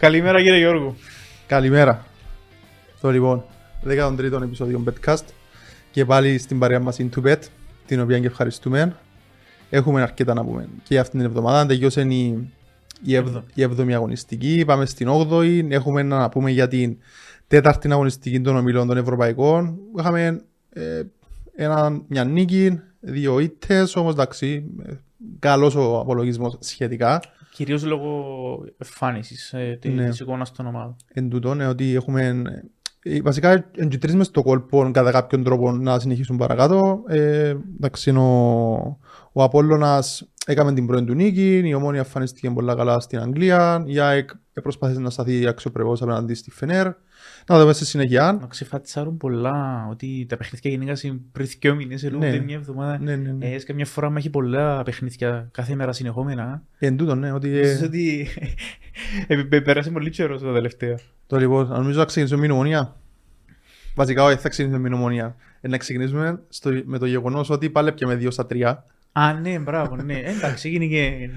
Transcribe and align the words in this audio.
Καλημέρα 0.00 0.42
κύριε 0.42 0.58
Γιώργο. 0.58 0.94
Καλημέρα. 1.46 2.06
Το 3.00 3.10
λοιπόν, 3.10 3.44
13ο 3.86 4.42
επεισόδιο 4.42 4.84
Betcast 4.86 5.24
και 5.90 6.04
πάλι 6.04 6.38
στην 6.38 6.58
παρέα 6.58 6.80
μας 6.80 6.96
Into 7.00 7.26
Bet, 7.26 7.38
την 7.86 8.00
οποία 8.00 8.18
και 8.18 8.26
ευχαριστούμε. 8.26 8.96
Έχουμε 9.70 10.02
αρκετά 10.02 10.34
να 10.34 10.44
πούμε 10.44 10.68
και 10.82 10.98
αυτή 10.98 11.16
την 11.16 11.26
εβδομάδα. 11.26 11.66
Τελειώσε 11.66 12.00
η, 12.00 12.48
η, 13.02 13.14
ευ, 13.14 13.26
η 13.54 13.62
εβδομή 13.62 13.94
αγωνιστική, 13.94 14.62
πάμε 14.66 14.86
στην 14.86 15.08
8η. 15.10 15.70
Έχουμε 15.70 16.02
να 16.02 16.28
πούμε 16.28 16.50
για 16.50 16.68
την 16.68 16.96
τέταρτη 17.46 17.92
αγωνιστική 17.92 18.40
των 18.40 18.56
ομιλών 18.56 18.86
των 18.86 18.96
Ευρωπαϊκών. 18.96 19.78
Είχαμε 19.98 20.42
ε, 20.72 21.02
ένα, 21.54 22.02
μια 22.08 22.24
νίκη, 22.24 22.80
δύο 23.00 23.38
ήττες, 23.38 23.96
όμως 23.96 24.12
εντάξει, 24.12 24.64
ε, 24.86 24.92
καλός 25.38 25.74
ο 25.74 25.98
απολογισμός 25.98 26.56
σχετικά. 26.60 27.20
Κυρίως 27.52 27.84
λόγω 27.84 28.24
εμφάνισης 28.78 29.52
ε, 29.52 29.78
της 29.80 29.94
Ναι. 29.94 30.08
εικόνας 30.20 30.52
των 30.52 30.66
ομάδων. 30.66 30.96
Εν 31.12 31.28
τούτο, 31.28 31.54
ναι, 31.54 31.66
ότι 31.66 31.94
έχουμε... 31.94 32.42
ε, 33.02 33.20
Βασικά, 33.22 33.70
εν 33.76 33.88
και 33.88 33.98
τρεις 33.98 34.14
μες 34.14 34.26
στο 34.26 34.42
κόλπο 34.42 34.90
κατά 34.92 35.10
κάποιον 35.10 35.42
τρόπο 35.44 35.72
να 35.72 35.98
συνεχίσουν 35.98 36.36
παρακάτω. 36.36 37.02
Ε, 37.08 37.54
εντάξει, 37.76 38.10
ο, 38.10 38.98
ο 39.32 39.42
Απόλλωνας 39.42 40.28
έκαμε 40.46 40.72
την 40.72 40.86
πρώτη 40.86 41.04
του 41.04 41.14
νίκη, 41.14 41.62
η 41.64 41.74
Ομόνια 41.74 42.00
εμφανίστηκε 42.00 42.50
πολύ 42.50 42.74
καλά 42.74 43.00
στην 43.00 43.18
Αγγλία, 43.18 43.82
η 43.86 43.98
ΑΕΚ 43.98 44.30
προσπάθησε 44.62 45.00
να 45.00 45.10
σταθεί 45.10 45.46
αξιοπρεπώς 45.46 46.02
απέναντι 46.02 46.34
στη 46.34 46.50
Φενέρ. 46.50 46.86
Να 47.50 47.60
δούμε 47.60 47.72
στη 47.72 47.84
συνέχεια. 47.86 48.38
Να 48.40 48.46
ξεφάτσαρουν 48.46 49.16
πολλά 49.16 49.86
ότι 49.90 50.26
τα 50.28 50.36
παιχνίδια 50.36 50.70
γενικά 50.70 51.20
πριν 51.32 51.46
δύο 51.60 51.74
μήνες, 51.74 52.04
ενώ 52.04 52.18
Ναι. 52.18 52.28
ούτε 52.28 52.38
μια 52.40 52.54
εβδομάδα. 52.56 52.98
Ναι, 52.98 53.16
ναι, 53.16 53.32
ναι. 53.32 53.46
Ε, 53.46 53.58
καμιά 53.62 53.86
φορά 53.86 54.10
μα 54.10 54.18
έχει 54.18 54.30
πολλά 54.30 54.82
παιχνίδια 54.82 55.48
κάθε 55.52 55.74
μέρα 55.74 55.92
συνεχόμενα. 55.92 56.62
Εν 56.78 56.96
τούτο, 56.96 57.14
ναι, 57.14 57.32
ότι... 57.32 57.58
ε, 57.58 57.62
Νομίζω 57.66 57.84
ότι 57.86 58.28
ε, 59.26 59.36
πε- 59.42 59.62
πέρασε 59.64 59.90
πολύ 59.90 60.10
καιρός 60.10 60.40
το 60.42 60.52
τελευταίο. 60.52 60.94
Το 61.26 61.36
λοιπόν, 61.38 61.68
νομίζω 61.68 61.98
να 61.98 62.04
ξεκινήσουμε 62.04 62.40
με 62.40 62.46
την 62.46 62.54
ομονία. 62.56 62.96
Βασικά, 63.94 64.24
όχι, 64.24 64.36
θα 64.36 64.48
ξεκινήσουμε 64.48 64.88
με 64.88 64.88
την 64.94 64.98
ομονία. 65.04 65.36
Ε, 65.60 65.68
να 65.68 65.76
ξεκινήσουμε 65.76 66.40
στο, 66.48 66.70
με 66.84 66.98
το 66.98 67.06
γεγονός 67.06 67.50
ότι 67.50 67.70
πάλεπε 67.70 68.06
με 68.06 68.14
2 68.14 68.26
στα 68.32 68.46
3. 68.50 68.74
Α, 69.12 69.32
ναι, 69.32 69.58
μπράβο, 69.58 69.96
ναι. 69.96 70.18
Εντάξει, 70.24 70.68
έγινε 70.68 70.86
και... 70.86 71.30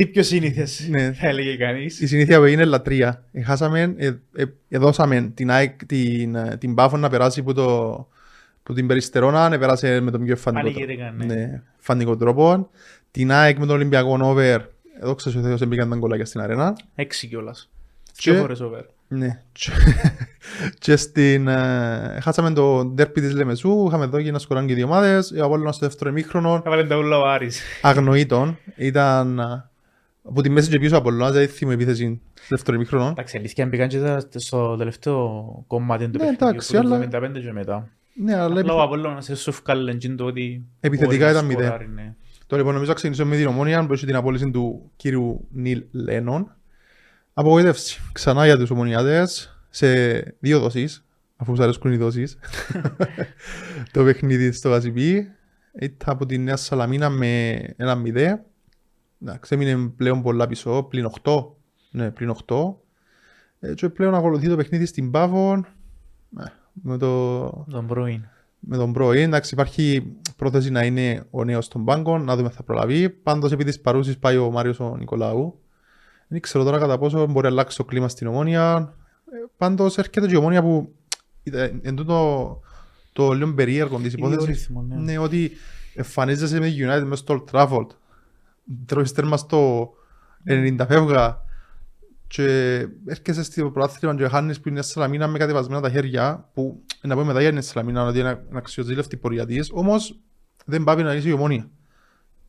Τι 0.00 0.06
πιο 0.06 0.22
σύνηθες, 0.22 0.86
Ναι. 0.90 1.12
θα 1.12 1.26
έλεγε 1.28 1.56
κανείς. 1.56 2.00
Η 2.00 2.06
συνήθεια 2.06 2.38
που 2.38 2.44
είναι 2.44 2.64
λατρεία. 2.64 3.24
Ε, 3.32 3.42
χάσαμε, 3.42 3.94
ε, 3.96 4.06
ε, 4.36 4.44
ε, 4.68 4.78
δώσαμε 4.78 5.30
την, 5.34 5.50
ΑΕΚ, 5.50 5.84
την, 5.86 6.34
ε, 6.34 6.56
την 6.60 6.74
Πάφο 6.74 6.96
να 6.96 7.08
περάσει 7.08 7.42
που, 7.42 7.52
το, 7.54 8.08
που 8.62 8.72
την 8.72 8.86
Περιστερώνα, 8.86 9.48
να 9.48 9.58
περάσει 9.58 10.00
με 10.00 10.10
τον 10.10 10.24
πιο 10.24 10.36
φαντικό, 10.36 10.62
Πανηγυρικά, 10.62 11.14
ναι. 11.16 11.24
ναι, 11.24 11.62
φαντικό 11.78 12.16
τρόπο. 12.16 12.70
Την 13.10 13.32
ΑΕΚ 13.32 13.58
με 13.58 13.66
τον 13.66 13.74
Ολυμπιακό 13.76 14.18
Over, 14.22 14.58
εδώ 15.00 15.14
ξέρω 15.14 15.40
ο 15.40 15.42
Θεός 15.42 15.60
έμπηκαν 15.60 15.90
τα 15.90 15.96
γκολάκια 15.96 16.24
στην 16.24 16.40
αρένα. 16.40 16.76
Έξι 16.94 17.26
κιόλας. 17.26 17.70
Και- 18.16 18.30
Δύο 18.30 18.40
φορές 18.40 18.60
over. 18.60 18.80
Ναι. 19.08 19.42
Και- 19.52 19.70
και 20.84 20.96
στην, 20.96 21.48
ε, 21.48 22.18
χάσαμε 22.22 22.52
το 22.52 22.84
ντέρπι 22.84 23.20
της 23.20 23.34
Λεμεσού, 23.34 23.84
είχαμε 23.88 24.04
εδώ 24.04 24.22
και 24.22 24.30
να 24.30 24.38
σκοράνε 24.38 24.66
και 24.66 24.74
δύο 24.74 24.86
ομάδες. 24.86 25.32
Ο 25.40 25.44
Απόλλωνας 25.44 25.74
στο 25.76 25.86
δεύτερο 25.86 26.10
ημίχρονο 26.10 26.62
Έβαλε 26.66 26.84
τα 26.84 26.96
ούλα 26.96 27.18
ο 27.18 27.26
Άρης. 27.28 27.60
αγνοήτων. 27.82 28.58
Ήταν 28.76 29.38
ε, 29.38 29.69
από 30.22 30.42
τη 30.42 30.50
μέση 30.50 30.70
και 30.70 30.78
πίσω 30.78 30.96
από 30.96 31.08
Απόλλωνας, 31.08 31.32
δηλαδή 31.32 31.52
θυμώ 31.52 31.70
επίθεση 31.74 32.20
στο 32.34 32.46
δεύτερο 32.48 32.76
ημίχρονο. 32.76 33.08
Εντάξει, 33.08 33.36
αλήθεια 33.36 33.66
μπήκαν 33.66 33.88
και 33.88 33.98
τα- 33.98 34.22
στο 34.34 34.76
τελευταίο 34.76 35.44
κομμάτι 35.66 36.04
του 36.04 36.10
Ναι, 36.10 36.18
παιχνιδιού, 36.18 36.46
εντάξει, 36.48 36.76
που 36.76 36.82
το 36.82 36.94
αλλά- 36.94 37.08
75 37.36 37.40
και 37.40 37.52
μετά. 37.52 37.88
Ναι, 38.14 38.34
αλλά 38.34 38.60
Απλά 38.60 38.74
ο 38.74 38.82
Απόλλωνας 38.82 39.24
σε 39.24 39.34
σου 39.34 39.52
βγάλε 39.64 39.90
εντζήν 39.90 40.16
το 40.16 40.24
ότι 40.24 40.64
Επιθετικά 40.80 41.14
μπορεί 41.16 41.24
να 41.24 41.30
ήταν 41.30 41.44
μηδέν. 41.44 41.64
σκοράρει, 41.64 41.88
ναι. 41.88 42.14
Τώρα 42.46 42.56
λοιπόν 42.62 42.72
νομίζω 42.72 42.88
να 42.90 42.94
ξεκινήσουμε 42.96 43.30
με 43.30 43.36
την 43.36 43.46
ομόνια 43.46 43.86
που 43.86 43.92
έχει 43.92 44.06
την 44.06 44.14
απόλυση 44.16 44.50
του 44.50 44.90
κύριου 44.96 45.46
Νίλ 45.52 45.82
Λένον. 45.90 46.54
Απογοήτευση 47.34 48.00
ξανά 48.12 48.44
για 48.46 48.58
τους 48.58 48.70
ομονιάτες 48.70 49.58
σε 49.70 49.88
δύο 50.40 50.60
δόσεις, 50.60 51.04
αφού 51.36 51.54
σας 51.56 51.64
αρέσκουν 51.64 51.92
οι 51.92 51.96
δόσεις. 51.96 52.38
το 53.92 54.04
παιχνίδι 54.04 54.52
στο 54.52 54.68
Γαζιπί 54.68 55.28
ήταν 55.80 56.14
από 56.14 56.26
τη 56.26 56.38
Νέα 56.38 56.56
Σαλαμίνα 56.56 57.08
με 57.10 57.56
ένα 57.76 57.94
μηδέ. 57.94 58.44
Εντάξει, 59.22 59.54
έμεινε 59.54 59.88
πλέον 59.96 60.22
πολλά 60.22 60.46
πίσω, 60.46 60.82
πλην 60.82 61.10
8. 61.22 61.44
Ναι, 61.90 62.10
πλην 62.10 62.34
8. 62.46 62.74
Ε, 63.60 63.74
και 63.74 63.88
πλέον 63.88 64.14
ακολουθεί 64.14 64.48
το 64.48 64.56
παιχνίδι 64.56 64.86
στην 64.86 65.10
Πάβο 65.10 65.52
ε, 66.40 66.44
με 66.72 66.98
το 66.98 67.46
Τον 67.70 67.86
πρώην. 67.86 68.24
με 68.60 68.76
τον 68.76 68.92
πρώην. 68.92 69.22
Εντάξει, 69.22 69.54
υπάρχει 69.54 70.12
πρόθεση 70.36 70.70
να 70.70 70.84
είναι 70.84 71.24
ο 71.30 71.44
νέος 71.44 71.68
των 71.68 71.84
πάγκων, 71.84 72.24
να 72.24 72.36
δούμε 72.36 72.48
αν 72.48 72.54
θα 72.54 72.62
προλαβεί. 72.62 73.10
Πάντως, 73.10 73.52
επί 73.52 73.64
της 73.64 73.80
παρούσης 73.80 74.18
πάει 74.18 74.36
ο 74.36 74.50
Μάριος 74.50 74.80
ο 74.80 74.96
Νικολάου. 74.98 75.60
Δεν 76.28 76.40
ξέρω 76.40 76.64
τώρα 76.64 76.78
κατά 76.78 76.98
πόσο 76.98 77.26
μπορεί 77.26 77.46
να 77.46 77.52
αλλάξει 77.52 77.76
το 77.76 77.84
κλίμα 77.84 78.08
στην 78.08 78.26
Ομόνια. 78.26 78.94
Ε, 79.32 79.36
Πάντως, 79.56 79.98
έρχεται 79.98 80.26
και 80.26 80.34
η 80.34 80.36
Ομόνια 80.36 80.62
που 80.62 80.94
ε, 81.42 81.70
εν 81.82 81.96
τούτο 81.96 82.60
το 83.12 83.32
λίγο 83.32 83.54
περίεργο 83.54 83.96
της 83.98 84.12
Ίδιο 84.12 84.26
υπόθεσης. 84.26 84.46
ρυθμό, 84.46 84.82
ναι. 84.82 84.94
Ναι, 84.96 85.18
ότι 85.18 85.50
εμφανίζεσαι 85.94 86.58
με 86.60 86.68
τη 86.68 86.74
United 86.78 87.02
μέσα 87.04 87.14
στο 87.16 87.44
Old 87.48 87.54
Trafford. 87.54 87.86
Τρώεις 88.86 89.12
τέρμα 89.12 89.36
στο 89.36 89.90
90 90.48 90.76
φεύγα 90.88 91.42
και 92.26 92.44
έρχεσαι 93.06 93.42
στο 93.42 93.70
πρωτάθλημα 93.70 94.14
και 94.14 94.28
χάνεις 94.28 94.60
που 94.60 94.68
είναι 94.68 94.82
Σαλαμίνα 94.82 95.26
με 95.26 95.38
κατεβασμένα 95.38 95.80
τα 95.80 95.90
χέρια 95.90 96.48
που 96.54 96.82
να 97.02 97.14
πούμε 97.14 97.26
μετά 97.26 97.40
για 97.40 97.50
την 97.50 97.62
Σαλαμίνα 97.62 98.04
ότι 98.04 98.18
είναι 98.18 98.44
αξιοζήλευτη 98.52 99.14
η 99.14 99.18
πορεία 99.18 99.46
της 99.46 99.70
όμως 99.72 100.20
δεν 100.64 100.84
πάει 100.84 101.02
να 101.02 101.14
είσαι 101.14 101.28
η 101.28 101.32
ομόνια. 101.32 101.70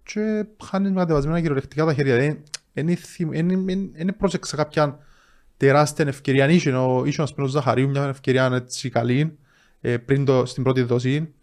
Και 0.03 0.45
χάνεις 0.63 0.91
με 0.91 0.99
κατεβασμένα 0.99 1.39
κυριολεκτικά 1.39 1.85
τα 1.85 1.93
χέρια. 1.93 2.15
Δεν 2.17 2.37
είναι, 2.73 2.95
θυμ- 2.95 3.35
είναι, 3.35 3.53
είναι, 3.53 3.89
είναι 3.95 4.11
πρόσεξα 4.11 4.55
κάποια 4.55 4.99
τεράστια 5.57 6.05
ευκαιρία. 6.07 6.43
Αν 6.43 6.49
είχε 6.49 6.71
ο, 6.71 7.03
είχε 7.05 7.21
ο 7.21 7.25
Σπινός 7.25 7.51
Ζαχαρίου 7.51 7.89
μια 7.89 8.03
ευκαιρία 8.07 8.49
έτσι 8.53 8.89
καλή 8.89 9.37
ε, 9.81 9.97
πριν 9.97 10.25
το, 10.25 10.45
στην 10.45 10.63
πρώτη 10.63 10.81
δόση. 10.81 11.33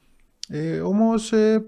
Ε, 0.48 0.80
όμως 0.80 1.32
ε, 1.32 1.52
ε, 1.52 1.60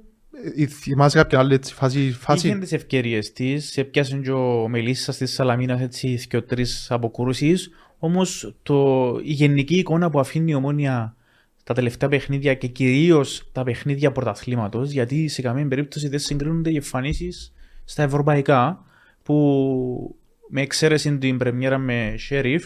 θυμάσαι 0.69 1.19
κάποια 1.19 1.39
άλλη 1.39 1.55
έτσι, 1.55 1.75
φάση, 1.75 2.13
φάση; 2.13 2.49
Είχε 2.49 2.59
τις 2.59 2.73
ευκαιρίες 2.73 3.33
της, 3.33 3.77
έπιασε 3.77 4.17
και 4.17 4.31
ο 4.31 4.69
Μελισσας 4.69 5.17
της 5.17 5.33
Σαλαμίνας 5.33 5.81
έτσι 5.81 6.27
και 6.29 6.37
ο 6.37 6.43
τρεις 6.43 6.91
αποκρούσεις, 6.91 7.71
όμως 7.99 8.55
το, 8.63 9.07
η 9.23 9.33
γενική 9.33 9.79
εικόνα 9.79 10.11
που 10.11 10.21
αφήνει 10.21 10.51
η 10.51 10.55
Ομόνια 10.55 11.17
τα 11.65 11.75
τελευταία 11.75 12.09
παιχνίδια 12.09 12.55
και 12.55 12.67
κυρίως 12.67 13.49
τα 13.53 13.63
παιχνίδια 13.63 14.13
πρωταθλήματος, 14.13 14.91
γιατί 14.91 15.29
σε 15.29 15.43
καμία 15.43 15.69
περίπτωση 15.69 16.09
δεν 16.09 16.19
συγκρίνονται 16.19 16.71
οι 16.71 16.77
εμφανίσεις 16.77 17.53
στα 17.85 18.03
ευρωπαϊκά, 18.03 18.85
που 19.23 20.17
με 20.49 20.61
εξαίρεση 20.61 21.19
την 21.19 21.39
πρεμιέρα 21.39 21.79
με 21.79 22.15
Sheriff 22.31 22.61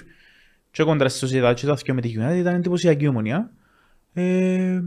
και 0.71 0.83
κόντρα 0.83 1.09
στη 1.09 1.27
Sociedad 1.27 1.53
και 1.57 1.67
τα 1.67 1.75
δυο 1.75 1.95
με 1.95 2.01
τη 2.01 2.15
United 2.19 2.37
ήταν 2.37 2.55
εντυπωσιακή 2.55 3.07
ομονία. 3.07 3.51
Ε, 4.13 4.81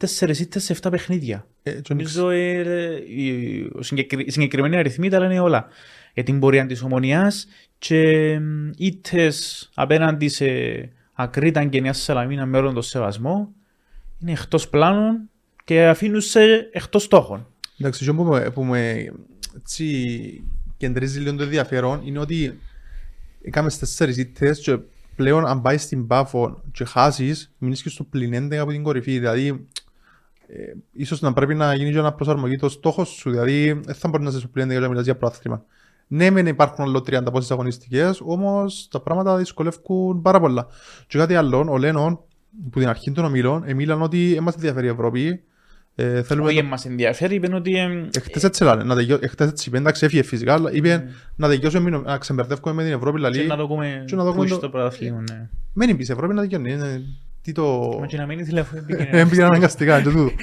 τέσσερις 0.00 0.40
ήττες 0.40 0.64
σε 0.64 0.76
7 0.82 0.90
παιχνίδια. 0.90 1.46
Ε, 1.62 1.70
και 1.70 1.94
Νομίζω 1.94 2.30
ε, 2.30 3.02
οι, 3.08 3.60
ο 3.74 3.82
συγκεκρι- 3.82 4.26
οι 4.26 4.30
συγκεκριμένοι 4.30 4.76
αριθμοί 4.76 5.08
τα 5.08 5.18
λένε 5.18 5.40
όλα 5.40 5.66
για 6.14 6.22
την 6.22 6.40
πορεία 6.40 6.66
της 6.66 6.82
ομονιάς 6.82 7.46
και 7.78 8.38
μ, 8.38 8.70
ήττες 8.76 9.70
απέναντι 9.74 10.28
σε 10.28 10.46
Ακρίτα 11.12 11.64
και 11.64 11.80
Νέα 11.80 11.92
Σαλαμίνα 11.92 12.46
με 12.46 12.58
όλον 12.58 12.74
τον 12.74 12.82
σεβασμό 12.82 13.52
είναι 14.18 14.32
εκτός 14.32 14.68
πλάνων 14.68 15.30
και 15.64 15.86
αφήνουν 15.86 16.20
σε 16.20 16.42
εκτός 16.72 17.02
στόχων. 17.02 17.46
Εντάξει, 17.78 18.10
αυτό 18.10 18.22
που 18.22 18.30
με, 18.30 18.50
που 18.50 18.64
με 18.64 19.12
έτσι, 19.56 20.44
κεντρίζει 20.76 21.18
λίγο 21.20 21.36
το 21.36 21.42
ενδιαφέρον 21.42 22.00
είναι 22.04 22.18
ότι 22.18 22.58
έκαμε 23.42 23.70
στις 23.70 23.80
τέσσερις 23.80 24.16
ήττες 24.16 24.58
και 24.58 24.78
πλέον 25.16 25.46
αν 25.46 25.62
πάει 25.62 25.78
στην 25.78 26.06
Πάφο 26.06 26.62
και 26.72 26.84
χάσεις, 26.84 27.52
μείνεις 27.58 27.82
και 27.82 27.88
στο 27.88 28.04
πλην 28.04 28.52
11 28.52 28.54
από 28.54 28.70
την 28.70 28.82
κορυφή. 28.82 29.18
Δηλαδή, 29.18 29.66
ε, 30.52 30.72
ίσως 30.92 31.20
να 31.20 31.32
πρέπει 31.32 31.54
να 31.54 31.74
γίνει 31.74 31.92
και 31.92 31.98
ένα 31.98 32.12
προσαρμογή 32.12 32.56
το 32.56 32.68
στόχος 32.68 33.08
σου. 33.08 33.30
Δηλαδή, 33.30 33.72
δεν 33.84 33.94
θα 33.94 34.08
μπορεί 34.08 34.22
να 34.22 34.28
είσαι 34.28 34.38
στο 34.38 34.48
πλην 34.48 34.66
11 34.66 34.70
για 34.70 34.80
να 34.80 34.88
μιλάς 34.88 35.04
για 35.04 35.16
πρόθυμα. 35.16 35.64
Ναι, 36.06 36.30
μεν 36.30 36.46
υπάρχουν 36.46 36.84
άλλο 36.84 36.98
30 37.06 37.32
πόσες 37.32 37.50
αγωνιστικές, 37.50 38.20
όμως 38.24 38.88
τα 38.90 39.00
πράγματα 39.00 39.36
δυσκολεύουν 39.36 40.22
πάρα 40.22 40.40
πολλά. 40.40 40.66
Και 41.06 41.18
κάτι 41.18 41.34
άλλο, 41.34 41.66
ο 41.70 41.78
Λένον, 41.78 42.20
που 42.70 42.78
την 42.78 42.88
αρχή 42.88 43.12
των 43.12 43.24
ομίλων, 43.24 43.62
εμίλαν 43.66 44.02
ότι 44.02 44.34
εμάς 44.34 44.54
ενδιαφέρει 44.54 44.86
η 44.86 44.90
Ευρώπη. 44.90 45.42
Ε, 45.94 46.22
θέλουμε 46.22 46.48
Όχι 46.48 46.62
μας 46.62 46.84
ενδιαφέρει, 46.86 47.34
είπαν 47.34 47.54
ότι 47.54 47.76
ε, 47.76 48.08
Εχθές 48.16 48.44
έτσι 48.44 48.64
λένε, 48.64 48.82
να 48.82 48.94
τελειώ- 48.94 49.22
εχθές 49.22 49.48
έτσι 49.48 49.68
είπε, 49.68 49.78
εντάξει 49.78 50.04
έφυγε 50.04 50.22
φυσικά, 50.22 50.52
αλλά 50.52 50.72
είπε 50.72 51.08
να 51.36 51.48
τελειώσουμε, 51.48 51.90
να 51.90 52.18
ξεμπερδεύουμε 52.18 52.72
με 52.74 52.82
την 52.84 52.92
Ευρώπη, 52.92 53.20
και 53.20 53.28
δηλαδή, 53.28 53.48
να 53.48 53.56
δούμε 53.56 54.04
και 54.06 54.16
να 54.16 54.24
δούμε 54.24 54.36
πού 54.36 54.44
είσαι 54.44 54.54
το- 54.54 54.60
το 54.60 54.68
πρωταθλήμα. 54.68 55.20
Ναι. 55.30 55.48
μένει 55.72 55.94
πίσω, 55.94 56.12
η 56.12 56.14
Ευρώπη 56.16 56.34
να 56.34 56.40
τελειώνει, 56.40 56.72
είναι- 56.72 57.02
τι 57.42 57.52
το... 57.52 57.96
Μα 58.00 58.06
και 58.06 58.16
να 58.16 58.26
μείνει 58.26 58.42
τηλέφωνο. 58.42 58.82
Έμπαινε 59.10 59.42
αναγκαστικά, 59.44 59.98
είναι 60.00 60.10
τούτο. 60.10 60.30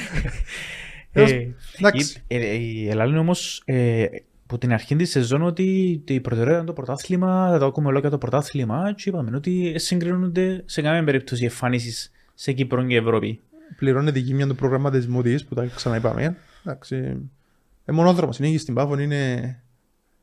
Ε, 1.12 1.48
Εντάξει. 1.78 2.24
η- 2.28 2.36
ε, 2.36 2.54
Η 2.56 2.90
Ελλάδα 2.90 3.10
είναι 3.10 3.20
όμως 3.20 3.62
ε, 3.66 4.06
από 4.44 4.58
την 4.58 4.74
αρχή 4.74 4.96
της 4.96 5.10
σεζόν 5.10 5.42
ότι 5.42 5.64
η 6.08 6.20
προτεραιότητα 6.20 6.58
είναι 6.58 6.66
το 6.66 6.74
πρωτάθλημα, 6.74 7.50
θα 7.52 7.60
το 7.60 7.66
ακούμε 7.66 7.88
όλο 7.88 8.00
και 8.00 8.10
το 8.10 8.18
πρωτάθλημα 8.18 8.94
και 8.96 9.10
είπαμε 9.10 9.36
ότι 9.36 9.74
συγκρίνονται 9.80 10.64
σε 10.66 10.82
καμία 10.82 11.04
περίπτωση 11.04 11.42
οι 11.42 11.46
εμφανίσεις 11.46 12.12
σε 12.34 12.52
Κύπρο 12.52 12.86
και 12.86 12.96
Ευρώπη. 12.96 13.40
Πληρώνεται 13.78 14.20
η 14.20 14.22
γύμνια 14.22 14.48
του 14.48 14.56
προγραμματισμού 14.56 15.22
της, 15.22 15.46
που 15.46 15.56
τα 15.56 15.66
ξαναείπαμε, 15.76 16.38
εντάξει, 16.66 16.96
ε, 17.86 17.92
μονόδρομος, 17.92 18.38
είναι 18.40 18.48
εκεί 18.48 18.58
στην 18.58 18.74
Πάφο, 18.74 19.00
είναι 19.00 19.62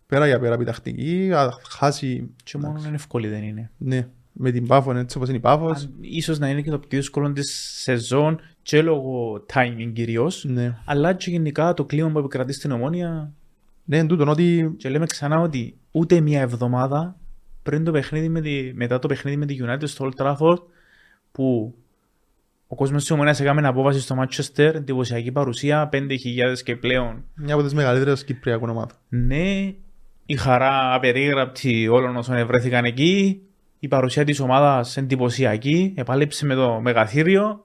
πέρα 0.07 0.27
για 0.27 0.39
πέρα 0.39 0.55
επιτακτική, 0.55 1.29
θα 1.31 1.59
χάσει, 1.69 2.31
Και 2.45 2.59
μόνο 2.59 2.83
είναι 2.87 2.95
εύκολη 2.95 3.29
δεν 3.29 3.43
είναι. 3.43 3.71
ναι, 3.79 4.07
με 4.37 4.51
την 4.51 4.67
Πάφο, 4.67 4.97
έτσι 4.97 5.17
όπως 5.17 5.29
είναι 5.29 5.39
η 5.39 5.41
Πάφος. 5.41 5.83
Αν- 5.85 5.95
Ίσως 6.01 6.39
να 6.39 6.49
είναι 6.49 6.61
και 6.63 6.71
το 6.71 6.79
πιο 6.79 6.99
δύσκολο 6.99 7.33
της 7.33 7.71
σεζόν 7.83 8.41
και 8.63 8.83
λόγω 8.83 9.45
timing 9.55 9.91
κυρίως. 9.95 10.45
Ναι, 10.49 10.77
Αλλά 10.85 11.13
και 11.13 11.31
γενικά 11.31 11.75
το 11.75 11.85
κλίμα 11.85 12.11
που 12.11 12.19
επικρατεί 12.19 12.53
στην 12.53 12.71
Ομόνια 12.71 13.33
ναι, 13.85 13.99
εν 13.99 14.07
τούτον 14.07 14.29
ότι 14.29 14.75
και 14.77 14.89
λέμε 14.89 15.07
ξανά 15.07 15.41
ότι 15.41 15.77
ούτε 15.91 16.21
μια 16.21 16.41
εβδομάδα 16.41 17.17
πριν 17.63 17.85
το 17.85 17.91
παιχνίδι 17.93 18.29
με 18.29 18.41
τη, 18.41 18.73
μετά 18.75 18.99
το 18.99 19.09
παιχνίδι 19.09 19.37
με 19.37 19.47
τη 19.47 19.57
United 19.63 19.83
στο 19.89 20.09
Old 20.09 20.23
Trafford 20.25 20.59
που 21.33 21.75
ο 22.67 22.75
κόσμος 22.75 23.01
της 23.01 23.11
Ομόνιας 23.11 23.41
έκαμε 23.41 23.67
απόβαση 23.69 24.01
στο 24.01 24.17
Manchester, 24.21 24.71
εντυπωσιακή 24.75 25.33
παρουσία, 25.33 25.89
5.000 25.93 26.09
και 26.65 26.77
πλέον. 26.77 27.25
μια 27.35 27.55
από 27.55 27.63
τις 27.63 27.75
μεγαλύτερες 27.75 28.25
Κυπριακών 28.25 28.69
ομάδων. 28.71 28.97
Ναι, 29.09 29.73
η 30.27 30.37
χαρά 30.37 30.95
απερίγραπτη 30.95 31.89
όλων 31.89 32.17
όσων 32.17 32.37
ευρέθηκαν 32.37 32.85
εκεί, 32.85 33.41
η 33.85 33.89
παρουσία 33.89 34.25
της 34.25 34.41
ομάδας 34.41 34.97
εντυπωσιακή, 34.97 35.93
επάλεψε 35.97 36.47
με 36.47 36.55
το 36.55 36.81
μεγαθύριο 36.81 37.65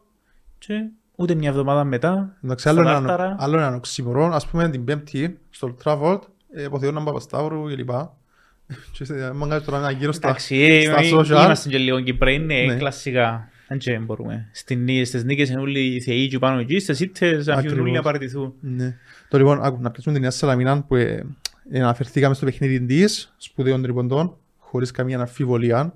και 0.58 0.74
ούτε 1.16 1.34
μια 1.36 1.50
εβδομάδα 1.50 1.84
μετά 1.84 2.38
Εντάξει, 2.44 2.70
άλλο 2.70 2.82
στα 2.82 2.90
έναν 2.90 3.06
τάρταρα. 3.06 3.36
άλλο 3.40 3.58
έναν 3.58 3.74
οξυμορό, 3.74 4.26
ας 4.34 4.48
πούμε 4.48 4.70
την 4.70 4.84
Πέμπτη 4.84 5.40
στο 5.50 5.76
Old 5.76 5.84
Trafford, 5.84 6.20
ε, 6.54 6.64
αποθεώναν 6.66 7.04
Παπασταύρου 7.04 7.64
κλπ. 7.64 7.90
Και 8.94 9.06
σε- 9.06 9.24
άμα 9.26 9.48
κάνεις 9.48 9.66
τώρα 9.66 9.78
ένα 9.78 9.92
γύρο 9.92 10.12
στα, 10.12 10.28
Εντάξει, 10.28 10.82
στα 10.82 11.00
ε, 11.00 11.10
social. 11.14 11.44
είμαστε 11.46 11.70
και 11.70 11.78
λίγο 11.78 12.00
Κυπρέοι, 12.02 12.40
ναι, 12.40 12.62
Ναι. 12.62 12.76
κλασικά. 12.76 13.50
Αν 13.68 13.78
και 13.78 13.98
μπορούμε. 14.00 14.48
Στην 14.52 14.84
νί- 14.84 15.06
Στις 15.06 15.24
νίκες 15.24 15.50
είναι 15.50 15.60
όλοι 15.60 15.80
οι 15.80 16.02
θεοί 16.02 16.28
και 16.28 16.40
πάνω 16.40 16.60
εκεί, 16.60 16.80
στις 16.80 17.00
ήττες 17.00 17.32
αφήνουν 17.32 17.58
Ακριβώς. 17.58 17.80
όλοι 17.80 17.92
να 17.92 18.02
παραιτηθούν. 18.02 18.54
Ναι. 18.62 18.98
Το 19.30 19.38
λοιπόν, 19.38 19.64
άκου, 19.64 19.78
να 19.82 19.92
πιάσουμε 19.92 20.14
την 20.14 20.22
Νέα 20.24 20.32
Σαλαμίνα 20.32 20.82
που 20.84 20.96
ε, 20.96 21.26
ε, 21.72 21.80
αναφερθήκαμε 21.82 22.34
στο 22.36 22.46
παιχνίδι 22.46 22.82
της, 22.86 23.34
σπουδαίων 23.38 23.82
τριποντών, 23.82 24.36
χωρίς 24.60 24.92
καμία 24.92 25.20
αμφιβολία. 25.20 25.94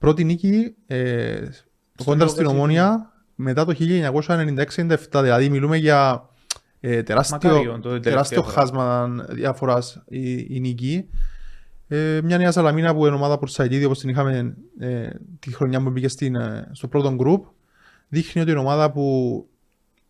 Πρώτη 0.00 0.24
νίκη 0.24 0.74
ε, 0.86 1.48
κόντρα 2.04 2.26
στην 2.26 2.42
Λόγο 2.42 2.54
Ομόνια 2.54 3.12
μετά 3.34 3.64
το 3.64 3.74
1996-97, 3.78 4.96
δηλαδή 5.10 5.48
μιλούμε 5.48 5.76
για 5.76 6.28
ε, 6.80 7.02
τεράστιο, 7.02 7.38
Μακάριον, 7.42 7.80
το 7.80 7.88
τελευταίο 7.88 8.12
τεράστιο 8.12 8.42
φορά. 8.42 8.54
χάσμα 8.54 9.08
διαφοράς 9.30 10.02
η, 10.08 10.46
η 10.48 10.60
νίκη. 10.60 11.08
Ε, 11.88 12.20
μια 12.24 12.38
Νέα 12.38 12.52
Σαλαμίνα 12.52 12.94
που 12.94 13.06
είναι 13.06 13.14
ομάδα 13.14 13.38
Πορσαϊτίδη 13.38 13.84
όπως 13.84 13.98
την 13.98 14.08
είχαμε 14.08 14.56
ε, 14.78 15.08
τη 15.38 15.54
χρονιά 15.54 15.82
που 15.82 15.90
μπήκε 15.90 16.08
στην, 16.08 16.34
ε, 16.34 16.68
στο 16.72 16.88
πρώτο 16.88 17.14
γκρουπ 17.14 17.44
δείχνει 18.08 18.42
ότι 18.42 18.50
είναι 18.50 18.60
ομάδα 18.60 18.90
που 18.90 19.46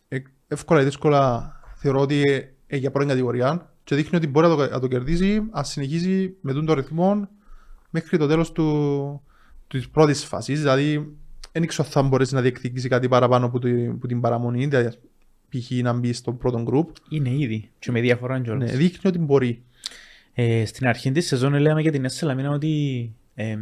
ε, 0.07 0.17
εύκολα 0.47 0.81
ή 0.81 0.83
δύσκολα 0.83 1.53
θεωρώ 1.75 1.99
ότι 1.99 2.21
ε, 2.21 2.53
ε, 2.67 2.77
για 2.77 2.91
πρώτη 2.91 3.07
κατηγορία 3.07 3.73
και 3.83 3.95
δείχνει 3.95 4.17
ότι 4.17 4.27
μπορεί 4.27 4.47
να 4.47 4.55
το, 4.55 4.69
να 4.69 4.79
το 4.79 4.87
κερδίσει 4.87 5.41
αν 5.51 5.65
συνεχίσει 5.65 6.37
με 6.41 6.53
τον 6.53 6.65
το 6.65 6.73
ρυθμό 6.73 7.27
μέχρι 7.89 8.17
το 8.17 8.27
τέλος 8.27 8.51
του, 8.51 9.23
της 9.79 9.89
πρώτης 9.89 10.23
φάσης 10.23 10.59
δηλαδή 10.59 11.15
δεν 11.51 11.67
ξέρω 11.67 11.83
αν 11.87 11.91
θα 11.93 12.01
μπορέσει 12.01 12.33
να 12.33 12.41
διεκδικήσει 12.41 12.87
κάτι 12.89 13.07
παραπάνω 13.07 13.45
από, 13.45 13.59
τη- 13.59 13.85
από 13.87 14.07
την 14.07 14.21
παραμονή 14.21 14.65
δηλαδή 14.65 14.97
π.χ. 15.49 15.71
να 15.71 15.93
μπει 15.93 16.13
στο 16.13 16.33
πρώτο 16.33 16.61
γκρουπ 16.61 16.89
Είναι 17.09 17.29
ήδη 17.29 17.69
και 17.79 17.91
με 17.91 18.01
διαφορά 18.01 18.37
ναι, 18.37 18.43
κιόλας. 18.43 18.71
δείχνει 18.71 18.99
ότι 19.09 19.17
μπορεί 19.17 19.63
Ε, 20.33 20.65
στην 20.65 20.87
αρχή 20.87 21.11
της 21.11 21.27
σεζόν 21.27 21.53
λέμε 21.53 21.81
για 21.81 21.91
την 21.91 22.01
Νέα 22.01 22.09
Σαλαμίνα 22.09 22.49
ότι 22.49 23.11
εμ, 23.35 23.59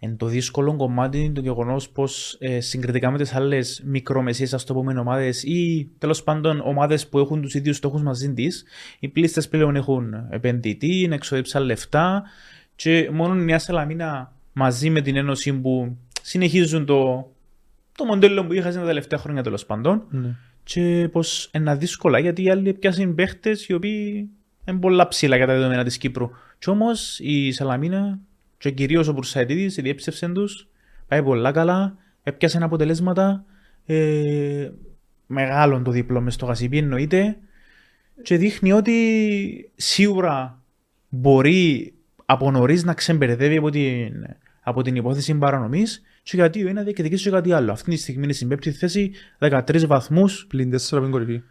εν 0.00 0.16
το 0.16 0.26
δύσκολο 0.26 0.76
κομμάτι 0.76 1.18
είναι 1.18 1.32
το 1.32 1.40
γεγονός 1.40 1.88
πως 1.90 2.36
ε, 2.40 2.60
συγκριτικά 2.60 3.10
με 3.10 3.18
τις 3.18 3.34
άλλες 3.34 3.82
μικρομεσαίες, 3.84 4.54
ας 4.54 4.64
το 4.64 4.74
πούμε, 4.74 4.98
ομάδες 4.98 5.42
ή 5.42 5.88
τέλος 5.98 6.22
πάντων 6.22 6.60
ομάδες 6.64 7.08
που 7.08 7.18
έχουν 7.18 7.42
τους 7.42 7.54
ίδιους 7.54 7.76
στόχους 7.76 8.02
μαζί 8.02 8.32
της, 8.32 8.64
οι 8.98 9.08
πλήστες 9.08 9.48
πλέον 9.48 9.76
έχουν 9.76 10.14
επενδυτή, 10.30 11.08
εξοδέψαν 11.12 11.62
λεφτά 11.64 12.22
και 12.78 13.10
μόνο 13.12 13.34
η 13.34 13.44
Νέα 13.44 13.58
Σαλαμίνα 13.58 14.32
μαζί 14.52 14.90
με 14.90 15.00
την 15.00 15.16
Ένωση 15.16 15.52
που 15.52 15.96
συνεχίζουν 16.22 16.86
το, 16.86 17.30
το 17.96 18.04
μοντέλο 18.04 18.46
που 18.46 18.52
είχαν 18.52 18.74
τα 18.74 18.84
τελευταία 18.84 19.18
χρόνια 19.18 19.42
τέλος 19.42 19.66
πάντων 19.66 20.02
ναι. 20.10 20.34
και 20.64 21.08
πως 21.12 21.50
είναι 21.54 21.76
δύσκολα 21.76 22.18
γιατί 22.18 22.42
οι 22.42 22.50
άλλοι 22.50 22.74
πιάσουν 22.74 23.14
παίχτες 23.14 23.66
οι 23.66 23.72
οποίοι 23.72 24.28
είναι 24.64 24.78
πολλά 24.78 25.08
ψηλά 25.08 25.36
για 25.36 25.46
τα 25.46 25.52
δεδομένα 25.52 25.84
της 25.84 25.98
Κύπρου. 25.98 26.30
Και 26.58 26.70
όμως 26.70 27.18
η 27.18 27.52
Σαλαμίνα 27.52 28.18
και 28.58 28.70
κυρίως 28.70 29.08
ο 29.08 29.12
Μπουρσαϊτίδης 29.12 29.76
η 29.76 29.82
διέψευση 29.82 30.32
τους 30.32 30.68
πάει 31.08 31.22
πολλά 31.22 31.50
καλά, 31.52 31.96
έπιασε 32.22 32.58
αποτελέσματα 32.62 33.44
ε, 33.86 34.70
μεγάλων 35.26 35.84
το 35.84 35.90
δίπλο 35.90 36.20
μες 36.20 36.34
στο 36.34 36.46
Γασιπί 36.46 36.78
εννοείται 36.78 37.36
και 38.22 38.36
δείχνει 38.36 38.72
ότι 38.72 39.72
σίγουρα 39.74 40.62
μπορεί 41.08 41.92
από 42.30 42.50
νωρίς 42.50 42.84
να 42.84 42.94
ξεμπερδεύει 42.94 43.56
από 43.56 43.70
την, 43.70 44.12
από 44.60 44.82
την 44.82 44.96
υπόθεση 44.96 45.34
παρανομής 45.34 46.02
και 46.22 46.36
γιατί 46.36 46.64
ο 46.64 46.68
ένας 46.68 46.84
διεκδικήσει 46.84 47.22
και 47.24 47.30
κάτι 47.30 47.52
άλλο. 47.52 47.72
Αυτή 47.72 47.90
τη 47.90 47.96
στιγμή 47.96 48.24
είναι 48.24 48.32
στην 48.32 48.48
πέμπτη 48.48 48.70
θέση, 48.72 49.10
13 49.38 49.86
βαθμούς 49.86 50.46
πλην 50.48 50.70
4 50.74 50.76
από 50.90 51.00
την 51.02 51.10
κορυφή 51.10 51.42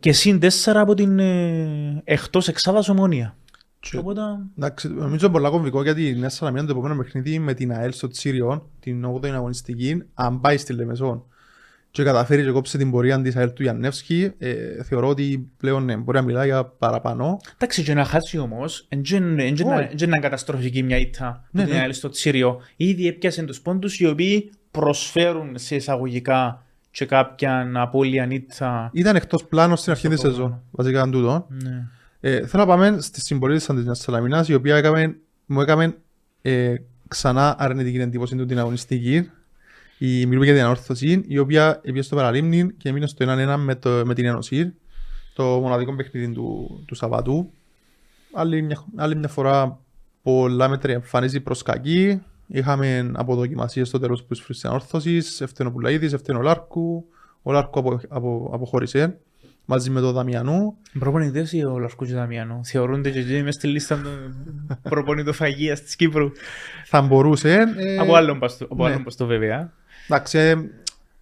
και 0.00 0.12
συν 0.12 0.38
4 0.42 0.48
από 0.74 0.94
την 0.94 1.18
ε, 1.18 2.00
εκτός 2.04 2.48
εξάδας 2.48 2.88
ομόνια. 2.88 3.36
Και- 3.80 3.96
Οπότε, 3.98 4.20
Εντάξει, 4.58 4.88
νομίζω 4.88 5.26
είναι 5.26 5.34
πολλά 5.34 5.50
κομβικό 5.50 5.82
γιατί 5.82 6.08
η 6.08 6.14
Νέα 6.14 6.28
Σαλαμίνα 6.28 6.64
το 6.66 6.72
επόμενο 6.72 6.96
παιχνίδι 6.96 7.38
με 7.38 7.54
την 7.54 7.72
ΑΕΛ 7.72 7.92
στο 7.92 8.08
Τσίριο, 8.08 8.70
την 8.80 9.04
8η 9.06 9.26
αγωνιστική, 9.28 10.02
αν 10.14 10.40
πάει 10.40 10.56
στη 10.56 10.72
Λεμεσόν 10.72 11.24
και 11.90 12.02
καταφέρει 12.02 12.44
και 12.44 12.50
κόψει 12.50 12.78
την 12.78 12.90
πορεία 12.90 13.22
της 13.22 13.36
ΑΕΛ 13.36 13.52
του 13.52 13.62
Γιαννεύσκη, 13.62 14.32
ε, 14.38 14.82
θεωρώ 14.82 15.08
ότι 15.08 15.50
πλέον 15.56 15.84
ναι, 15.84 15.96
μπορεί 15.96 16.18
να 16.18 16.24
μιλάει 16.24 16.46
για 16.46 16.64
παραπάνω. 16.64 17.36
εντάξει 17.54 17.82
και 17.82 17.94
να 17.94 18.04
χάσει 18.04 18.38
όμως, 18.38 18.86
δεν 18.88 19.00
Όχι. 19.66 20.04
είναι 20.04 20.18
καταστροφική 20.18 20.82
μια 20.82 20.96
ήττα 20.98 21.44
Ναι, 21.50 21.62
που 21.62 21.68
την 21.68 21.76
ναι. 21.78 21.82
άλλη 21.82 21.92
στο 21.92 22.08
Τσίριο. 22.08 22.60
Ήδη 22.76 23.06
έπιασε 23.08 23.42
τους 23.42 23.60
πόντους 23.60 23.98
οι 24.00 24.06
οποίοι 24.06 24.50
προσφέρουν 24.70 25.50
σε 25.58 25.74
εισαγωγικά 25.74 26.64
και 26.90 27.04
κάποια 27.04 27.70
απώλεια 27.74 28.26
ήττα. 28.30 28.90
Ήταν 28.92 29.16
εκτός 29.16 29.44
πλάνος 29.44 29.80
στην 29.80 29.92
αρχή 29.92 30.06
Στο 30.06 30.14
της 30.14 30.24
επόμενο. 30.24 30.42
σεζόν, 30.44 30.62
βασικά 30.70 31.00
είναι 31.02 31.10
τούτο. 31.10 31.46
Ναι. 31.48 31.86
Ε, 32.20 32.46
θέλω 32.46 32.64
να 32.64 32.68
πάμε 32.76 33.00
στη 33.00 33.20
συμπολίτευση 33.20 33.74
της 33.74 33.84
Νέας 33.84 33.98
Σαλαμίνας, 33.98 34.48
η 34.48 34.54
οποία 34.54 34.76
έκαμε, 34.76 35.16
μου 35.46 35.60
έκαμε 35.60 35.96
ε, 36.42 36.74
ξανά 37.08 37.54
αρνητική 37.58 37.98
εντύπωση 37.98 38.36
του 38.36 38.46
την 38.46 38.58
αγωνιστική. 38.58 39.30
Η, 40.02 40.26
μιλούμε 40.26 40.44
για 40.44 40.54
την 40.54 40.62
ανόρθωση, 40.62 41.24
η 41.26 41.38
οποία 41.38 41.80
πήγε 41.82 42.02
στο 42.02 42.16
Παραλίμνη 42.16 42.72
και 42.72 42.88
έμεινε 42.88 43.06
στο 43.06 43.26
1-1 43.28 43.56
με, 43.58 43.74
το, 43.74 44.02
με 44.04 44.14
την 44.14 44.24
Ένωση, 44.24 44.74
το 45.34 45.44
μοναδικό 45.44 45.94
παιχνίδι 45.94 46.32
του, 46.32 46.80
του 46.86 46.94
Σαββατού. 46.94 47.50
Άλλη 48.32 48.62
μια, 48.62 48.84
άλλη 48.96 49.16
μια 49.16 49.28
φορά 49.28 49.78
πολλά 50.22 50.68
μέτρα 50.68 50.92
εμφανίζει 50.92 51.40
προς 51.40 51.62
κακή. 51.62 52.20
Είχαμε 52.46 53.10
αποδοκιμασίες 53.14 53.88
στο 53.88 53.98
τέλος 53.98 54.24
που 54.24 54.34
της 54.46 54.64
ανόρθωσης, 54.64 55.40
ευθύνο 55.40 55.68
ο 55.68 55.72
Πουλαίδης, 55.72 56.12
ευθύνο 56.12 56.38
ο 56.38 56.42
Λάρκου. 56.42 57.04
Ο 57.42 57.52
Λάρκου 57.52 57.78
απο, 57.78 58.00
απο, 58.08 58.50
αποχώρησε 58.52 59.18
μαζί 59.64 59.90
με 59.90 60.00
τον 60.00 60.12
Δαμιανού. 60.12 60.76
Προπονητές 60.98 61.52
ή 61.52 61.64
ο 61.64 61.78
Λαρκού 61.78 62.04
και 62.04 62.14
Δαμιανού; 62.14 62.60
Θεωρούνται 62.64 63.10
και 63.10 63.18
εκεί 63.18 63.42
μες 63.42 63.54
στη 63.54 63.66
λίστα 63.66 64.00
των 64.02 64.80
προπονητοφαγίας 64.82 65.82
της 65.82 65.96
Κύπρου. 65.96 66.30
Θα 66.84 67.02
μπορούσε. 67.02 67.74
ε, 67.76 67.98
Από 67.98 68.14
άλλον 68.14 68.38
παστό, 68.38 68.64
από 68.64 68.82
ναι. 68.82 68.90
άλλον 68.90 69.04
παστό 69.04 69.26
βέβαια. 69.26 69.72
Εντάξει, 70.10 70.38
ε, 70.38 70.54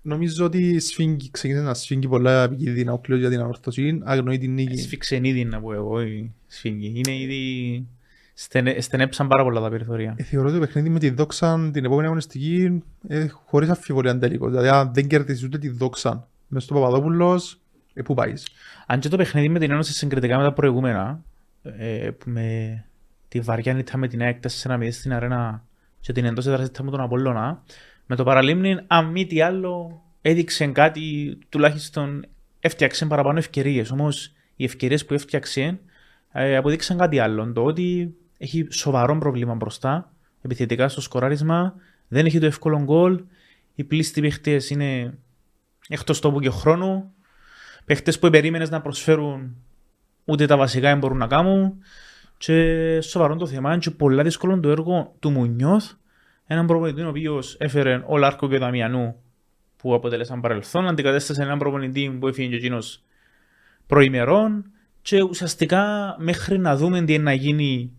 νομίζω 0.03 0.45
ότι 0.45 0.69
η 0.69 0.79
Σφίγγι 0.79 1.31
ξεκίνησε 1.31 1.65
να 1.65 1.75
σφίγγει 1.75 2.09
πολλά 2.09 2.43
επικίνδυνα 2.43 2.93
ο 2.93 2.99
Κλειός 2.99 3.21
για 3.21 3.31
την 3.31 3.41
ανορθωσή, 3.41 4.01
αγνοεί 4.05 4.39
την 4.39 4.55
νίκη. 4.55 4.77
Σφίξε 4.77 5.21
ήδη 5.23 5.45
να 5.45 5.61
πω 5.61 5.73
εγώ 5.73 6.03
η 6.03 6.33
Σφίγγι. 6.47 6.93
Είναι 6.95 7.17
ήδη... 7.19 7.87
στενε- 8.35 8.81
Στενέψαν 8.83 9.29
πάρα 9.29 9.43
πολλά 9.43 9.61
τα 9.61 9.69
περιθώρια. 9.71 10.15
Ε, 10.19 10.23
θεωρώ 10.23 10.49
ότι 10.49 10.59
το 10.59 10.65
παιχνίδι 10.67 10.89
με 10.89 10.99
τη 10.99 11.11
Δόξα 11.11 11.71
την 11.73 11.85
επόμενη 11.85 12.07
αγωνιστική 12.07 12.83
ε, 13.09 13.27
χωρίς 13.27 13.69
αμφιβολία 13.69 14.19
τέλικος. 14.19 14.51
Δηλαδή 14.51 14.69
αν 14.69 14.91
δεν 14.95 15.07
κερδίσεις 15.07 15.45
ούτε 15.45 15.59
τη 15.59 15.69
Δόξα 15.69 16.29
μες 16.49 16.63
στο 16.65 16.75
Παπαδόπουλος, 16.75 17.61
ε, 17.95 18.03
πού 18.03 18.15
πάεις. 18.15 18.47
Αν 18.87 19.01
και 19.01 19.09
το 19.09 19.17
παιχνίδι 19.17 19.49
με 19.49 19.59
την 19.59 19.71
Ένωση 19.71 19.93
συγκριτικά 19.93 20.37
με 20.37 20.43
τα 20.43 20.53
προηγούμενα, 20.53 21.23
ε, 21.63 22.11
που 22.19 22.31
με 22.31 22.85
τη 23.29 23.41
βαριά 23.41 23.75
νύχτα 23.75 23.97
με 23.97 24.09
την 24.09 24.23
ΑΕΚ 24.23 24.37
4-0 24.63 24.89
στην 24.91 25.13
αρένα 25.13 25.65
και 26.01 26.13
την 26.13 26.25
εντός 26.25 26.47
έδραση 26.47 26.71
με 26.83 26.91
τον 26.91 27.01
Απόλλωνα, 27.01 27.63
με 28.11 28.17
το 28.17 28.25
παραλίμνη, 28.25 28.79
αν 28.87 29.07
μη 29.07 29.27
τι 29.27 29.41
άλλο, 29.41 30.03
έδειξε 30.23 30.67
κάτι, 30.67 31.39
τουλάχιστον 31.49 32.27
έφτιαξε 32.61 33.07
παραπάνω 33.07 33.39
ευκαιρίες. 33.39 33.91
Όμως 33.91 34.33
οι 34.57 34.65
ευκαιρίες 34.65 35.05
που 35.05 35.15
έφτιαξε 35.15 35.79
ε, 36.33 36.57
αποδείξαν 36.57 36.99
κάτι 36.99 37.19
άλλο. 37.19 37.53
Το 37.53 37.65
ότι 37.65 38.15
έχει 38.39 38.67
σοβαρό 38.71 39.19
πρόβλημα 39.19 39.55
μπροστά, 39.55 40.13
επιθετικά 40.43 40.89
στο 40.89 41.01
σκοράρισμα, 41.01 41.75
δεν 42.09 42.27
έχει 42.27 42.39
το 42.39 42.47
εύκολο 42.47 42.83
γκολ. 42.83 43.25
Οι 43.75 43.85
πλήστοι 43.85 44.21
παίχτες 44.21 44.71
είναι 44.71 45.19
εκτός 45.89 46.21
τόπου 46.21 46.41
και 46.41 46.51
χρόνου. 46.51 47.13
Παίχτες 47.85 48.19
που 48.19 48.31
περίμενε 48.31 48.67
να 48.71 48.81
προσφέρουν 48.81 49.57
ούτε 50.25 50.47
τα 50.47 50.57
βασικά 50.57 50.89
δεν 50.89 50.99
μπορούν 50.99 51.19
να 51.19 51.27
κάνουν. 51.27 51.75
Και 52.39 53.01
σοβαρό 53.01 53.37
το 53.37 53.47
θέμα 53.47 53.71
είναι 53.71 53.79
και 53.79 53.91
πολλά 53.91 54.23
δύσκολο 54.23 54.61
το 54.61 54.71
έργο 54.71 55.15
του 55.19 55.31
Μουνιώθ, 55.31 55.93
έναν 56.51 56.67
προπονητή 56.67 57.03
ο 57.03 57.09
οποίος 57.09 57.57
έφερε 57.59 58.03
ο 58.07 58.17
Λάρκο 58.17 58.49
και 58.49 58.55
ο 58.55 58.59
Δαμιανού 58.59 59.15
που 59.77 59.95
αποτέλεσαν 59.95 60.41
παρελθόν, 60.41 60.89
αντικατέστασε 60.89 61.43
έναν 61.43 61.59
προπονητή 61.59 62.17
που 62.21 62.29
έφυγε 62.29 62.49
και 62.49 62.57
εκείνος 62.57 63.03
προημερών 63.87 64.71
και 65.03 65.23
ουσιαστικά 65.23 66.15
μέχρι 66.19 66.59
να 66.59 66.77
δούμε 66.77 67.03
τι 67.05 67.13
είναι 67.13 67.23
να 67.23 67.33
γίνει 67.33 67.93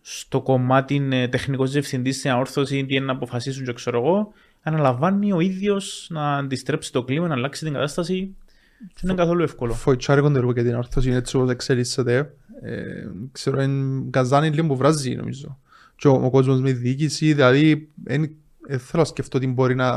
στο 0.00 0.40
κομμάτι 0.40 1.08
ε, 1.10 1.28
τεχνικός 1.28 1.70
διευθυντής 1.70 2.16
στην 2.16 2.30
αόρθωση, 2.30 2.84
τι 2.86 2.94
είναι 2.94 3.04
να 3.04 3.12
αποφασίσουν, 3.12 3.64
και 3.64 3.72
ξέρω 3.72 3.98
εγώ, 3.98 4.32
αναλαμβάνει 4.62 5.32
ο 5.32 5.40
ίδιος 5.40 6.06
να 6.10 6.36
αντιστρέψει 6.36 6.92
το 6.92 7.04
κλίμα, 7.04 7.26
να 7.26 7.34
αλλάξει 7.34 7.64
την 7.64 7.72
κατάσταση. 7.72 8.36
Και 8.78 9.00
δεν 9.00 9.10
είναι 9.10 9.20
καθόλου 9.22 9.42
εύκολο. 9.42 9.74
Φοητσάρικο 9.74 10.30
το 10.30 10.38
έργο 10.38 10.52
και 10.52 10.62
την 10.62 10.74
αόρθωση 10.74 11.10
έτσι 11.10 11.36
όπως 11.36 11.50
εξελίσσεται. 11.50 12.34
Ε, 12.62 13.06
ξέρω, 13.32 13.62
είναι 13.62 14.10
καζάνι 14.10 14.48
λίγο 14.48 14.66
που 14.66 14.76
βράζει 14.76 15.14
νομίζω. 15.14 15.58
Και 16.00 16.08
ο, 16.08 16.12
ο 16.24 16.30
κόσμος 16.30 16.60
με 16.60 16.72
διοίκηση, 16.72 17.32
δηλαδή, 17.32 17.88
δεν 18.02 18.36
θέλω 18.66 19.02
να 19.02 19.04
σκεφτώ 19.04 19.38
τι 19.38 19.46
μπορεί 19.46 19.74
να, 19.74 19.92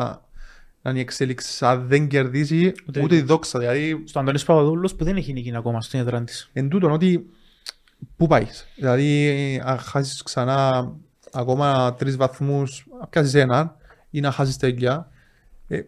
να 0.81 0.89
είναι 0.89 0.99
η 0.99 1.01
εξέλιξη 1.01 1.65
αν 1.65 1.87
δεν 1.87 2.07
κερδίσει 2.07 2.73
Ούτε- 2.87 3.03
ούτε, 3.03 3.15
η 3.15 3.21
δόξα. 3.21 3.59
Δηλαδή, 3.59 4.03
Στο 4.05 4.19
Αντώνης 4.19 4.43
Παπαδούλος 4.43 4.95
που 4.95 5.03
δεν 5.03 5.15
έχει 5.15 5.33
νίκη 5.33 5.55
ακόμα 5.55 5.81
στην 5.81 5.99
έδρα 5.99 6.23
της. 6.23 6.49
εν 6.53 6.69
τούτον 6.69 6.91
ότι 6.91 7.29
πού 8.17 8.27
πάεις; 8.27 8.67
Δηλαδή, 8.75 9.61
αν 9.65 9.77
χάσεις 9.77 10.23
ξανά 10.23 10.91
ακόμα 11.31 11.93
τρεις 11.93 12.15
βαθμούς, 12.17 12.85
αν 13.01 13.09
πιάσεις 13.09 13.33
έναν 13.33 13.75
ή 14.09 14.19
να 14.19 14.31
χάσεις 14.31 14.57
τέλεια, 14.57 15.09
ε, 15.67 15.81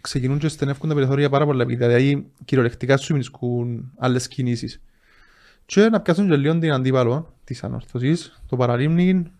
ξεκινούν 0.00 0.38
και 0.38 0.48
στενεύκουν 0.48 0.88
τα 0.88 0.94
περιθώρια 0.94 1.28
πάρα 1.28 1.44
πολλά. 1.44 1.64
Δηλαδή, 1.64 2.26
κυριολεκτικά 2.44 2.96
σου 2.96 3.14
μισκούν 3.16 3.92
άλλες 3.98 4.28
κινήσεις. 4.28 4.80
Και 5.66 5.88
να 5.88 6.00
πιάσουν 6.00 6.28
και 6.28 6.36
λίγο 6.36 6.58
την 6.58 6.72
αντίπαλο 6.72 7.34
της 7.44 7.64
ανορθωσής, 7.64 8.40
το 8.48 8.56
παραλίμνη, 8.56 9.12
ο- 9.12 9.30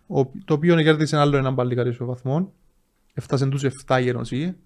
το 0.45 0.55
οποίο 0.55 0.83
κέρδισε 0.83 1.17
άλλο 1.17 1.37
έναν 1.37 1.55
παλικάρι 1.55 1.93
στο 1.93 2.05
βαθμό. 2.05 2.53
Έφτασε 3.15 3.47
τους 3.47 3.63
7 3.87 4.01
η 4.03 4.09
Ένωση. 4.09 4.57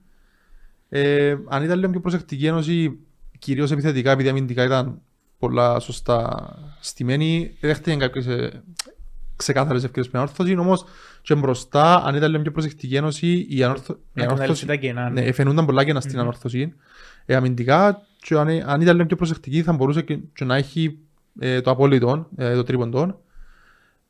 Ε, 0.88 1.36
αν 1.48 1.62
ήταν 1.64 1.78
λίγο 1.78 1.90
πιο 1.90 2.00
προσεκτική 2.00 2.44
η 2.44 2.46
Ένωση, 2.46 2.98
κυρίως 3.38 3.70
επιθετικά, 3.70 4.10
επειδή 4.10 4.28
αμυντικά 4.28 4.64
ήταν 4.64 5.00
πολλά 5.38 5.78
σωστά 5.80 6.48
στημένη, 6.80 7.56
δέχτηκαν 7.60 7.98
κάποιες 7.98 8.26
ε, 8.26 8.62
ξεκάθαρες 9.36 9.84
ευκαιρίες 9.84 10.12
με 10.12 10.18
ανόρθωση, 10.18 10.56
όμως 10.56 10.84
και 11.22 11.34
μπροστά, 11.34 12.04
αν 12.04 12.14
ήταν 12.14 12.30
λίγο 12.30 12.42
πιο 12.42 12.52
προσεκτική 12.52 12.94
η 12.94 12.96
Ένωση, 12.96 13.46
η 13.48 13.62
ανόρθω- 13.62 13.96
η 13.96 14.00
Να 14.12 14.22
ανόρθωση... 14.22 14.40
καταλήξει 14.40 14.66
τα 14.66 14.76
κενά. 14.76 15.10
Ναι, 15.10 15.32
φαινούνταν 15.32 15.66
πολλά 15.66 15.84
κενά 15.84 16.00
στην 16.00 16.18
ανορθωσή. 16.18 16.72
Ε, 17.26 17.34
αμυντικά, 17.34 18.02
και 18.20 18.34
αν, 18.34 18.48
αν 18.48 18.80
ήταν 18.80 18.94
λίγο 18.94 19.06
πιο 19.06 19.16
προσεκτική, 19.16 19.62
θα 19.62 19.72
μπορούσε 19.72 20.02
και, 20.02 20.18
και 20.34 20.44
να 20.44 20.56
έχει 20.56 20.98
ε, 21.38 21.60
το 21.60 21.70
απόλυτο, 21.70 22.28
ε, 22.36 22.54
το 22.54 22.62
τρίποντο. 22.62 23.20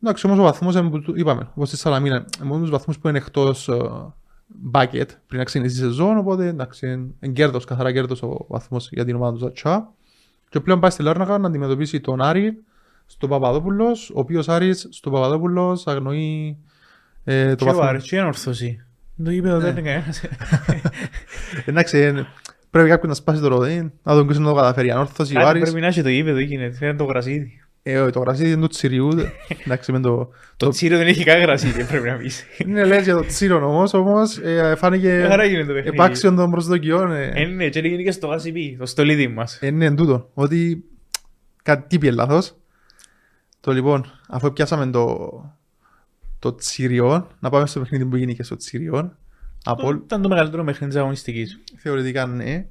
Εντάξει, 0.07 0.27
όμως 0.27 0.39
ο 0.39 0.43
βαθμός, 0.43 0.77
ε, 0.77 0.81
που 0.83 1.01
του- 1.01 1.17
είπαμε, 1.19 1.49
όπως 1.55 1.69
στη 1.69 1.77
Σαλαμίνα, 1.77 2.17
ε, 2.41 2.45
μόνος 2.45 2.61
τους 2.61 2.71
βαθμούς 2.71 2.99
που 2.99 3.09
είναι 3.09 3.19
εκτός 3.19 3.69
ε, 3.69 3.75
bucket 4.73 5.07
πριν 5.27 5.39
να 5.39 5.45
ξεκινήσει 5.45 5.77
η 5.77 5.85
σεζόν, 5.85 6.17
οπότε 6.19 6.47
εντάξει, 6.47 6.87
είναι 6.87 7.07
είναι 7.21 7.33
κέρδος, 7.33 7.65
καθαρά 7.65 7.93
κέρδος 7.93 8.23
ο 8.23 8.45
βαθμός 8.49 8.89
για 8.93 9.05
την 9.05 9.15
ομάδα 9.15 9.33
του 9.33 9.39
Ζατσά. 9.39 9.93
Και 10.49 10.61
πλέον 10.61 10.81
πάει 10.81 10.91
στη 10.91 11.03
Λάρνακα 11.03 11.39
να 11.39 11.47
αντιμετωπίσει 11.47 12.01
τον 12.01 12.21
Άρη 12.23 12.63
στο 13.07 13.29
Παπαδόπουλος, 13.29 14.11
ο 14.11 14.19
οποίος 14.19 14.49
Άρης 14.49 14.87
στο 14.91 15.11
Παπαδόπουλος 15.11 15.87
αγνοεί 15.87 16.57
ε, 17.25 17.49
το 17.55 17.65
Και 17.65 17.65
ο 17.65 17.67
βαθμό. 17.67 17.83
Άρης, 17.89 18.05
και 18.09 18.17
η 18.17 18.19
ανόρθωση. 18.19 18.85
Το 19.25 19.31
γήπεδο 19.31 19.59
δεν 19.59 19.71
είναι 19.77 19.81
κανένας. 19.91 20.23
Εντάξει, 21.67 21.99
ε, 21.99 22.27
πρέπει 22.71 22.89
κάποιον 22.89 23.09
να 23.09 23.15
σπάσει 23.15 23.41
το 23.41 23.49
ροδί, 23.49 23.93
να 24.03 24.15
τον 24.15 24.27
κλείσει 24.27 24.41
να 24.41 24.49
το 24.49 24.55
καταφέρει. 24.55 24.91
Αν 24.91 24.99
όρθωση 24.99 25.33
ο 25.33 25.35
Κάτι 25.39 25.49
Άρης, 25.49 25.63
πρέπει 25.63 25.81
να 25.81 25.87
έχει 25.87 26.03
το 26.03 26.09
γήπεδο, 26.09 26.39
γίνεται. 26.39 26.77
Φέρνει 26.77 26.99
το 26.99 27.05
γρασίδι. 27.05 27.64
Ε, 27.87 28.11
το 28.11 28.21
γρασίδι 28.21 28.51
είναι 28.51 28.61
του 28.61 28.67
Τσιριού, 28.67 29.09
εντάξει 29.67 29.93
με 29.93 30.01
το... 30.01 30.31
Το 30.57 30.69
τσίριο 30.69 30.99
δεν 30.99 31.07
έχει 31.07 31.25
καν 31.25 31.41
γρασίδι, 31.41 31.85
πρέπει 31.91 32.09
να 32.09 32.17
πεις. 32.17 32.45
Είναι 32.59 32.85
λες 32.85 33.05
για 33.05 33.15
το 33.15 33.27
Τσίρον 33.27 33.63
όμως, 33.63 33.95
όμως 33.95 34.39
ε, 34.39 34.53
Μια 34.53 34.77
φάνηκε 34.77 35.25
χαρά 35.29 35.45
γίνεται 35.45 35.67
το 35.67 35.73
παιχνίδι. 35.73 35.97
επάξιον 35.97 36.37
των 36.37 36.51
προσδοκιών. 36.51 37.13
ε. 37.13 37.33
Ε, 37.35 37.45
ναι, 37.47 37.69
και 37.69 37.79
έγινε 37.79 38.03
και 38.03 38.11
στο 38.11 38.27
γασιπί, 38.27 38.77
το 38.79 38.87
στολίδι 38.87 39.29
μας. 39.29 39.59
Ε, 39.61 39.71
ναι, 39.71 39.85
εν 39.85 39.97
τούτο, 39.97 40.31
ότι 40.35 40.85
κάτι 41.63 41.99
πήγε 41.99 42.13
λάθος. 42.13 42.55
Το 43.61 43.73
λοιπόν, 43.73 44.05
αφού 44.29 44.53
πιάσαμε 44.53 44.87
το, 44.91 45.31
το 46.39 46.55
Τσιριόν, 46.55 47.27
να 47.41 47.51
πάμε 47.51 47.67
στο 47.67 47.81
παιχνίδι 47.81 48.05
που 48.07 48.17
γίνει 48.17 48.35
και 48.35 48.43
στο 48.43 48.57
Τσιριόν. 48.57 49.17
Από, 49.65 49.91
Ήταν 49.91 50.23
το 50.23 50.29
μεγαλύτερο 50.29 50.65
παιχνίδι 50.65 50.93
της 50.93 51.01
αγωνιστικής. 51.01 51.61
θεωρητικά 51.77 52.27
ναι. 52.27 52.67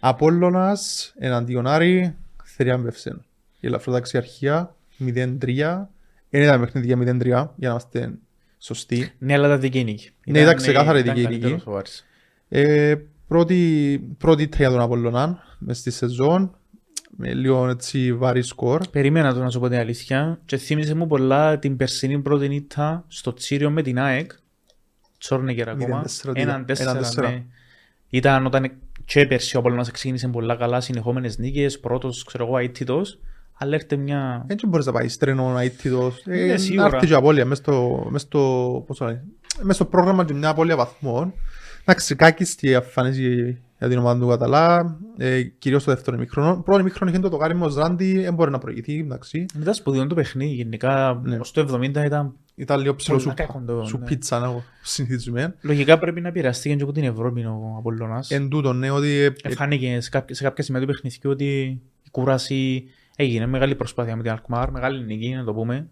Απόλλωνας 0.00 1.12
εναντίον 1.18 1.66
Άρη 1.66 2.16
θριάμβευσε. 2.44 3.20
Η 3.66 3.68
ελαφροταξιαρχία 3.68 4.76
0-3. 4.98 5.86
Δεν 6.30 6.42
ήταν 6.42 6.60
παιχνίδι 6.60 6.86
για 6.86 6.96
0-3 6.96 7.22
για 7.24 7.48
να 7.56 7.68
είμαστε 7.68 8.12
σωστοί. 8.58 9.12
Ναι, 9.18 9.32
αλλά 9.34 9.46
ήταν 9.46 9.60
δική 9.60 9.84
νίκη. 9.84 10.10
Ναι, 10.26 10.40
ήταν 10.40 10.56
ξεκάθαρη 10.56 11.00
ήταν 11.00 11.14
δική 11.14 11.26
καλύτερος 11.26 11.52
νίκη. 11.56 11.68
ο 11.68 11.76
Άρης. 11.76 12.06
Ε, 12.48 12.94
πρώτη, 13.28 14.00
πρώτη 14.18 14.42
ήττα 14.42 14.56
για 14.56 14.70
τον 14.70 14.80
Απόλλωνα 14.80 15.38
μες 15.58 15.78
στη 15.78 15.90
σεζόν 15.90 16.56
με 17.16 17.34
λίγο 17.34 17.68
έτσι 17.68 18.12
βαρύ 18.12 18.42
σκορ. 18.42 18.88
Περίμενα 18.88 19.34
το 19.34 19.40
να 19.42 19.50
σου 19.50 19.60
πω 19.60 19.68
την 19.68 19.78
αλήθεια 19.78 20.40
και 20.44 20.56
θύμισε 20.56 20.94
μου 20.94 21.06
πολλά 21.06 21.58
την 21.58 21.76
περσινή 21.76 22.18
πρώτη 22.18 22.48
νύχτα 22.48 23.04
στο 23.08 23.32
Τσίριο 23.32 23.70
με 23.70 23.82
την 23.82 23.98
ΑΕΚ. 23.98 24.30
Τσόρνεκερ 25.18 25.68
ακόμα. 25.68 26.02
0-4 26.02 26.06
τι 26.06 26.20
Έναν 26.24 26.34
ήταν. 26.34 26.48
Έναν 26.48 26.64
τέσσερα, 26.66 26.96
τέσσερα. 26.96 27.30
ναι. 27.30 27.44
Ήταν 28.08 28.46
όταν 28.46 28.70
και 29.04 29.26
πέρσι 29.26 29.56
ο 29.56 29.58
Απόλλωνας 29.58 29.90
ξεκίνησε 29.90 30.28
πολλά 30.28 30.56
καλά, 30.56 30.80
συνεχόμενες 30.80 31.38
νίκες, 31.38 31.80
πρώτος, 31.80 32.24
ξέρω 32.24 32.46
εγώ, 32.46 32.58
αίτητος. 32.58 33.18
Αλλά 33.58 33.74
έρχεται 33.74 33.96
μια... 33.96 34.44
Έτσι 34.46 34.66
μπορείς 34.66 34.86
να 34.86 34.92
πάει 34.92 35.08
στρένο, 35.08 35.58
αίτητος. 35.58 36.22
Ναι, 36.24 36.38
Ε, 36.38 36.56
σίγουρα. 36.56 36.88
να 36.88 36.96
έρθει 36.96 37.06
και 37.06 37.14
απώλεια 37.14 37.44
μες 37.44 37.58
στο, 37.58 38.06
μες 38.10 38.22
στο, 38.22 38.84
πώς 38.86 38.98
το 38.98 39.04
λένε, 39.04 39.24
μες 39.62 39.74
στο 39.74 39.84
πρόγραμμα 39.84 40.24
και 40.24 40.34
μια 40.34 40.48
απώλεια 40.48 40.76
βαθμών. 40.76 41.32
Εντάξει, 41.84 42.14
κάκιστη 42.14 42.72
εμφανίζει 42.72 43.58
για 43.78 43.88
την 43.88 43.98
ομάδα 43.98 44.20
του 44.20 44.28
Καταλά, 44.28 44.96
ε, 45.16 45.42
κυρίως 45.42 45.82
στο 45.82 45.92
δεύτερο 45.92 46.18
μικρόνο. 46.18 46.62
Πρώτο 46.64 46.82
μικρόνο 46.82 47.10
είχε 47.10 47.20
το 47.20 47.28
το 47.28 47.36
κάριμο 47.36 47.66
Ράντι, 47.66 48.20
δεν 48.20 48.34
μπορεί 48.34 48.50
να 48.50 48.58
προηγηθεί, 48.58 48.98
εντάξει. 48.98 49.46
Ήταν 49.60 49.74
σπουδαίο 49.74 50.06
το 50.06 50.14
παιχνίδι, 50.14 50.54
γενικά 50.54 51.20
Ναι. 51.24 51.36
ως 51.36 51.50
το 51.52 51.78
70 51.80 51.82
ήταν... 52.04 52.34
Ήταν 52.58 52.80
λίγο 52.80 52.94
ψηλό 52.94 53.16
Πολλά 53.16 53.28
σου, 53.30 53.36
κακό 53.36 53.62
το, 53.66 53.84
σου 53.84 53.98
ναι. 53.98 54.04
πίτσα 54.04 54.38
να 54.38 54.62
συνηθίζουμε. 54.82 55.54
Λογικά 55.60 55.98
πρέπει 55.98 56.20
να 56.20 56.32
πειραστεί 56.32 56.76
και 56.76 56.82
από 56.82 56.92
την 56.92 57.04
Ευρώπη 57.04 57.44
ο 57.44 57.74
Απόλλωνας. 57.78 58.30
Εν 58.30 58.48
τούτο, 58.48 58.72
ναι, 58.72 58.90
ότι 58.90 59.08
ε, 59.08 59.32
Εφάνηκε 59.42 60.00
σε 60.00 60.10
κάποια, 60.10 60.34
σε 60.34 60.42
κάποια 60.42 60.64
σημεία 60.64 60.80
του 60.80 60.86
παιχνιδιού 60.86 61.30
ότι 61.30 61.44
η 62.02 62.10
κούραση 62.10 62.84
έγινε 63.16 63.46
μεγάλη 63.46 63.74
προσπάθεια 63.74 64.16
με 64.16 64.22
την 64.22 64.30
Αλκμάρ, 64.30 64.70
μεγάλη 64.70 65.04
νίκη 65.04 65.34
να 65.34 65.44
το 65.44 65.54
πούμε, 65.54 65.88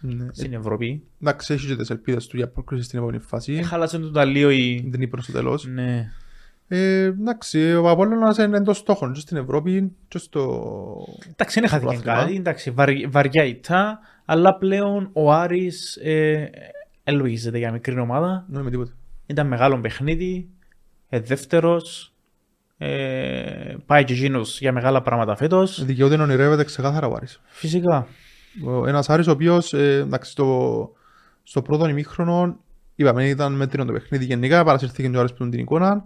ναι, 0.00 0.26
στην 0.32 0.52
Ευρώπη. 0.52 1.02
εντάξει, 1.22 1.54
έχει 1.54 1.66
και 1.66 1.76
τις 1.76 1.90
ελπίδες 1.90 2.26
του 2.26 2.36
για 2.36 2.48
πρόκριση 2.48 2.84
στην 2.84 2.98
επόμενη 2.98 3.18
φάση. 3.22 3.52
Έχαλασε 3.52 3.98
το 3.98 4.10
ταλείο 4.10 4.50
η... 4.50 4.88
Δεν 4.90 5.00
είπε 5.00 5.20
στο 5.22 5.32
τέλος. 5.32 5.66
Ναι. 5.66 6.10
Ε, 6.68 7.02
εντάξει, 7.04 7.74
ο 7.74 7.90
Απόλλωνας 7.90 8.38
είναι 8.38 8.56
εντός 8.56 8.76
στόχων 8.78 9.12
και 9.12 9.20
στην 9.20 9.36
Ευρώπη 9.36 9.92
και 10.08 10.18
στο... 10.18 11.06
Εντάξει, 11.30 11.60
δεν 11.60 11.68
χάθηκε 11.68 11.90
Πρωτάθλημα. 11.90 12.18
κάτι, 12.24 12.36
εντάξει, 12.36 12.70
βαρ- 12.70 13.08
βαριά 13.08 13.44
ητά, 13.44 13.98
αλλά 14.24 14.56
πλέον 14.56 15.10
ο 15.12 15.32
Άρης 15.32 15.96
ε, 15.96 16.50
ελογίζεται 17.04 17.58
για 17.58 17.72
μικρή 17.72 17.98
ομάδα. 17.98 18.44
Ναι, 18.48 18.62
με 18.62 18.70
τίποτε. 18.70 18.92
Ήταν 19.26 19.46
μεγάλο 19.46 19.80
παιχνίδι, 19.80 20.48
ε, 21.08 21.20
δεύτερος, 21.20 22.13
ε, 22.88 23.76
πάει 23.86 24.04
και 24.04 24.12
εκείνος 24.12 24.60
για 24.60 24.72
μεγάλα 24.72 25.02
πράγματα 25.02 25.36
φέτος. 25.36 25.84
Δικαιούται 25.84 26.16
να 26.16 26.22
ονειρεύεται 26.22 26.64
ξεκάθαρα 26.64 27.06
ο 27.06 27.14
Άρης. 27.16 27.40
Φυσικά. 27.46 28.06
Ο- 28.64 28.86
Ένας 28.86 29.08
Άρης 29.10 29.26
ο 29.26 29.30
οποίος, 29.30 29.72
ε, 29.72 29.96
εντάξει, 29.98 30.30
στο, 30.30 30.90
στο 31.42 31.62
πρώτο 31.62 31.88
ημίχρονο, 31.88 32.56
είπαμε, 32.94 33.28
ήταν 33.28 33.52
μέτρινο 33.52 33.84
το 33.84 33.92
παιχνίδι 33.92 34.24
γενικά, 34.24 34.64
παρασυρθήκε 34.64 35.08
και 35.08 35.16
ο 35.16 35.20
Άρης 35.20 35.32
που 35.32 35.48
την 35.48 35.60
εικόνα. 35.60 36.04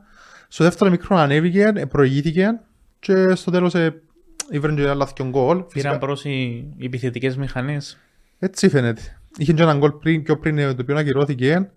Στο 0.49 0.65
δεύτερο 0.65 0.91
ημίχρονο 0.91 1.23
ανέβηκε, 1.23 1.73
ε, 1.75 1.85
προηγήθηκε 1.85 2.61
και 2.99 3.35
στο 3.35 3.51
τέλος 3.51 3.75
ε, 3.75 4.03
ήβρεν 4.51 4.77
και 4.77 4.89
άλλα 4.89 5.09
δυο 5.17 5.27
γκολ. 5.29 5.57
Πήραν 5.57 5.69
Φυσικά, 5.71 5.99
προς 5.99 6.25
οι 6.25 6.67
οι 6.77 6.85
επιθετικές 6.85 7.37
μηχανές. 7.37 7.99
Έτσι 8.39 8.69
φαίνεται. 8.69 9.01
Είχε 9.39 9.53
και 9.53 9.63
έναν 9.63 9.79
γκολ 9.79 9.91
πριν, 9.93 10.23
πιο 10.23 10.39
πριν, 10.39 10.59
ε, 10.59 10.75
το 10.75 10.83
οποίο 10.83 10.97
ακυρώθηκε. 10.97 11.71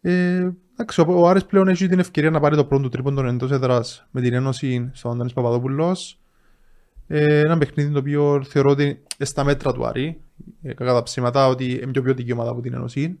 Ε, 0.00 0.10
εντάξει, 0.12 0.52
ο, 1.06 1.12
ο 1.12 1.28
Άρης 1.28 1.44
πλέον 1.44 1.68
έχει 1.68 1.88
την 1.88 1.98
ευκαιρία 1.98 2.30
να 2.30 2.40
πάρει 2.40 2.56
το 2.56 2.64
πρώτο 2.64 2.82
του 2.82 2.88
τρίποντο 2.88 3.26
εντός 3.26 3.50
έδρας 3.50 4.06
με 4.10 4.20
την 4.20 4.32
Ένωση 4.34 4.90
στον 4.92 5.12
Αντώνης 5.12 5.32
Παπαδόπουλος. 5.32 6.18
Ε, 7.06 7.38
ένα 7.38 7.58
παιχνίδι 7.58 7.92
το 7.92 7.98
οποίο 7.98 8.42
θεωρώ 8.44 8.70
ότι 8.70 8.84
είναι 8.84 8.98
στα 9.18 9.44
μέτρα 9.44 9.72
του 9.72 9.86
Άρη. 9.86 10.20
Ε, 10.62 10.72
κατά 10.72 10.92
τα 10.92 11.02
ψήματα 11.02 11.46
ότι 11.46 11.72
είναι 11.72 11.90
πιο 11.90 12.02
ποιοτική 12.02 12.32
ομάδα 12.32 12.50
από 12.50 12.60
την 12.60 12.74
Ένωση. 12.74 13.18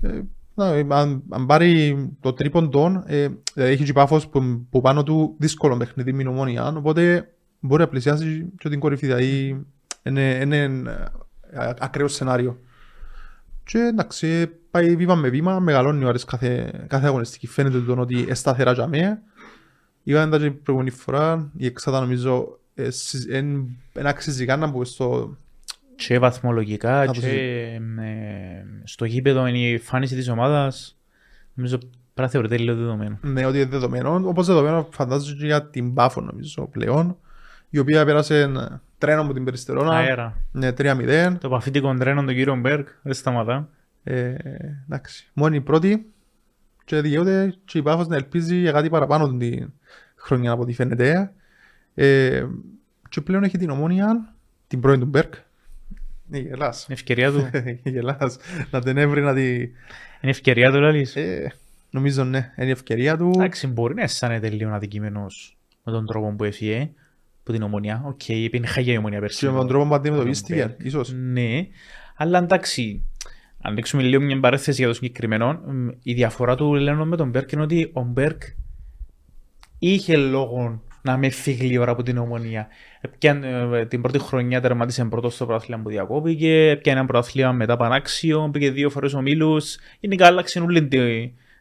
Ε, 0.00 0.20
να, 0.54 0.66
ε, 0.66 0.86
αν, 0.88 1.22
αν 1.28 1.46
πάρει 1.46 2.08
το 2.20 2.32
τρίποντο, 2.32 3.02
ε, 3.06 3.28
δηλαδή 3.54 3.72
έχει 3.72 3.84
και 3.84 3.92
πάφος 3.92 4.28
που, 4.28 4.66
που 4.70 4.80
πάνω 4.80 5.02
του 5.02 5.34
δύσκολο 5.38 5.76
παιχνίδι 5.76 6.12
με 6.12 6.18
την 6.18 6.26
ομόνια, 6.26 6.74
οπότε 6.76 7.32
μπορεί 7.60 7.82
να 7.82 7.88
πλησιάσει 7.88 8.52
και 8.58 8.68
την 8.68 8.80
κορυφή. 8.80 9.06
Δηλαδή 9.06 9.64
είναι, 10.02 10.40
είναι 10.42 10.56
ε, 11.50 11.72
ακραίο 11.78 12.08
σενάριο. 12.08 12.58
Και 13.72 13.78
εντάξει, 13.78 14.50
πάει 14.70 14.96
βήμα 14.96 15.14
με 15.14 15.28
βήμα, 15.28 15.58
μεγαλώνει 15.58 16.04
ο 16.04 16.08
Άρης 16.08 16.24
κάθε, 16.24 16.70
κάθε 16.86 17.06
αγωνιστική. 17.06 17.46
Φαίνεται 17.46 17.80
τον 17.80 17.98
ότι 17.98 18.26
ε, 18.28 18.34
σταθερά 18.34 18.72
για 18.72 18.86
μέ. 18.86 19.22
Είπαμε 20.02 20.30
τα 20.30 20.38
και 20.38 20.50
την 20.50 20.62
προηγούμενη 20.62 20.96
φορά, 20.96 21.50
η 21.56 21.66
εξάδα 21.66 22.00
νομίζω 22.00 22.58
ε, 22.74 22.90
συ- 22.90 23.30
εν- 23.30 23.76
εν 23.92 24.06
αξίζει 24.06 24.44
καν 24.44 24.60
να 24.60 24.66
μπούμε 24.66 24.84
στο... 24.84 25.36
και 25.96 26.18
βαθμολογικά 26.18 27.04
Να 27.04 27.12
το 27.12 27.20
και 27.20 27.28
ε, 28.00 28.64
στο 28.84 29.04
γήπεδο 29.04 29.46
είναι 29.46 29.58
η 29.58 29.72
εμφάνιση 29.72 30.14
της 30.14 30.28
ομάδας 30.28 30.96
νομίζω 31.54 31.78
πρέπει 31.78 31.90
να 32.14 32.28
θεωρείται 32.28 32.56
λίγο 32.56 32.76
δεδομένο. 32.76 33.18
Ναι, 33.22 33.46
ότι 33.46 33.56
είναι 33.56 33.70
δεδομένο. 33.70 34.20
Όπως 34.24 34.46
δεδομένο 34.46 34.88
φαντάζομαι 34.92 35.36
και 35.38 35.46
για 35.46 35.64
την 35.64 35.94
Πάφο 35.94 36.20
νομίζω 36.20 36.66
πλέον, 36.66 37.16
η 37.70 37.78
οποία 37.78 38.04
πέρασε 38.04 38.50
τρένο 39.00 39.24
μου 39.24 39.32
την 39.32 39.44
Περιστερώνα. 39.44 39.96
Αέρα. 39.96 40.36
Ναι, 40.52 40.68
3-0. 40.78 41.36
Το 41.40 41.48
παφίτικο 41.48 41.94
τρένο 41.94 42.24
του 42.24 42.34
κύριου 42.34 42.56
Μπεργκ 42.56 42.88
δεν 43.02 43.14
σταματά. 43.14 43.68
Ε, 44.02 44.34
εντάξει. 44.84 45.30
Μόνη 45.32 45.60
πρώτη 45.60 46.12
και 46.84 47.00
δικαιούται 47.00 47.54
και 47.64 47.78
η 47.78 47.82
Πάφος 47.82 48.06
να 48.06 48.16
ελπίζει 48.16 48.56
για 48.56 48.72
κάτι 48.72 48.88
παραπάνω 48.88 49.36
την 49.36 49.72
χρονιά 50.16 50.50
από 50.50 50.62
ό,τι 50.62 50.72
φαίνεται. 50.72 51.32
Ε, 51.94 52.46
και 53.08 53.20
πλέον 53.20 53.44
έχει 53.44 53.58
την 53.58 53.70
Ομόνοια, 53.70 54.34
την 54.66 54.80
πρώην 54.80 55.00
του 55.00 55.06
Μπεργκ. 55.06 55.34
Ε, 56.30 56.38
γελάς. 56.38 56.86
Είναι 56.86 56.94
ευκαιρία 56.94 57.30
του. 57.30 57.50
γελάς. 57.90 58.38
Να 58.70 58.80
την 58.80 58.96
έβρει 58.96 59.22
να 59.22 59.34
τη... 59.34 59.54
Είναι 60.20 60.30
ευκαιρία 60.30 60.70
του 60.70 60.80
λαλείς. 60.80 61.16
Ε, 61.16 61.52
νομίζω 61.90 62.24
ναι, 62.24 62.52
είναι 62.56 62.68
η 62.68 62.70
ευκαιρία 62.70 63.16
του. 63.16 63.30
Εντάξει, 63.34 63.66
μπορεί 63.66 63.94
να 63.94 64.02
αισθάνεται 64.02 64.48
λίγο 64.48 64.70
αδικημένος 64.70 65.58
με 65.84 65.92
τον 65.92 66.06
τρόπο 66.06 66.34
που 66.36 66.44
έφυγε 66.44 66.90
από 67.50 67.58
την 67.58 67.66
ομονία. 67.66 68.02
Οκ, 68.06 68.20
okay, 68.26 68.48
είναι 68.52 68.66
χαγιά 68.66 68.92
η 68.92 68.96
ομονία 68.96 69.20
πέρσι. 69.20 69.38
Και 69.38 69.52
με 69.52 69.58
τον 69.58 69.68
τρόπο 69.68 69.88
που 69.88 69.94
αντιμετωπίστηκε, 69.94 70.76
ίσως. 70.78 71.12
Ναι, 71.12 71.66
αλλά 72.16 72.38
εντάξει, 72.38 73.04
αν 73.62 73.74
ρίξουμε 73.74 74.02
λίγο 74.02 74.22
μια 74.22 74.40
παρέθεση 74.40 74.78
για 74.78 74.86
το 74.86 74.94
συγκεκριμένο, 74.94 75.60
η 76.02 76.12
διαφορά 76.12 76.54
του 76.54 76.74
Λένον 76.74 77.08
με 77.08 77.16
τον 77.16 77.28
Μπέρκ 77.28 77.52
είναι 77.52 77.62
ότι 77.62 77.90
ο 77.92 78.02
Μπέρκ 78.02 78.42
είχε 79.78 80.16
λόγο 80.16 80.82
να 81.02 81.16
με 81.16 81.28
φύγει 81.28 81.78
ώρα 81.78 81.92
από 81.92 82.02
την 82.02 82.18
ομονία. 82.18 82.68
Επιάν, 83.00 83.42
ε, 83.42 83.86
την 83.86 84.00
πρώτη 84.00 84.18
χρονιά 84.18 84.60
τερματίσε 84.60 85.04
πρώτος 85.04 85.34
στο 85.34 85.46
πρωτάθλημα 85.46 85.82
που 85.82 85.88
διακόπηκε, 85.88 86.78
πιάνε 86.82 86.98
ένα 86.98 87.08
πρωτάθλημα 87.08 87.52
μετά 87.52 87.76
πανάξιο, 87.76 88.48
πήγε 88.52 88.70
δύο 88.70 88.90
φορές 88.90 89.14
ο 89.14 89.20
Μίλους, 89.20 89.78
γενικά 90.00 90.26
άλλαξε 90.26 90.60
όλη 90.60 90.88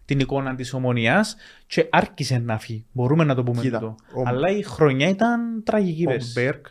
την, 0.10 0.18
την 0.18 0.20
εικόνα 0.20 0.56
της 0.56 0.74
ομονίας 0.74 1.36
και 1.68 1.88
άρχισε 1.92 2.38
να 2.38 2.60
φύγει. 2.60 2.86
Μπορούμε 2.92 3.24
να 3.24 3.36
το 3.36 3.44
πούμε 3.44 3.62
Κοίτα, 3.62 3.75
αυτό. 3.78 3.96
ο- 4.13 4.24
Αλλά 4.25 4.50
η 4.50 4.63
χρονιά 4.63 5.10
ήταν 5.10 5.63
τραγική. 5.63 6.06
Ο 6.08 6.10
πες. 6.10 6.34
Μπέρκ 6.34 6.66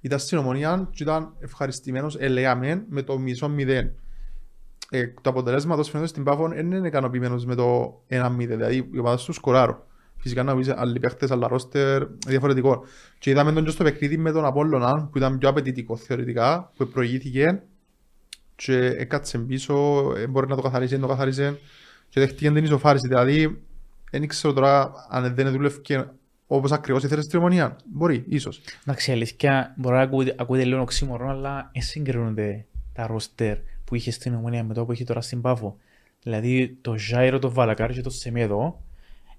ήταν 0.00 0.18
στην 0.18 0.38
ομονία 0.38 0.88
και 0.92 1.02
ήταν 1.02 1.34
ευχαριστημένος, 1.40 2.16
ελέγαμε, 2.18 2.84
με 2.88 3.02
το 3.02 3.18
μισό 3.18 3.48
μηδέν. 3.48 3.92
Ε, 4.90 5.06
το 5.20 5.30
αποτελέσμα 5.30 5.76
του 5.76 5.84
φαίνεται 5.84 6.08
στην 6.08 6.24
Πάφων 6.24 6.50
δεν 6.54 6.70
είναι 6.72 6.86
ικανοποιημένος 6.88 7.44
με 7.44 7.54
το 7.54 8.00
1-0. 8.08 8.56
Δηλαδή, 8.56 8.88
οι 8.92 8.98
ομάδες 8.98 9.24
τους 9.24 9.36
σκοράρουν. 9.36 9.76
Φυσικά 10.16 10.42
να 10.42 10.56
πεις 10.56 10.68
άλλοι 10.68 11.00
παίχτες, 11.00 11.30
άλλα 11.30 11.48
ρόστερ, 11.48 12.02
διαφορετικό. 12.26 12.84
Και 13.18 13.30
είδαμε 13.30 13.52
τον 13.52 13.64
και 13.64 13.70
στο 13.70 13.84
παιχνίδι 13.84 14.16
με 14.16 14.32
τον 14.32 14.44
Απόλλωνα, 14.44 15.08
που 15.12 15.18
ήταν 15.18 15.38
πιο 15.38 15.48
απαιτητικό 15.48 15.96
θεωρητικά, 15.96 16.72
που 16.76 16.86
προηγήθηκε 16.88 17.62
και 18.56 18.76
έκατσε 18.86 19.38
πίσω, 19.38 19.74
ε, 20.16 20.26
μπορεί 20.26 20.48
να 20.48 20.56
το 20.56 20.62
καθαρίσει, 20.62 20.92
δεν 20.92 21.00
το 21.00 21.06
καθαρίσει 21.08 21.58
και 22.14 22.20
δέχτηκε 22.20 22.50
την 22.50 22.64
ισοφάριση. 22.64 23.08
Δηλαδή, 23.08 23.62
δεν 24.10 24.26
ξέρω 24.26 24.52
τώρα 24.54 24.92
αν 25.08 25.34
δεν 25.34 25.50
δούλευε 25.52 26.10
όπως 26.46 26.72
ακριβώς 26.72 27.02
ήθελε 27.02 27.22
στην 27.22 27.38
ομονία. 27.38 27.76
Μπορεί, 27.92 28.24
ίσως. 28.28 28.60
Εντάξει, 28.86 29.10
η 29.10 29.14
αλήθεια 29.14 29.74
μπορεί 29.76 29.94
να 29.94 30.00
ακούγεται, 30.00 30.34
ακούγεται 30.38 30.66
λίγο 30.66 30.80
οξύμορο, 30.80 31.28
αλλά 31.28 31.70
δεν 31.72 31.82
συγκρίνονται 31.82 32.64
τα 32.92 33.06
ρόστερ 33.06 33.56
που 33.84 33.94
είχε 33.94 34.10
στην 34.10 34.34
Ομονία 34.34 34.64
με 34.64 34.74
το 34.74 34.84
που 34.84 34.92
έχει 34.92 35.04
τώρα 35.04 35.20
στην 35.20 35.40
Πάφο. 35.40 35.76
Δηλαδή 36.22 36.78
το 36.80 36.98
Ζάιρο, 36.98 37.38
το 37.38 37.50
Βαλακάρι 37.50 37.94
και 37.94 38.00
το 38.00 38.10
Σεμέδο 38.10 38.82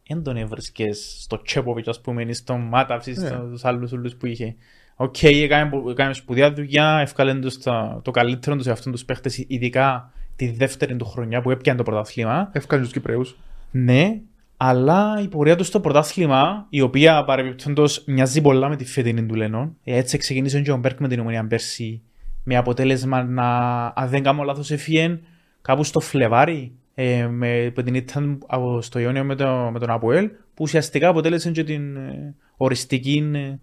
δεν 0.08 0.24
τον 0.24 0.38
έβρισκες 0.38 1.16
στο 1.20 1.42
Τσέποβιτς, 1.42 1.88
ας 1.88 2.02
πούμε, 2.02 2.22
ή 2.24 2.34
στον 2.34 2.62
Μάταυση, 2.62 3.12
Ναι. 3.12 3.28
στους 3.28 3.66
άλλους 3.66 3.92
ούλους 3.92 4.16
που 4.16 4.26
είχε. 4.26 4.56
Οκ, 4.96 5.24
έκανε, 5.24 5.70
πο- 5.70 5.90
έκανε 5.90 6.14
σπουδαία 6.14 6.54
δουλειά, 6.54 6.98
έφκαλε 7.02 7.34
τους 7.34 7.58
τα- 7.58 8.00
το 8.04 8.12
καλύτερο 8.12 8.56
τους 8.56 8.68
αυτόν 8.68 8.92
τους 8.92 9.06
παίχτες, 9.06 9.38
ειδικά 9.48 10.12
τη 10.36 10.52
δεύτερη 10.52 10.96
του 10.96 11.06
χρονιά 11.06 11.42
που 11.42 11.52
έπιανε 11.52 11.78
το 11.78 11.84
πρωτάθλημα. 11.84 12.50
Έφκαλε 12.52 12.82
τους 12.84 12.92
Κυπραίους. 12.92 13.38
Ναι, 13.72 14.20
αλλά 14.58 15.20
η 15.24 15.28
πορεία 15.28 15.56
τους 15.56 15.68
στο 15.68 15.80
πρωτάθλημα, 15.80 16.66
η 16.70 16.82
οποία 16.82 17.24
παρεμπιπτόντως 17.24 18.04
μοιάζει 18.08 18.42
πολλά 18.42 18.70
με 18.70 18.76
τη 18.76 18.86
φετινή 18.86 19.26
του 19.26 19.36
Λένον. 19.36 19.76
Ε, 19.84 19.98
Έτσι 19.98 20.18
ξεκίνησε 20.18 20.62
και 20.62 20.72
ο 20.72 20.78
Μπέρκ 20.78 21.00
με 21.00 21.08
την 21.08 21.20
Ομόνοια 21.20 21.48
πέρσι. 21.48 22.02
Με 22.44 22.58
αποτέλεσμα 22.58 23.24
να, 23.24 23.48
αν 23.96 24.10
δεν 24.10 24.24
κάνω 24.24 24.44
λάθος, 24.44 24.72
έφυγε 24.72 25.20
κάπου 25.62 25.84
στο 25.84 26.00
Φλεβάρι. 26.00 26.72
Ε, 26.98 27.28
με, 27.28 27.72
που 27.76 27.84
την 27.84 27.94
ήταν 27.96 28.40
από- 28.48 28.82
στο 28.82 29.00
Ιόνιο 29.00 29.24
με, 29.24 29.36
το, 29.36 29.70
με 29.74 29.80
τον 29.80 29.90
Αποέλ, 29.90 30.26
που 30.28 30.64
ουσιαστικά 30.64 31.08
αποτέλεσε 31.08 31.52
και 31.52 31.64
την 31.64 31.96
ε, 31.96 32.34
οριστική 32.58 33.32
ε, 33.34 33.60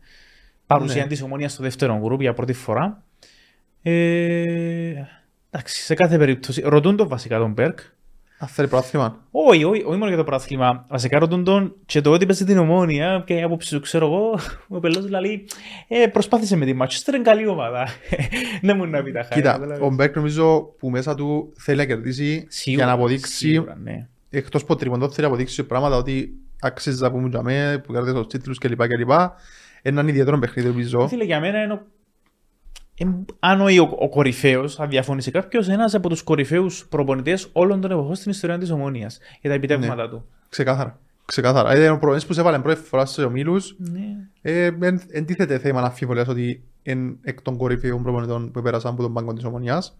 παρουσία 0.66 1.03
Ναι. 1.03 1.09
της 1.09 1.23
ομόνιας 1.23 1.53
στο 1.53 1.62
δεύτερο 1.62 1.99
γκρουπ 2.03 2.20
για 2.20 2.33
πρώτη 2.35 2.53
φορά. 2.53 3.03
Ε, 3.83 4.92
εντάξει, 5.55 5.83
σε 5.83 5.95
κάθε 5.95 6.19
περίπτωση. 6.19 6.62
Ρωτούν 6.65 6.97
τον 6.97 7.09
βασικά 7.09 7.38
τον 7.38 7.53
Μπέρκ, 7.53 7.79
Αν 8.38 8.49
θέλει 8.49 8.69
πρόθυμα. 8.69 9.21
όχι, 9.31 9.65
όχι, 9.65 9.83
όχι 9.83 9.97
μόνο 9.97 10.09
για 10.09 10.17
το 10.17 10.25
πρωτάθλημα. 10.25 10.87
Βασικά 10.88 11.19
ρωτούν 11.19 11.45
τον 11.45 11.75
και 11.87 12.01
το 12.01 12.12
ότι 12.12 12.27
πέσει 12.27 12.45
την 12.45 12.59
ομόνια, 12.59 13.23
και 13.27 13.35
η 13.35 13.43
άποψη 13.43 13.75
του 13.75 13.81
ξέρω 13.81 14.07
εγώ, 14.07 14.38
ο 14.77 14.81
πελός 14.81 15.09
λέει 15.09 15.49
ε, 15.88 16.07
προσπάθησε 16.07 16.57
με 16.57 16.65
τη 16.65 16.77
Manchester, 16.81 17.15
είναι 17.15 17.23
καλή 17.23 17.47
ομάδα. 17.47 17.88
Δεν 18.62 18.77
μου 18.77 18.87
να 18.87 19.03
πει 19.03 19.12
τα 19.12 19.23
χάρη. 19.23 19.35
Κοίτα, 19.35 19.53
καταλάβες. 19.53 19.81
ο 19.81 19.91
Μπέρκ 19.91 20.17
νομίζω 20.17 20.61
που 20.79 20.91
μέσα 20.91 21.15
του 21.15 21.53
θέλει 21.57 21.79
να 21.79 21.85
κερδίσει 21.85 22.47
Σίγουρα, 22.49 22.85
για 22.85 22.93
να 22.93 22.99
αποδείξει, 22.99 23.33
σίγουρα, 23.33 23.77
ναι. 23.83 24.07
εκτός 24.31 24.62
από 24.62 24.77
τριμοντό, 24.77 25.09
θέλει 25.11 25.27
να 25.27 25.27
αποδείξει 25.27 25.62
πράγματα 25.65 25.97
ότι 25.97 26.33
αξίζει 26.61 27.03
να 27.03 27.11
πούμε 27.11 27.29
για 27.29 27.43
μέ, 27.43 27.83
που 27.87 27.93
κερδίζει 27.93 28.15
τους 28.15 28.27
τίτλους 28.27 28.59
κλπ. 28.59 28.87
κλπ. 28.87 29.11
Έναν 29.83 30.09
ιδιαίτερο 30.09 30.38
παιχνίδι 30.38 30.69
νομίζω. 30.69 31.09
Φίλε, 31.09 31.25
για 31.25 31.41
μένα 31.41 31.62
είναι 31.62 31.73
ο... 31.73 31.77
ε, 31.77 31.83
αν 33.38 33.61
όχι 33.61 33.79
ο, 33.79 33.97
ο 33.99 34.09
κορυφαίος, 34.09 34.81
αν 34.81 34.88
διαφωνήσει 34.88 35.31
κάποιος, 35.31 35.69
ένας 35.69 35.95
από 35.95 36.09
τους 36.09 36.23
κορυφαίους 36.23 36.87
προπονητές 36.88 37.49
όλων 37.53 37.81
των 37.81 37.91
εποχών 37.91 38.15
στην 38.15 38.31
ιστορία 38.31 38.59
της 38.59 38.71
Ομόνιας 38.71 39.19
για 39.41 39.51
τα 39.51 39.57
επιτεύγματα 39.57 40.09
του. 40.09 40.25
Ξεκάθαρα. 40.49 40.99
Ξεκάθαρα. 41.25 41.77
Είναι 41.77 41.88
ο 41.88 41.99
προπονητής 41.99 42.27
που 42.27 42.33
σε 42.33 42.41
έβαλε 42.41 42.59
πρώτη 42.59 42.81
φορά 42.81 43.07
στους 43.07 43.25
ομίλους. 43.25 43.75
Ναι. 43.79 44.01
Ε, 44.43 44.71
εν, 44.81 45.01
εν 45.11 45.25
τίθεται 45.25 45.59
θέμα 45.59 45.81
να 45.81 45.87
αμφιβολίας 45.87 46.29
ότι 46.29 46.62
είναι 46.83 47.17
εκ 47.23 47.43
των 47.43 47.57
κορυφαίων 47.57 48.03
προπονητών 48.03 48.51
που 48.51 48.62
πέρασαν 48.62 48.93
από 48.93 49.03
τον 49.03 49.12
πάγκο 49.12 49.33
της 49.33 49.45
Ομονιάς. 49.45 49.97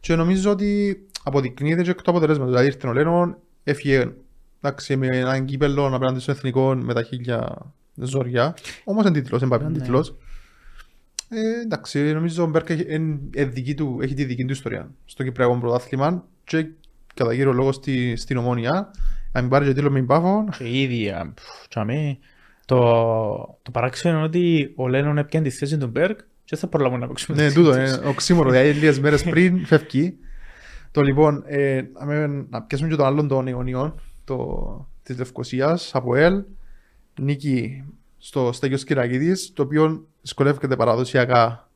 Και 0.00 0.14
νομίζω 0.14 0.50
ότι 0.50 1.02
αποδεικνύεται 1.22 1.82
και 1.82 1.90
εκ 1.90 2.02
του 2.02 2.10
αποτελέσματος. 2.10 2.52
Δηλαδή 2.52 2.70
ήρθε 2.70 2.88
ο 2.88 2.92
Λένον, 2.92 3.36
έφυγε 3.64 4.12
εντάξει, 4.62 4.96
με 4.96 5.06
έναν 5.06 5.44
κύπελλο 5.44 5.86
απέναντι 5.86 6.20
στον 6.20 6.34
εθνικό 6.34 6.74
με 6.74 6.94
τα 6.94 7.02
χίλια 7.02 7.56
ζόρια. 7.94 8.54
Όμως 8.84 9.04
είναι 9.04 9.20
τίτλος, 9.20 9.40
δεν 9.40 9.48
πάει 9.48 9.60
Ναι. 9.60 9.78
τίτλος. 9.78 10.14
Ε, 11.28 11.60
εντάξει, 11.64 12.12
νομίζω 12.12 12.42
ο 12.44 12.46
Μπέρκ 12.46 12.70
έχει, 12.70 12.84
εν- 12.88 13.20
εν 13.34 13.52
δική 13.52 13.74
του, 13.74 13.98
έχει 14.02 14.14
τη 14.14 14.24
δική 14.24 14.44
του 14.44 14.52
ιστορία 14.52 14.90
στο 15.04 15.22
Κυπριακό 15.22 15.56
πρωτάθλημα 15.58 16.24
και 16.44 16.66
κατά 17.14 17.34
κύριο 17.34 17.52
λόγο 17.52 17.72
στη, 17.72 18.16
στην 18.16 18.36
Ομόνια. 18.36 18.90
Αν 19.32 19.42
μην 19.42 19.50
πάρει 19.50 19.66
και 19.66 19.72
τίτλο 19.72 19.90
με 19.90 19.98
την 19.98 20.06
Πάφο, 20.08 20.44
Και 20.58 20.80
ήδη, 20.80 21.08
α, 21.10 21.32
πφ, 21.34 21.68
τσαμέ, 21.68 22.18
το, 22.66 22.78
το 23.62 23.70
παράξενο 23.70 24.16
είναι 24.16 24.26
ότι 24.26 24.72
ο 24.76 24.88
Λένον 24.88 25.18
έπιανε 25.18 25.48
τη 25.48 25.54
θέση 25.54 25.78
του 25.78 25.86
Μπέρκ 25.86 26.18
και 26.44 26.56
θα 26.56 26.66
προλάβουν 26.66 27.00
να 27.00 27.06
παίξουμε. 27.06 27.42
Ναι, 27.42 27.48
τη 27.48 27.54
τούτο, 27.54 27.72
θέση 27.72 27.92
είναι 27.94 28.02
τους. 28.02 28.10
οξύμορο. 28.10 28.50
Δηλαδή, 28.50 28.72
λίγες 28.72 29.00
μέρες 29.00 29.22
πριν 29.22 29.66
φεύγει. 29.66 30.16
Το 30.90 31.00
λοιπόν, 31.02 31.42
ε, 31.46 31.82
να 31.98 32.04
με- 32.04 32.46
να 32.50 32.62
πιάσουμε 32.62 32.90
και 32.90 32.96
τον 32.96 33.06
άλλον 33.06 33.28
των 33.28 33.46
Ιωνιών, 33.46 34.00
το, 34.24 34.88
της 35.02 35.18
Λευκοσίας, 35.18 35.90
από 35.94 36.14
ΕΛ, 36.16 36.42
νίκη 37.20 37.84
στο 38.18 38.52
Στέγιος 38.52 38.84
Κυρακίδης, 38.84 39.52
το 39.52 39.62
οποίο 39.62 40.06
δυσκολεύεται 40.24 40.76
παραδοσιακά 40.76 41.68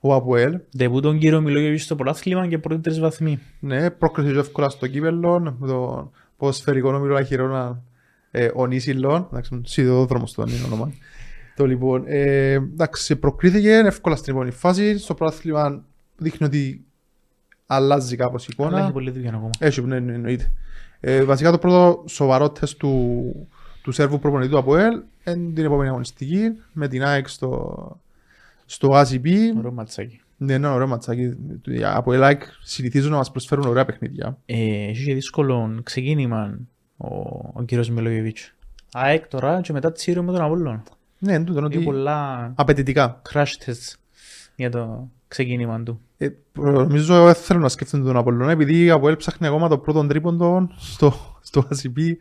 ο 0.00 0.14
Αποέλ. 0.14 0.60
Δεπού 0.70 1.00
τον 1.00 1.18
κύριο 1.18 1.40
Μιλόγεβιτς 1.40 1.82
στο 1.82 1.96
πρωτάθλημα 1.96 2.48
και 2.48 2.58
πρώτη 2.58 2.80
τρεις 2.80 3.00
βαθμοί. 3.00 3.38
Ναι, 3.60 3.90
πρόκρισε 3.90 4.32
και 4.32 4.38
εύκολα 4.38 4.68
στο 4.68 4.86
κύπελλο, 4.86 5.56
με 5.58 5.66
το 5.66 6.10
ποδοσφαιρικό 6.36 6.90
νόμιλο 6.90 7.16
αχυρώνα 7.16 7.82
ε, 8.30 8.50
ο 8.54 8.66
Νίσιλον, 8.66 9.26
εντάξει, 9.30 9.60
σιδηρόδρομος 9.64 10.32
το 10.32 10.44
είναι 10.48 10.64
όνομα. 10.66 10.92
το 11.56 11.66
λοιπόν, 11.66 12.02
ε, 12.06 12.52
εντάξει, 12.52 13.16
προκρίθηκε 13.16 13.70
εύκολα 13.70 14.16
στην 14.16 14.32
επόμενη 14.32 14.52
φάση, 14.52 14.98
στο 14.98 15.14
πρωτάθλημα 15.14 15.84
δείχνει 16.16 16.46
ότι 16.46 16.84
αλλάζει 17.66 18.16
κάπως 18.16 18.46
η 18.46 18.54
Αλλά 18.58 18.68
εικόνα. 18.68 18.82
έχει 18.82 18.92
πολλή 18.92 19.10
δουλειά 19.10 19.30
ακόμα. 19.30 19.50
Έχει, 19.58 19.80
ναι, 19.80 20.00
ναι, 20.00 20.12
εννοείται. 20.12 20.52
Ε, 21.00 21.24
βασικά 21.24 21.50
το 21.50 21.58
πρώτο 21.58 22.04
σοβαρό 22.08 22.50
τεστ 22.50 22.78
του, 22.78 23.48
του 23.82 23.92
Σέρβου 23.92 24.18
προπονητή 24.18 24.50
του 24.50 24.58
ΑΠΟΕΛ 24.58 25.00
είναι 25.26 25.52
την 25.52 25.64
επόμενη 25.64 25.88
αγωνιστική 25.88 26.40
με 26.72 26.88
την 26.88 27.04
ΑΕΚ 27.04 27.28
στο, 27.28 28.00
στο 28.66 28.88
ACB. 28.92 29.26
Ωραίο 29.58 29.72
ματσάκι. 29.72 30.20
Ναι, 30.36 30.52
είναι 30.52 30.66
ωραίο 30.68 30.86
ματσάκι. 30.86 31.32
Από 31.82 32.12
el 32.12 32.20
ΑΕΚ 32.22 32.42
συνηθίζουν 32.62 33.10
να 33.10 33.16
μας 33.16 33.30
προσφέρουν 33.30 33.66
ωραία 33.66 33.84
παιχνίδια. 33.84 34.38
Ε, 34.46 34.88
έχει 34.88 35.04
και 35.04 35.14
δύσκολο 35.14 35.80
ξεκίνημα 35.82 36.58
ο, 36.96 37.06
ο 37.52 37.62
κύριος 37.64 37.90
Μιλόγεβιτς. 37.90 38.54
ΑΕΚ 38.92 39.28
τώρα 39.28 39.60
και 39.60 39.72
μετά 39.72 39.92
τσίριο 39.92 40.22
με 40.22 40.32
τον 40.32 40.40
Απόλλων. 40.42 40.82
Ναι, 41.18 41.32
είναι 41.32 41.44
τούτο, 41.44 41.58
είναι 41.58 41.68
Έχει 41.68 41.76
ότι 41.76 41.84
πολλά 41.86 42.52
απαιτητικά. 42.54 43.22
crash 43.32 43.52
tests 43.66 43.94
για 44.56 44.70
το 44.70 45.08
ξεκίνημα 45.28 45.82
του. 45.82 46.00
Ε, 46.18 46.28
νομίζω 46.52 47.24
δεν 47.24 47.34
θέλω 47.34 47.60
να 47.60 47.68
σκέφτονται 47.68 48.04
τον 48.04 48.16
Απολλώνα 48.16 48.50
επειδή 48.50 48.84
η 48.84 48.90
ΑΠΟΕΛ 48.90 49.16
ψάχνει 49.16 49.46
ακόμα 49.46 49.68
το 49.68 49.78
πρώτο 49.78 50.06
τρίποντο 50.06 50.68
στο, 50.76 51.14
στο 51.40 51.68
ACB 51.70 52.12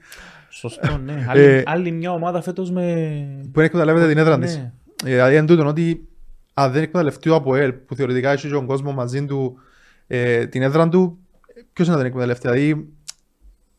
Σωστό, 0.51 0.97
ναι. 0.97 1.11
Ε, 1.11 1.25
άλλη, 1.27 1.63
άλλη 1.65 1.91
μια 1.91 2.11
ομάδα 2.11 2.41
φέτος 2.41 2.71
με... 2.71 2.81
που 3.43 3.51
δεν 3.53 3.65
εκμεταλλεύεται 3.65 4.07
την 4.07 4.17
έδρα 4.17 4.39
της. 4.39 4.57
Ναι. 4.57 4.71
Ε, 5.03 5.09
Δηλαδή 5.09 5.35
είναι 5.35 5.45
τούτο 5.45 5.65
ότι 5.65 6.07
αν 6.53 6.71
δεν 6.71 6.83
εκμεταλλευτεί 6.83 7.29
ο 7.29 7.35
ΑΠΟΕΛ 7.35 7.71
που 7.71 7.95
θεωρητικά 7.95 8.31
έχει 8.31 8.47
και 8.47 8.53
τον 8.53 8.65
κόσμο 8.65 8.91
μαζί 8.91 9.25
του 9.25 9.57
ε, 10.07 10.47
την 10.47 10.61
έδρα 10.61 10.89
του, 10.89 11.17
ποιος 11.73 11.87
να 11.87 11.97
την 11.97 12.05
εκμεταλλευτεί; 12.05 12.47
Δηλαδή 12.47 12.87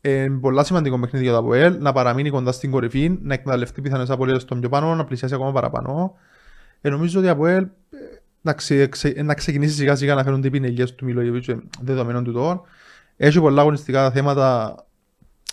ε, 0.01 0.23
είναι 0.23 0.37
πολλά 0.37 0.63
σημαντικό 0.63 0.99
παιχνίδι 0.99 1.23
για 1.23 1.33
το 1.33 1.39
ΑΠΟΕΛ 1.39 1.77
να 1.79 1.91
παραμείνει 1.91 2.29
κοντά 2.29 2.51
στην 2.51 2.71
κορυφή, 2.71 3.17
να 3.21 3.33
εκμεταλλευτεί 3.33 3.81
πιθανές 3.81 4.09
απολύτες 4.09 4.45
των 4.45 4.59
πιο 4.59 4.69
πάνω, 4.69 4.95
να 4.95 5.05
πλησιάσει 5.05 5.33
ακόμα 5.33 5.51
παραπάνω. 5.51 6.15
Ε, 6.81 6.89
νομίζω 6.89 7.19
ότι 7.19 7.29
από 7.29 7.47
ΕΛ 7.47 7.67
να, 8.41 8.53
ξε, 8.53 8.87
ξε, 8.87 9.13
να 9.23 9.33
ξεκινήσει 9.33 9.73
σιγά 9.73 9.95
σιγά 9.95 10.15
να 10.15 10.23
φέρουν 10.23 10.41
την 10.41 10.51
πινελιές 10.51 10.95
του 10.95 11.05
Μιλόγεβιτς 11.05 11.47
ε, 11.47 11.59
δεδομένων 11.81 12.23
του 12.23 12.31
τώρα. 12.31 12.61
Έχει 13.17 13.39
πολλά 13.39 13.61
αγωνιστικά 13.61 14.11
θέματα, 14.11 14.75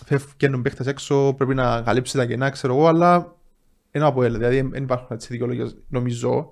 φεύγουν 0.05 0.61
παίχτες 0.61 0.87
έξω, 0.87 1.33
πρέπει 1.37 1.55
να 1.55 1.81
καλύψει 1.81 2.17
τα 2.17 2.25
κενά, 2.25 2.49
ξέρω 2.49 2.75
εγώ, 2.75 2.87
αλλά 2.87 3.35
ένα 3.91 4.05
από 4.05 4.23
ΕΛ, 4.23 4.33
δηλαδή 4.33 4.61
δεν 4.61 4.83
υπάρχουν 4.83 5.07
έτσι 5.09 5.27
δικαιολογίες, 5.31 5.75
νομίζω. 5.87 6.49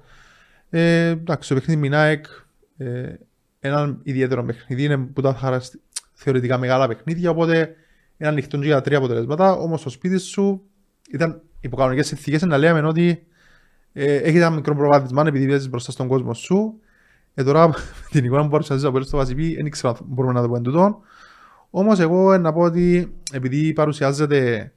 Ε, 0.70 1.08
εντάξει, 1.08 1.50
το 1.50 1.56
παιχνίδι 1.56 1.80
Μινάεκ, 1.80 2.26
ε, 2.78 3.14
ένα 3.60 3.98
ιδιαίτερο 4.04 4.44
παιχνίδι, 4.44 4.84
είναι 4.84 4.98
που 4.98 5.22
τα 5.22 5.34
χαραστη... 5.34 5.82
θεωρητικά 6.14 6.58
μεγάλα 6.58 6.88
παιχνίδια, 6.88 7.30
οπότε 7.30 7.76
είναι 8.18 8.30
ανοιχτό 8.30 8.58
για 8.58 8.82
τρία 8.82 8.98
αποτελέσματα, 8.98 9.52
όμως 9.52 9.80
στο 9.80 9.90
σπίτι 9.90 10.18
σου 10.18 10.62
ήταν 11.12 11.42
υπό 11.60 11.76
κανονικές 11.76 12.08
συνθήκες 12.08 12.42
να 12.42 12.58
λέμε 12.58 12.88
ότι 12.88 13.24
ε, 13.94 14.16
έχει 14.16 14.38
ένα 14.38 14.50
μικρό 14.50 14.76
προβάδισμα 14.76 15.24
επειδή 15.28 15.46
βγαίνεις 15.46 15.70
μπροστά 15.70 15.92
στον 15.92 16.08
κόσμο 16.08 16.34
σου. 16.34 16.80
Ε, 17.34 17.44
τώρα 17.44 17.70
την 18.12 18.26
εικόνα 18.26 18.44
που 18.44 18.50
παρουσιάζεις 18.50 18.86
από 18.86 19.02
στο 19.02 19.18
Βασιπί 19.18 19.56
δεν 19.56 19.70
ξέρω 19.70 19.90
αν 19.90 20.06
μπορούμε 20.08 20.34
να 20.34 20.42
το 20.42 20.48
πούμε 20.48 20.62
τούτο. 20.62 21.02
Όμως 21.70 22.00
εγώ 22.00 22.38
να 22.38 22.54
πω 22.54 22.62
ότι 22.62 23.14
επειδή 23.32 23.74
παρουσιάζεται 23.74 24.72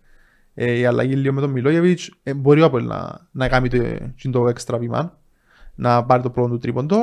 ε, 0.55 0.79
η 0.79 0.85
αλλαγή 0.85 1.15
λίγο 1.15 1.35
με 1.35 1.41
τον 1.41 1.51
Μιλόγεβιτς 1.51 2.11
ε, 2.23 2.35
μπορεί 2.35 2.61
ο 2.61 2.65
Απόελ 2.65 2.87
να, 2.87 3.29
να 3.31 3.49
κάνει 3.49 3.69
το, 3.69 4.31
το 4.31 4.49
έξτρα 4.49 4.79
βήμα 4.79 5.19
να 5.75 6.05
πάρει 6.05 6.23
το 6.23 6.31
πρώτο 6.31 6.49
του 6.49 6.59
τρίποντο. 6.59 6.99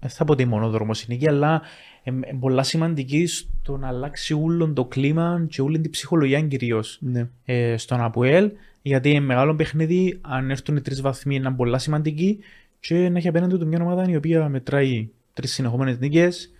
Δεν 0.00 0.10
θα 0.10 0.24
πω 0.24 0.32
ότι 0.32 0.44
μόνο 0.44 0.70
δρόμος 0.70 1.02
είναι 1.02 1.30
αλλά 1.30 1.62
είναι 2.02 2.36
πολλά 2.40 2.62
σημαντική 2.62 3.26
στο 3.26 3.76
να 3.76 3.88
αλλάξει 3.88 4.34
όλο 4.34 4.72
το 4.72 4.84
κλίμα 4.84 5.46
και 5.48 5.60
όλη 5.60 5.80
την 5.80 5.90
ψυχολογία 5.90 6.40
κυρίως 6.40 6.98
ναι. 7.00 7.28
ε, 7.44 7.76
στον 7.76 8.00
Αποέλ. 8.00 8.50
Γιατί 8.82 9.10
είναι 9.10 9.20
μεγάλο 9.20 9.54
παιχνίδι, 9.54 10.18
αν 10.20 10.50
έρθουν 10.50 10.76
οι 10.76 10.80
τρεις 10.80 11.00
βαθμοί, 11.00 11.34
είναι 11.34 11.50
πολλά 11.50 11.78
σημαντική 11.78 12.38
και 12.80 13.08
να 13.08 13.18
έχει 13.18 13.28
απέναντι 13.28 13.56
του 13.56 13.66
μια 13.66 13.78
ομάδα 13.82 14.08
η 14.08 14.16
οποία 14.16 14.48
μετράει 14.48 15.08
τρεις 15.32 15.52
συνεχόμενες 15.52 15.98
νίκες, 15.98 16.52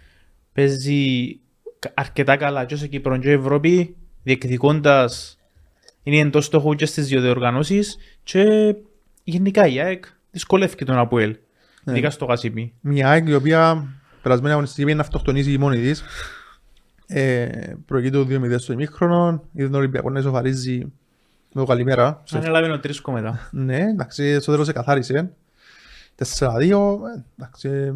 παίζει 0.52 1.38
αρκετά 1.94 2.36
καλά 2.36 2.64
και 2.64 2.74
όσο 2.74 2.86
Κύπρο 2.86 3.18
και 3.18 3.30
Ευρώπη, 3.30 3.96
διεκδικώντας 4.22 5.38
είναι 6.02 6.18
εντός 6.18 6.44
στόχου 6.44 6.74
και 6.74 6.86
στις 6.86 7.06
δύο 7.06 7.20
διοργανώσεις 7.20 7.96
και 8.22 8.74
γενικά 9.24 9.66
η 9.66 9.80
ΑΕΚ 9.80 10.04
δυσκολεύει 10.30 10.84
τον 10.84 10.98
Αποέλ. 10.98 11.36
Ναι. 11.84 11.92
Ειδικά 11.92 12.10
στο 12.10 12.24
Γασίπι. 12.24 12.72
Μια 12.80 13.08
ΑΕΚ 13.08 13.28
η 13.28 13.34
οποία 13.34 13.86
περασμένη 14.22 14.52
αγωνιστική 14.52 14.94
να 14.94 15.00
αυτοκτονήσει 15.00 15.58
μόνη 15.58 15.78
της. 15.78 16.02
Ε, 17.06 17.48
προηγείται 17.86 18.16
το 18.16 18.26
2-0 18.30 18.54
στο 18.58 18.72
ημίχρονο, 18.72 19.44
είδε 19.52 19.68
τον 19.68 19.78
Ολυμπιακό 19.78 20.10
να 20.10 20.18
ισοφαρίζει 20.18 20.78
με 21.52 21.60
το 21.60 21.64
καλημέρα. 21.64 22.22
Αν 22.32 22.42
έλαβε 22.42 22.70
ο 22.70 22.80
τρίσκο 22.80 23.12
μετά. 23.12 23.48
Ναι, 23.50 23.78
εντάξει, 23.78 24.40
στο 24.40 24.52
τέλος 24.52 24.72
καθάρισε. 24.72 25.30
4-2, 26.38 26.98
εντάξει, 27.36 27.92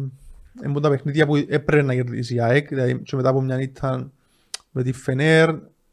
είναι 0.65 0.79
τα 0.79 0.89
παιχνίδια 0.89 1.25
που 1.25 1.35
έπρεπε 1.35 1.81
να 1.81 1.93
κερδίσει 1.93 2.35
η 2.35 2.41
ΑΕΚ, 2.41 2.67
δηλαδή 2.67 2.99
και 2.99 3.15
μετά 3.15 3.29
από 3.29 3.41
μια 3.41 3.55
νύχτα 3.55 4.11
με 4.71 4.83
τη 4.83 4.91
Φενέρ, 4.91 5.49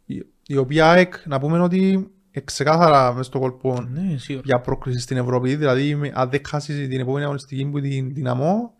η, 0.06 0.26
η 0.46 0.56
οποία 0.56 0.90
ΑΕΚ, 0.90 1.14
να 1.26 1.40
πούμε 1.40 1.60
ότι 1.60 2.10
ξεκάθαρα 2.44 3.14
μες 3.14 3.26
στο 3.26 3.38
κόλπο 3.38 3.80
ναι, 3.80 4.16
για 4.44 4.60
πρόκληση 4.60 5.00
στην 5.00 5.16
Ευρώπη, 5.16 5.56
δηλαδή 5.56 6.10
αν 6.12 6.30
δεν 6.30 6.40
χάσεις 6.46 6.88
την 6.88 7.00
επόμενη 7.00 7.24
αγωνιστική 7.24 7.66
που 7.66 7.80
την 7.80 8.14
δυναμό, 8.14 8.74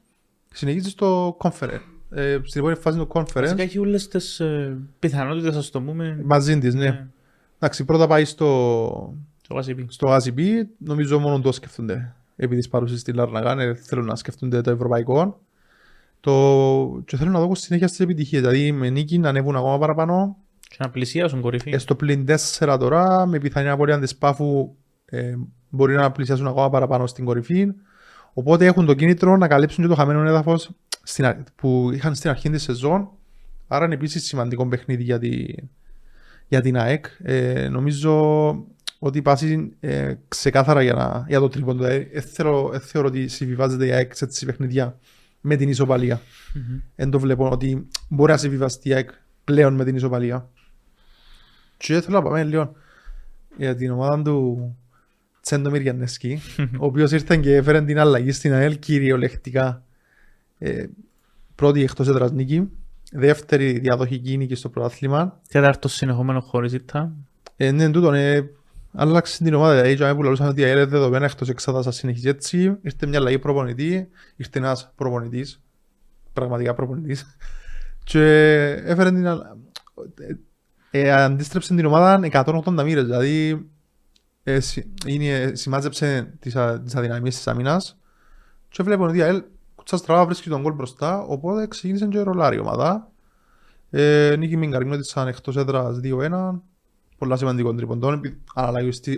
συνεχίζεις 0.53 0.93
στο 0.93 1.37
conference. 1.41 1.81
Ε, 2.11 2.39
στην 2.45 2.61
επόμενη 2.61 2.79
φάση 2.79 2.99
του 2.99 3.09
conference. 3.13 3.33
Βασικά 3.35 3.63
έχει 3.63 3.79
όλες 3.79 4.09
τις 4.09 4.41
ε, 4.41 4.77
πιθανότητες, 4.99 5.57
ας 5.57 5.71
το 5.71 5.81
πούμε. 5.81 6.21
Μαζί 6.25 6.59
της, 6.59 6.75
ναι. 6.75 6.85
ναι. 6.85 7.07
Εντάξει, 7.57 7.85
πρώτα 7.85 8.07
πάει 8.07 8.25
στο, 8.25 9.15
στο 9.89 10.17
ACB. 10.17 10.41
Νομίζω 10.79 11.19
μόνο 11.19 11.41
το 11.41 11.53
σκεφτούνται. 11.53 12.15
Επειδή 12.37 12.69
παρουσίες 12.69 13.01
στη 13.01 13.13
Λαρναγάν, 13.13 13.59
ε, 13.59 13.75
θέλουν 13.75 14.05
να 14.05 14.17
σκεφτούνται 14.17 14.61
το 14.61 14.71
ευρωπαϊκό. 14.71 15.41
Το... 16.21 17.03
Και 17.05 17.17
θέλω 17.17 17.31
να 17.31 17.41
δω 17.41 17.55
συνέχεια 17.55 17.87
στις 17.87 18.01
επιτυχίες. 18.01 18.41
Δηλαδή 18.41 18.73
με 18.73 18.91
νίκη 18.91 19.19
να 19.19 19.29
ανέβουν 19.29 19.57
ακόμα 19.57 19.79
παραπάνω. 19.79 20.37
Και 20.61 20.77
να 20.79 20.91
πλησιάσουν 20.91 21.41
κορυφή. 21.41 21.71
Ε, 21.71 21.79
στο 21.79 21.95
πλήν 21.95 22.27
4 22.59 22.77
τώρα, 22.79 23.27
με 23.27 23.39
πιθανή 23.39 23.69
απορία 23.69 23.95
αντισπάφου, 23.95 24.75
ε, 25.05 25.35
μπορεί 25.69 25.95
να 25.95 26.11
πλησιάσουν 26.11 26.47
ακόμα 26.47 26.71
παραπάνω 26.71 27.07
στην 27.07 27.25
κορυφή. 27.25 27.67
Οπότε 28.33 28.67
έχουν 28.67 28.87
το 28.87 28.95
κίνητρο 28.95 29.37
να 29.37 29.49
καλύψουν 29.49 29.85
και 29.85 29.91
το 29.91 29.97
χαμένο 29.97 30.29
έδαφος 30.29 30.71
που 31.55 31.91
είχαν 31.93 32.15
στην 32.15 32.31
αρχή 32.31 32.51
της 32.51 32.63
σεζόν. 32.63 33.11
Άρα 33.69 33.85
είναι 33.85 33.95
επίσης 33.95 34.25
σημαντικό 34.25 34.69
παιχνίδι 34.69 35.03
για, 35.03 35.19
τη, 35.19 35.55
για 36.49 36.61
την 36.61 36.79
ΑΕΚ. 36.79 37.07
Ε, 37.23 37.69
νομίζω 37.69 38.51
ότι 38.99 39.23
πάσει 39.23 39.77
ε, 39.81 40.15
ξεκάθαρα 40.29 40.83
για, 40.83 40.95
να, 40.95 41.25
για 41.29 41.41
το 41.41 41.49
τρίποντο. 41.49 41.85
Ε, 41.85 42.09
ε, 42.13 42.21
θεωρώ 42.81 43.09
ότι 43.09 43.29
συμβιβάζεται 43.29 43.87
η 43.87 43.91
ΑΕΚ 43.91 44.15
σε 44.17 44.25
έτσι 44.25 44.47
παιχνίδια 44.47 44.99
με 45.41 45.57
την 45.57 45.69
ισοπαλία. 45.69 46.21
Δεν 46.97 47.09
mm-hmm. 47.09 47.11
το 47.11 47.21
βλέπω 47.21 47.51
ότι 47.51 47.89
μπορεί 48.09 48.33
να 48.33 48.39
συμβιβαστεί 48.39 48.89
η 48.89 48.95
ΑΕΚ 48.95 49.11
πλέον 49.45 49.75
με 49.75 49.85
την 49.85 49.97
ισοπαλία. 49.97 50.49
Και 51.77 52.01
θέλω 52.01 52.17
να 52.17 52.23
πάμε 52.23 52.45
λίγο 52.45 52.73
για 53.57 53.75
την 53.75 53.91
ομάδα 53.91 54.23
του 54.23 54.77
Τσέντο 55.41 55.71
Μυριανέσκι, 55.71 56.41
ο 56.79 56.87
οποίος 56.87 57.13
ήρθε 57.13 57.37
και 57.37 57.55
έφερε 57.55 57.83
την 57.83 57.99
αλλαγή 57.99 58.33
στην 58.33 58.53
ΑΕΛ 58.53 58.79
κυριολεκτικά. 58.79 59.85
Ε, 60.59 60.87
πρώτη 61.55 61.83
εκτός 61.83 62.09
έδρας 62.09 62.33
νίκη, 62.33 62.69
δεύτερη 63.13 63.79
διαδοχική 63.79 64.37
νίκη 64.37 64.55
στο 64.55 64.69
πρωτάθλημα. 64.69 65.41
Τέταρτος 65.49 65.93
συνεχόμενος 65.93 66.45
χωρίς 66.45 66.73
ήττα. 66.73 67.13
Ε, 67.57 67.71
ναι, 67.71 67.91
τούτον, 67.91 68.15
ε, 68.15 68.51
άλλαξε 68.93 69.45
την 69.45 69.55
ομάδα, 69.55 69.75
δηλαδή 69.75 69.97
και 69.97 70.15
που 70.15 70.23
λαλούσαν 70.23 70.49
ότι 70.49 70.61
η 70.61 70.65
ΑΕΛ 70.65 70.89
δεδομένα 70.89 71.25
εκτός 71.25 71.49
εξάδας 71.49 71.85
θα 71.85 71.91
συνεχίσει 71.91 72.29
έτσι, 72.29 72.79
ήρθε 72.83 73.07
μια 73.07 73.19
αλλαγή 73.19 73.39
προπονητή, 73.39 74.09
ήρθε 74.37 74.59
ένας 74.59 74.93
προπονητής, 74.95 75.63
πραγματικά 76.33 76.75
προπονητής, 76.75 77.37
και 78.05 78.23
έφερε 78.85 79.11
την 79.11 79.27
αλλαγή. 79.27 79.51
Ε, 80.91 81.01
ε, 81.01 81.13
αντίστρεψε 81.13 81.75
την 81.75 81.87
ομάδα 81.87 82.21
180 82.33 82.83
μοίρες, 82.85 83.05
δηλαδή 83.05 83.69
ε, 84.43 84.59
είναι, 85.07 85.53
σημάζεψε 85.55 86.35
τις, 86.39 86.57
τις 86.85 86.95
αδυναμίες 86.95 87.35
της 87.35 87.47
αμήνας 87.47 87.99
και 88.69 88.83
βλέπω 88.83 89.05
ότι 89.05 89.19
η 89.19 89.23
ΑΕΛ 89.23 89.43
κουτσά 89.75 89.97
στραβά 89.97 90.27
βρίσκει 90.27 90.49
τον 90.49 90.63
κόλ 90.63 90.73
μπροστά 90.73 91.23
οπότε 91.23 91.67
ξεκίνησε 91.67 92.07
και 92.07 92.21
ρολάρι 92.21 92.57
η 92.57 92.59
ομάδα 92.59 93.11
ε, 93.91 94.35
νίκη 94.39 94.57
με 94.57 94.67
καρμινότησαν 94.67 95.29
εκτός 95.29 95.57
έδρας 95.57 96.01
2-1 96.05 96.61
πολλά 97.21 97.37
σημαντικό 97.37 97.75
τρίποντων 97.75 98.21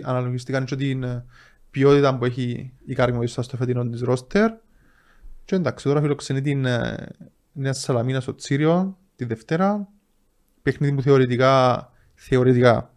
αναλογιστήκαν 0.01 0.65
και 0.65 0.75
την 0.75 1.03
ε, 1.03 1.25
ποιότητα 1.71 2.17
που 2.17 2.25
έχει 2.25 2.73
η 2.85 2.93
καρμινότησα 2.93 3.41
στο 3.41 3.57
φετινό 3.57 3.89
της 3.89 4.01
ρόστερ 4.01 4.51
και 5.45 5.55
εντάξει 5.55 5.85
τώρα 5.85 6.01
φιλοξενεί 6.01 6.41
την 6.41 6.65
ε, 6.65 7.07
Νέα 7.51 7.73
Σαλαμίνα 7.73 8.19
στο 8.19 8.35
Τσίριο 8.35 8.97
τη 9.15 9.25
Δευτέρα 9.25 9.87
παιχνίδι 10.61 10.93
που 10.93 11.01
θεωρητικά, 11.01 11.89
θεωρητικά 12.15 12.93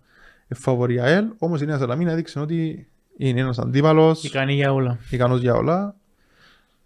φαβορή 0.48 1.00
ΑΕΛ, 1.00 1.26
όμως 1.38 1.60
η 1.60 1.66
Νέα 1.66 1.78
Σαλαμίνα 1.78 2.12
έδειξε 2.12 2.40
ότι 2.40 2.88
είναι 3.16 3.40
ένας 3.40 3.58
αντίπαλος. 3.58 4.24
Ικανή 4.24 4.54
για 4.54 4.72
όλα. 4.72 4.98
Ικανός 5.10 5.40
για 5.40 5.54
όλα. 5.54 5.96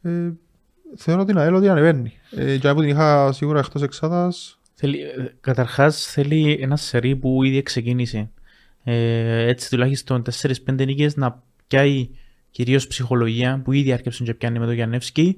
Ε, 0.03 0.31
θεωρώ 0.97 1.21
ότι 1.21 1.33
η 1.33 1.39
ΑΕΛ 1.39 1.55
ότι 1.55 1.69
ανεβαίνει. 1.69 2.13
Ε, 2.31 2.59
και 2.59 2.69
από 2.69 2.81
την 2.81 2.89
είχα 2.89 3.33
σίγουρα 3.33 3.59
εκτός 3.59 3.83
εξάδας. 3.83 4.60
Θέλει, 4.83 5.01
ε, 5.01 5.35
καταρχάς 5.41 6.07
θέλει 6.07 6.59
ένα 6.61 6.77
σερί 6.77 7.17
που 7.17 7.45
ήδη 7.45 7.63
ξεκίνησε. 7.63 8.31
Ε, 8.85 9.47
έτσι 9.49 9.71
τουλάχιστον 9.71 10.23
4-5 10.23 10.85
νίκες 10.87 11.17
να 11.17 11.43
πιάει 11.67 12.09
κυρίως 12.51 12.87
ψυχολογία 12.87 13.61
που 13.65 13.73
ήδη 13.73 13.93
άρχισε 13.93 14.25
και 14.25 14.35
πιάνει 14.35 14.59
με 14.59 14.65
τον 14.65 14.75
Γιαννεύσκι 14.75 15.37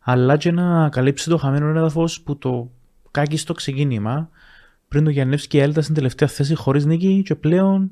αλλά 0.00 0.36
και 0.36 0.50
να 0.50 0.88
καλύψει 0.88 1.28
το 1.28 1.36
χαμένο 1.36 1.68
έδαφος 1.68 2.20
που 2.20 2.38
το 2.38 2.70
κάκι 3.10 3.36
στο 3.36 3.52
ξεκίνημα 3.52 4.28
πριν 4.88 5.04
το 5.04 5.10
Γιαννεύσκι 5.10 5.58
έλτα 5.58 5.82
στην 5.82 5.94
τελευταία 5.94 6.28
θέση 6.28 6.54
χωρίς 6.54 6.84
νίκη 6.84 7.22
και 7.24 7.34
πλέον 7.34 7.90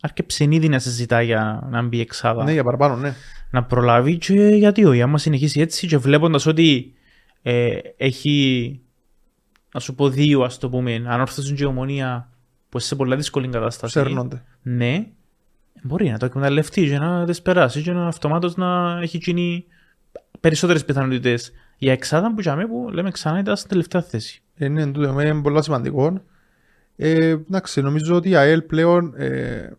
άρκεψε 0.00 0.46
ήδη 0.50 0.68
να 0.68 0.78
συζητά 0.78 1.22
για 1.22 1.68
να 1.70 1.82
μπει 1.82 2.00
εξάδα. 2.00 2.44
Ναι, 2.44 2.52
για 2.52 2.64
παραπάνω, 2.64 2.96
ναι. 2.96 3.14
Να 3.50 3.64
προλάβει 3.64 4.18
και 4.18 4.34
γιατί 4.34 4.84
όχι. 4.84 5.02
Άμα 5.02 5.18
συνεχίσει 5.18 5.60
έτσι 5.60 5.86
και 5.86 5.98
βλέποντας 5.98 6.46
ότι 6.46 6.94
ε, 7.42 7.78
έχει, 7.96 8.80
να 9.72 9.80
σου 9.80 9.94
πω 9.94 10.08
δύο, 10.08 10.42
ας 10.42 10.58
το 10.58 10.68
πούμε, 10.68 11.04
ανόρθωσαν 11.06 11.54
και 11.56 11.64
ομονία 11.64 12.28
που 12.68 12.78
είσαι 12.78 12.86
σε 12.86 12.96
πολλά 12.96 13.16
δύσκολη 13.16 13.48
κατάσταση. 13.48 13.92
Σέρνονται. 13.92 14.42
Ναι, 14.62 15.06
μπορεί 15.82 16.10
να 16.10 16.18
το 16.18 16.24
εκμεταλλευτεί 16.24 16.86
και 16.88 16.98
να 16.98 17.24
τις 17.24 17.42
περάσει 17.42 17.82
και 17.82 17.92
να 17.92 18.06
αυτομάτως 18.06 18.56
να 18.56 18.98
έχει 19.02 19.16
γίνει 19.16 19.64
περισσότερες 20.40 20.84
πιθανότητες 20.84 21.52
για 21.78 21.92
εξάδα 21.92 22.34
που, 22.34 22.40
για 22.40 22.66
που 22.68 22.88
λέμε 22.92 23.10
ξανά 23.10 23.38
ήταν 23.38 23.56
στην 23.56 23.68
τελευταία 23.68 24.02
θέση. 24.02 24.42
Ε, 24.54 24.68
ναι, 24.68 24.82
είναι 24.82 25.40
πολύ 25.42 25.62
σημαντικό. 25.62 26.20
Ε, 26.96 27.28
εντάξει, 27.28 27.80
νομίζω 27.80 28.14
ότι 28.14 28.28
η 28.28 28.36
ΑΕΛ 28.36 28.62
πλέον 28.62 29.14
ε, 29.16 29.70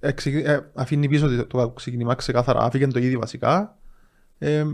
ε, 0.00 0.58
αφήνει 0.74 1.08
πίσω 1.08 1.46
το 1.46 1.70
ξεκίνημα 1.70 2.14
ξεκάθαρα, 2.14 2.60
άφηγε 2.60 2.86
το 2.86 2.98
ήδη 2.98 3.16
βασικά. 3.16 3.76
Ε, 4.38 4.64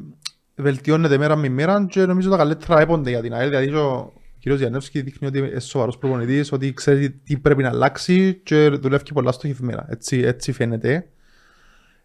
βελτιώνεται 0.55 1.19
μέρα 1.19 1.37
με 1.37 1.49
μέρα 1.49 1.87
και 1.91 2.07
νομίζω 2.07 2.31
τα 2.31 2.37
καλύτερα 2.37 2.81
έπονται 2.81 3.11
για 3.11 3.21
την 3.21 3.35
ΑΕΛ. 3.35 3.49
Δηλαδή 3.49 3.75
ο 3.75 4.13
κ. 4.55 4.59
Γιαννεύσκη 4.59 5.03
δείχνει 5.03 5.27
ότι 5.27 5.39
είναι 5.39 5.61
σοβαρός 5.61 5.99
προπονητής, 5.99 6.53
ότι 6.53 6.73
ξέρει 6.73 7.11
τι 7.11 7.39
πρέπει 7.39 7.63
να 7.63 7.69
αλλάξει 7.69 8.41
και 8.43 8.69
δουλεύει 8.69 9.13
πολλά 9.13 9.33
στοχευμένα. 9.33 9.87
Έτσι, 9.89 10.19
έτσι 10.19 10.53
φαίνεται. 10.53 11.07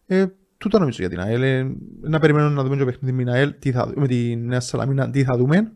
Ε, 0.07 0.25
τούτο 0.57 0.79
νομίζω 0.79 0.97
για 0.99 1.09
την 1.09 1.19
ΑΕΛ. 1.19 1.41
Ε, 1.41 1.71
Να 2.01 2.19
περιμένουμε 2.19 2.55
να 2.55 2.63
δούμε 2.63 2.75
το 2.75 2.85
παιχνίδι 2.85 3.15
με 3.15 3.23
την 3.23 3.31
ΑΕΛ, 3.31 3.53
τι 3.59 3.71
θα, 3.71 3.91
με 3.95 4.07
τη 4.07 4.35
Νέα 4.35 4.59
Σαλαμίνα, 4.59 5.09
τι 5.09 5.23
θα 5.23 5.37
δούμε. 5.37 5.71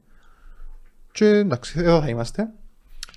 Και 1.12 1.25
εντάξει, 1.28 1.80
εδώ 1.80 2.01
θα 2.01 2.10
είμαστε. 2.10 2.49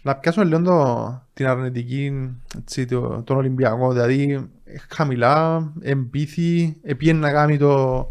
Να 0.02 0.16
πιάσουμε 0.16 0.44
λίγο 0.44 0.62
το, 0.62 1.22
την 1.34 1.46
αρνητική, 1.46 2.30
έτσι, 2.58 2.86
το, 2.86 3.22
τον 3.22 3.36
Ολυμπιακό. 3.36 3.92
Δηλαδή, 3.92 4.48
χαμηλά, 4.88 5.72
εμπίθη, 5.80 6.76
επίεν 6.82 7.16
να 7.16 7.30
κάνει 7.32 7.58
το, 7.58 8.06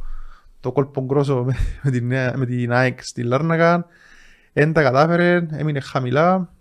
το 0.59 0.71
κόλπο 0.71 1.03
γκρόσο 1.03 1.43
με, 1.43 1.55
με, 1.83 1.91
την, 1.91 2.07
νέα- 2.07 2.37
με 2.37 2.45
την 2.45 2.71
ΑΕΚ 2.71 3.03
στη 3.03 3.23
Λάρνακα. 3.23 3.85
Δεν 4.59 4.73
τα 4.73 4.81
κατάφερε, 4.81 5.47
έμεινε 5.51 5.79
χαμηλά. 5.79 6.53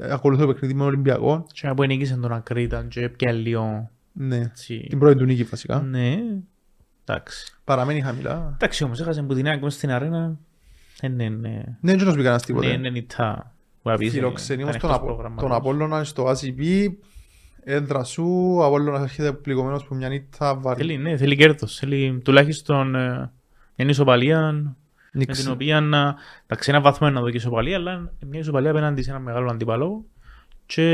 Ε, 0.00 0.12
ακολουθώ 0.12 0.46
το 0.46 0.52
παιχνίδι 0.52 0.74
με 0.74 0.78
τον 0.80 0.88
Ολυμπιακό. 0.88 1.46
Και 1.52 1.66
να 1.66 1.74
που 1.74 1.84
νίκησε 1.84 2.16
τον 2.16 2.32
Ακρίτα 2.32 2.84
και 2.88 3.08
πια 3.08 3.32
λίγο... 3.32 3.90
Ναι, 4.12 4.36
έτσι. 4.36 4.86
την 4.88 4.98
πρώτη 4.98 5.16
του 5.18 5.24
νίκη 5.24 5.44
βασικά. 5.44 5.80
Ναι, 5.80 6.16
εντάξει. 7.04 7.54
Παραμένει 7.64 8.00
χαμηλά. 8.00 8.50
Εντάξει 8.54 8.84
όμως, 8.84 9.00
έχασε 9.00 9.22
που 9.22 9.34
την 9.34 9.46
ΑΕΚ 9.46 9.62
μες 9.62 9.74
στην 9.74 9.90
αρένα. 9.90 10.38
Ε, 11.00 11.08
ναι, 11.08 11.28
ναι. 11.28 11.62
Ναι, 11.80 11.94
δεν 11.94 11.98
πει 11.98 12.04
κανένας 12.14 12.40
Ναι, 12.40 12.46
τίποτε. 12.46 12.76
ναι, 12.76 12.90
νητά. 12.90 13.54
Που 13.82 13.88
να 13.90 13.96
πεις, 13.96 14.08
ε, 14.08 14.10
Φιλοξενεί 14.10 14.62
όμως 14.62 14.74
ήταν 14.74 14.88
τον, 14.88 14.90
εκτός 14.90 15.04
Απο- 15.04 15.14
προγραμματός. 15.14 15.48
τον 15.48 15.58
Απόλλωνα 15.58 16.04
στο 16.04 16.26
ACP. 16.30 16.88
Έδρα 17.64 18.04
σου, 18.04 18.54
ο 18.58 18.64
Απόλλωνας 18.64 19.02
έρχεται 19.02 19.32
πληγωμένος 19.32 19.84
που 19.84 19.94
μια 19.94 20.08
νύχτα 20.08 20.54
βαρύ. 20.54 20.80
Θέλει, 20.80 20.96
ναι, 20.98 21.16
θέλει 21.16 21.36
κέρδος. 21.36 21.76
Θέλει 21.78 22.20
τουλάχιστον 22.24 22.94
ε, 22.94 23.30
μια 23.76 23.88
ισοπαλία 23.88 24.76
με 25.12 25.20
Νίξη. 25.20 25.42
την 25.42 25.52
οποία 25.52 25.80
να... 25.80 26.14
Εντάξει, 26.46 26.70
ένα 26.70 26.80
βαθμό 26.80 27.06
είναι 27.06 27.16
να 27.16 27.22
δω 27.22 27.30
και 27.30 27.36
ισοπαλία, 27.36 27.76
αλλά 27.76 28.12
μια 28.26 28.40
ισοπαλία 28.40 28.70
απέναντι 28.70 29.02
σε 29.02 29.10
ένα 29.10 29.18
μεγάλο 29.18 29.50
αντίπαλο. 29.50 30.04
Και... 30.66 30.92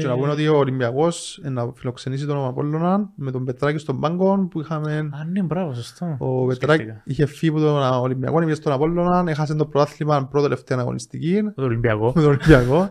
Και 0.00 0.06
να 0.06 0.14
πούμε 0.14 0.30
ότι 0.30 0.48
ο 0.48 0.56
Ολυμπιακός 0.56 1.40
ε, 1.44 1.48
να 1.48 1.72
φιλοξενήσει 1.76 2.26
τον 2.26 2.44
Απόλλωνα 2.46 3.10
με 3.14 3.30
τον 3.30 3.44
Πετράκη 3.44 3.78
στον 3.78 4.00
πάγκο 4.00 4.48
που 4.50 4.60
είχαμε... 4.60 4.92
Α, 5.12 5.24
ναι, 5.32 5.42
μπράβο, 5.42 5.74
σωστό. 5.74 6.16
Ο 6.18 6.46
Πετράκη 6.46 6.82
Σκέφτηκα. 6.82 7.02
είχε 7.04 7.26
φύγει 7.26 7.50
από 7.50 7.60
τον 7.60 7.82
Ολυμπιακό, 7.82 8.38
πήγε 8.38 8.54
στον 8.54 8.72
Απόλλωνα, 8.72 9.24
έχασε 9.26 9.54
το 9.54 9.66
πρωτάθλημα 9.66 10.26
πρώτη 10.26 10.48
τελευταία 10.48 10.78
αγωνιστική 10.78 11.42
Το 11.54 11.62
Ολυμπιακό. 11.62 12.12
με 12.14 12.22
τον 12.22 12.30
Ολυμπιακό. 12.30 12.88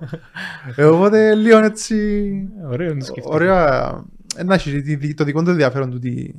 Ε, 0.76 0.84
Οπότε 0.86 1.36
λίγο 1.36 1.58
έτσι 1.58 2.32
Ωραίο 2.70 2.94
να 2.94 3.00
το 3.00 3.06
σκεφτώ. 3.06 3.30
ωραία, 3.34 3.90
ε, 4.36 4.44
να 4.44 4.54
έχει 4.54 4.82
τη- 4.82 4.98
τη- 4.98 5.14
το 5.14 5.24
δικό 5.24 5.44
του 5.44 5.50
ενδιαφέρον 5.50 5.90
του 5.92 6.00
τη- 6.00 6.34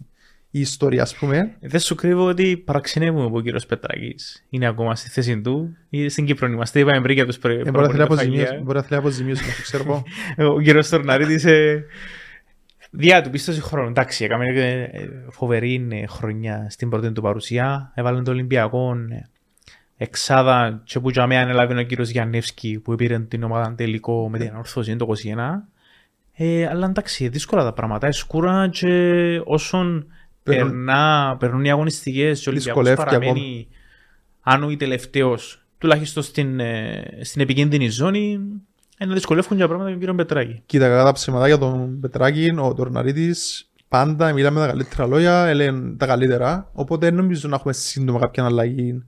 η 0.51 0.61
ιστορία 0.61 1.03
ας 1.03 1.15
πούμε. 1.17 1.57
Δεν 1.61 1.81
σου 1.81 1.95
κρύβω 1.95 2.25
ότι 2.27 2.57
παραξενεύουμε 2.57 3.29
που 3.29 3.37
ο 3.37 3.41
κύριος 3.41 3.67
Πετράκης 3.67 4.45
είναι 4.51 4.67
ακόμα 4.67 4.97
στη 4.97 5.09
θέση 5.09 5.41
του. 5.41 5.77
Ή 5.89 6.09
Στην 6.09 6.25
Κύπρο 6.27 6.47
είμαστε, 6.47 6.81
είπαμε 6.81 7.01
πριν 7.01 7.15
για 7.15 7.27
τους 7.27 7.39
προ- 7.39 7.67
Ε, 7.67 7.71
Μπορεί 7.71 7.87
να 7.87 7.91
θέλει 7.91 8.03
αποζημίωση, 8.03 8.29
προπονητοφαγεία. 8.45 8.63
μπορεί 8.65 8.77
να 8.79 8.83
θέλει 8.85 9.01
αποζημίωση, 9.01 9.43
να 9.47 9.55
το 9.55 9.63
ξέρω 9.63 9.85
εγώ. 9.87 10.03
Ο 10.55 10.61
κύριος 10.61 10.89
Τορναρίτης 10.89 11.45
ε, 11.45 11.85
διά 12.91 13.23
του 13.23 13.31
πίστοση 13.31 13.61
χρόνου. 13.61 13.89
Εντάξει, 13.89 14.25
έκαμε 14.25 14.45
ε, 14.47 14.83
ε, 14.83 15.09
φοβερή 15.31 15.87
ε, 15.91 16.07
χρονιά 16.07 16.67
στην 16.71 16.89
πρώτη 16.89 17.13
του 17.13 17.23
παρουσία. 17.23 17.93
Έβαλε 17.95 18.23
το 18.23 18.31
Ολυμπιακό 18.31 18.97
ε, 19.11 19.27
εξάδα 19.97 20.81
και 20.85 21.01
που 21.01 21.11
για 21.11 21.27
μένα 21.27 21.41
ανέλαβε 21.41 21.81
ο 21.81 21.83
κύριος 21.83 22.09
Γιαννεύσκη 22.09 22.81
που 22.85 22.95
πήρε 22.95 23.19
την 23.21 23.43
ομάδα 23.43 23.75
τελικό 23.75 24.29
με 24.31 24.39
την 24.39 24.49
ανόρθωση 24.49 24.97
το 24.97 25.07
21. 25.25 25.37
Ε, 26.41 26.67
αλλά 26.67 26.87
εντάξει, 26.87 27.29
δύσκολα 27.29 27.65
τα 27.65 27.73
πράγματα. 27.73 28.07
Ε, 28.07 28.11
σκούρα 28.11 28.69
και 28.69 28.89
όσον 29.45 29.87
Περνούν- 29.87 30.07
περνά, 30.57 31.37
περνούν 31.39 31.65
οι 31.65 31.71
αγωνιστικές 31.71 32.41
και 32.41 32.49
ο 32.49 32.53
Ολυμπιακός 32.53 32.85
Δυσκολεύει 32.85 33.11
παραμένει 33.19 33.69
άνω 34.41 34.71
ή 34.71 34.77
τελευταίος, 34.77 35.67
τουλάχιστον 35.79 36.23
στην, 36.23 36.61
ε, 36.61 37.19
στην 37.23 37.41
επικίνδυνη 37.41 37.89
ζώνη, 37.89 38.41
ε, 38.99 39.07
να 39.07 39.15
δυσκολεύουν 39.15 39.57
για 39.57 39.67
πράγματα 39.67 39.91
με 39.91 39.97
τον 39.97 40.01
κύριο 40.01 40.15
Πετράκη. 40.25 40.63
Κοίτα, 40.67 40.89
κατά 40.89 41.05
τα 41.05 41.13
ψέματα 41.13 41.47
για 41.47 41.59
τον 41.59 42.01
Πετράκη, 42.01 42.55
ο 42.59 42.75
Τορναρίτης 42.75 43.71
πάντα 43.89 44.33
μιλάμε 44.33 44.61
τα 44.61 44.67
καλύτερα 44.67 45.07
λόγια, 45.07 45.47
έλεγαν 45.47 45.97
τα 45.99 46.07
καλύτερα. 46.07 46.71
Οπότε 46.73 47.07
δεν 47.07 47.15
νομίζω 47.15 47.49
να 47.49 47.55
έχουμε 47.55 47.73
σύντομα 47.73 48.19
κάποια 48.19 48.45
αλλαγή 48.45 49.03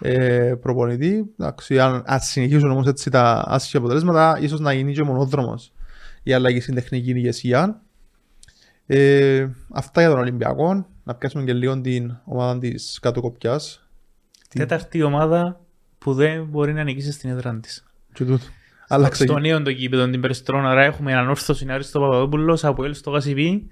ε, 0.00 0.54
προπονητή. 0.60 1.30
Εντάξει, 1.38 1.78
αν, 1.80 2.02
αν 2.06 2.20
συνεχίσουν 2.20 2.70
όμως 2.70 2.86
έτσι 2.86 3.10
τα 3.10 3.44
άσχημα 3.46 3.82
αποτελέσματα, 3.82 4.38
ίσως 4.40 4.60
να 4.60 4.72
γίνει 4.72 4.92
και 4.92 5.02
μονόδρομος 5.02 5.72
η 6.22 6.32
αλλαγή 6.32 6.60
στην 6.60 6.74
τεχνική 6.74 7.10
ηγεσία. 7.10 7.82
Ε, 8.92 9.48
αυτά 9.72 10.00
για 10.00 10.10
τον 10.10 10.18
Ολυμπιακό. 10.18 10.86
Να 11.04 11.14
πιάσουμε 11.14 11.44
και 11.44 11.52
λίγο 11.52 11.80
την 11.80 12.16
ομάδα 12.24 12.58
της 12.58 12.98
κάτω 13.02 13.20
κοπιάς. 13.20 13.88
Τι- 14.48 14.58
Τέταρτη 14.58 15.02
ομάδα 15.02 15.60
που 15.98 16.14
δεν 16.14 16.44
μπορεί 16.44 16.72
να 16.72 16.82
νικήσει 16.84 17.12
στην 17.12 17.30
έδρα 17.30 17.58
της. 17.60 17.84
Και 18.12 18.24
τούτο. 18.24 18.44
Άλλαξε. 18.88 19.24
Στο 19.24 19.38
νέο 19.38 19.62
το 19.62 19.72
κήπεδο 19.72 20.08
την 20.10 20.20
Περιστρών, 20.20 20.66
άρα 20.66 20.84
έχουμε 20.84 21.12
έναν 21.12 21.28
όρθο 21.28 21.54
Άριστο 21.68 22.00
Παπαδόπουλος, 22.00 22.64
από 22.64 22.84
ελ 22.84 22.94
στο 22.94 23.10
Γασιπί. 23.10 23.68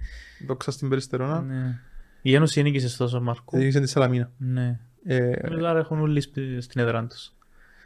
Δόξα 0.46 0.70
στην 0.70 0.88
Περιστερώνα. 0.88 1.40
Ναι. 1.40 1.78
Η 2.22 2.34
Ένωση 2.34 2.62
νίκησε 2.62 2.88
στο 2.88 3.08
Σαν 3.08 3.22
Μάρκο. 3.22 3.56
Έδειξε 3.56 3.80
τη 3.80 3.88
Σαλαμίνα. 3.88 4.30
Ναι. 4.38 4.78
Ε, 5.04 5.30
Άρα 5.66 5.78
έχουν 5.78 6.00
όλοι 6.00 6.20
σπι- 6.20 6.62
στην 6.62 6.80
έδρα 6.80 7.06
τους. 7.06 7.32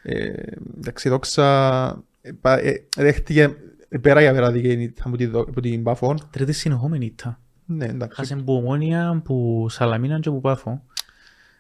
Ε, 0.02 0.32
εντάξει, 0.78 1.08
δόξα 1.08 1.88
ε, 2.20 2.30
πα- 2.40 2.58
ε, 2.60 2.86
δέχτηκε 2.96 3.42
ε, 3.42 3.54
πέρα 4.00 4.20
για 4.20 4.32
πέρα 4.32 4.50
δίκαιη 4.52 4.76
νύχτα 4.76 5.02
από 5.06 5.16
τη 5.16 5.26
δο- 5.26 5.40
από 5.48 5.60
την 5.60 5.82
Πάφο. 5.82 6.14
Τρίτη 6.30 6.52
συνεχόμενη 6.52 7.04
ήττα. 7.04 7.40
Ναι, 7.66 7.84
εντάξει. 7.84 8.16
Χάσε 8.16 8.36
που 8.36 8.54
ομόνια, 8.54 9.20
που 9.24 9.66
Σαλαμίνα 9.70 10.20
και 10.20 10.30
που 10.30 10.40
Πάφο. 10.40 10.82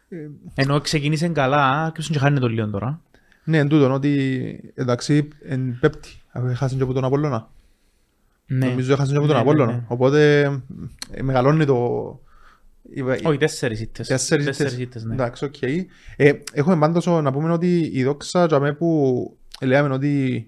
Ε, 0.08 0.16
Ενώ 0.54 0.80
ξεκίνησε 0.80 1.28
καλά, 1.28 1.92
και 1.94 2.02
και 2.02 2.18
χάνει 2.18 2.38
το 2.38 2.48
λίγο 2.48 2.68
τώρα. 2.70 3.00
Ναι, 3.44 3.58
εν 3.58 3.68
τούτον 3.68 3.92
ότι 3.92 4.72
εντάξει, 4.74 5.28
εν 5.48 5.78
πέπτη, 5.80 6.08
αφού 6.32 6.46
έχασαν 6.46 6.76
και 6.76 6.82
από 6.84 6.92
τον 6.92 7.04
Απόλλωνα. 7.04 7.48
Ναι. 8.46 8.66
Νομίζω 8.66 8.92
έχασαν 8.92 9.12
και 9.12 9.18
από 9.18 9.26
τον 9.26 9.36
Ναι, 9.36 9.42
ναι, 9.42 9.48
Απόλλωνα. 9.50 9.72
ναι. 9.72 9.84
Οπότε 9.88 10.42
ε, 11.10 11.22
μεγαλώνει 11.22 11.64
το... 11.64 12.20
η- 12.94 13.02
Όχι, 13.02 13.36
τέσσερις 13.38 13.80
ήττες. 13.80 14.06
Τέσσερις 14.06 14.44
Τέσσερις 14.44 14.72
ήττες. 14.72 14.84
ήττες, 14.86 15.04
ναι. 15.04 15.14
Εντάξει, 15.14 15.44
οκ. 15.44 15.62
Ε, 15.62 16.32
Έχουμε 16.52 16.76
πάντως 16.78 17.06
να 17.06 17.32
πούμε 17.32 17.52
ότι 17.52 17.90
η 17.92 18.04
δόξα 18.04 18.46
για 18.46 18.58
μέ 18.60 18.72
που 18.72 19.36
λέμε 19.62 19.94
ότι 19.94 20.46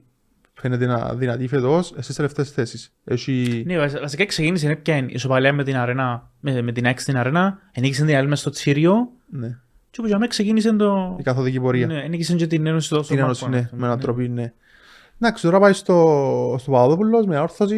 φαίνεται 0.55 0.87
να 0.87 1.15
δυνατή 1.15 1.47
φέτος, 1.49 1.93
στις 1.99 2.17
τελευταίες 2.17 2.51
θέσεις. 2.51 2.93
Έχει... 3.05 3.63
Ναι, 3.67 3.79
βασ- 3.79 4.01
βασικά 4.01 4.27
ξεκίνησε 4.27 4.71
έπιαν 4.71 5.09
ισοπαλία 5.09 5.53
με 5.53 5.65
την 5.65 5.77
αρένα, 5.77 6.31
με, 6.41 6.63
με 6.63 6.73
την 6.73 6.87
ΑΕΚ 6.87 7.01
στην 7.01 7.17
αρένα, 7.17 7.59
ενίκησε 7.73 8.05
την 8.05 8.17
άλλη 8.17 8.29
μες 8.29 8.41
στο 8.41 8.51
Τσίρειο 8.51 9.09
Ναι, 9.31 9.59
και 9.91 10.01
που 10.01 10.07
για 10.07 10.17
μένα 10.19 10.29
ξεκίνησε 10.31 10.73
το... 10.73 11.17
η 11.19 11.23
καθοδική 11.23 11.61
πορεία. 11.61 11.87
Ναι, 11.87 12.01
ενίκησε 12.03 12.35
και 12.35 12.47
την 12.47 12.67
Ένωση 12.67 12.87
στο 12.87 13.01
Την 13.01 13.19
Ένωση, 13.19 13.43
Μάρκο, 13.43 13.57
ναι, 13.57 13.63
ας 13.63 13.69
πούμε, 13.71 13.81
με 13.81 13.87
έναν 13.87 13.99
ναι. 13.99 14.03
τρόπο, 14.05 14.21
ναι. 14.21 14.53
Εντάξει, 15.21 15.43
τώρα 15.43 15.59
πάει 15.61 15.73
στο, 15.73 16.57
στο 16.59 16.71
Παπαδόπουλος 16.71 17.27
με 17.27 17.39
όρθωση, 17.39 17.77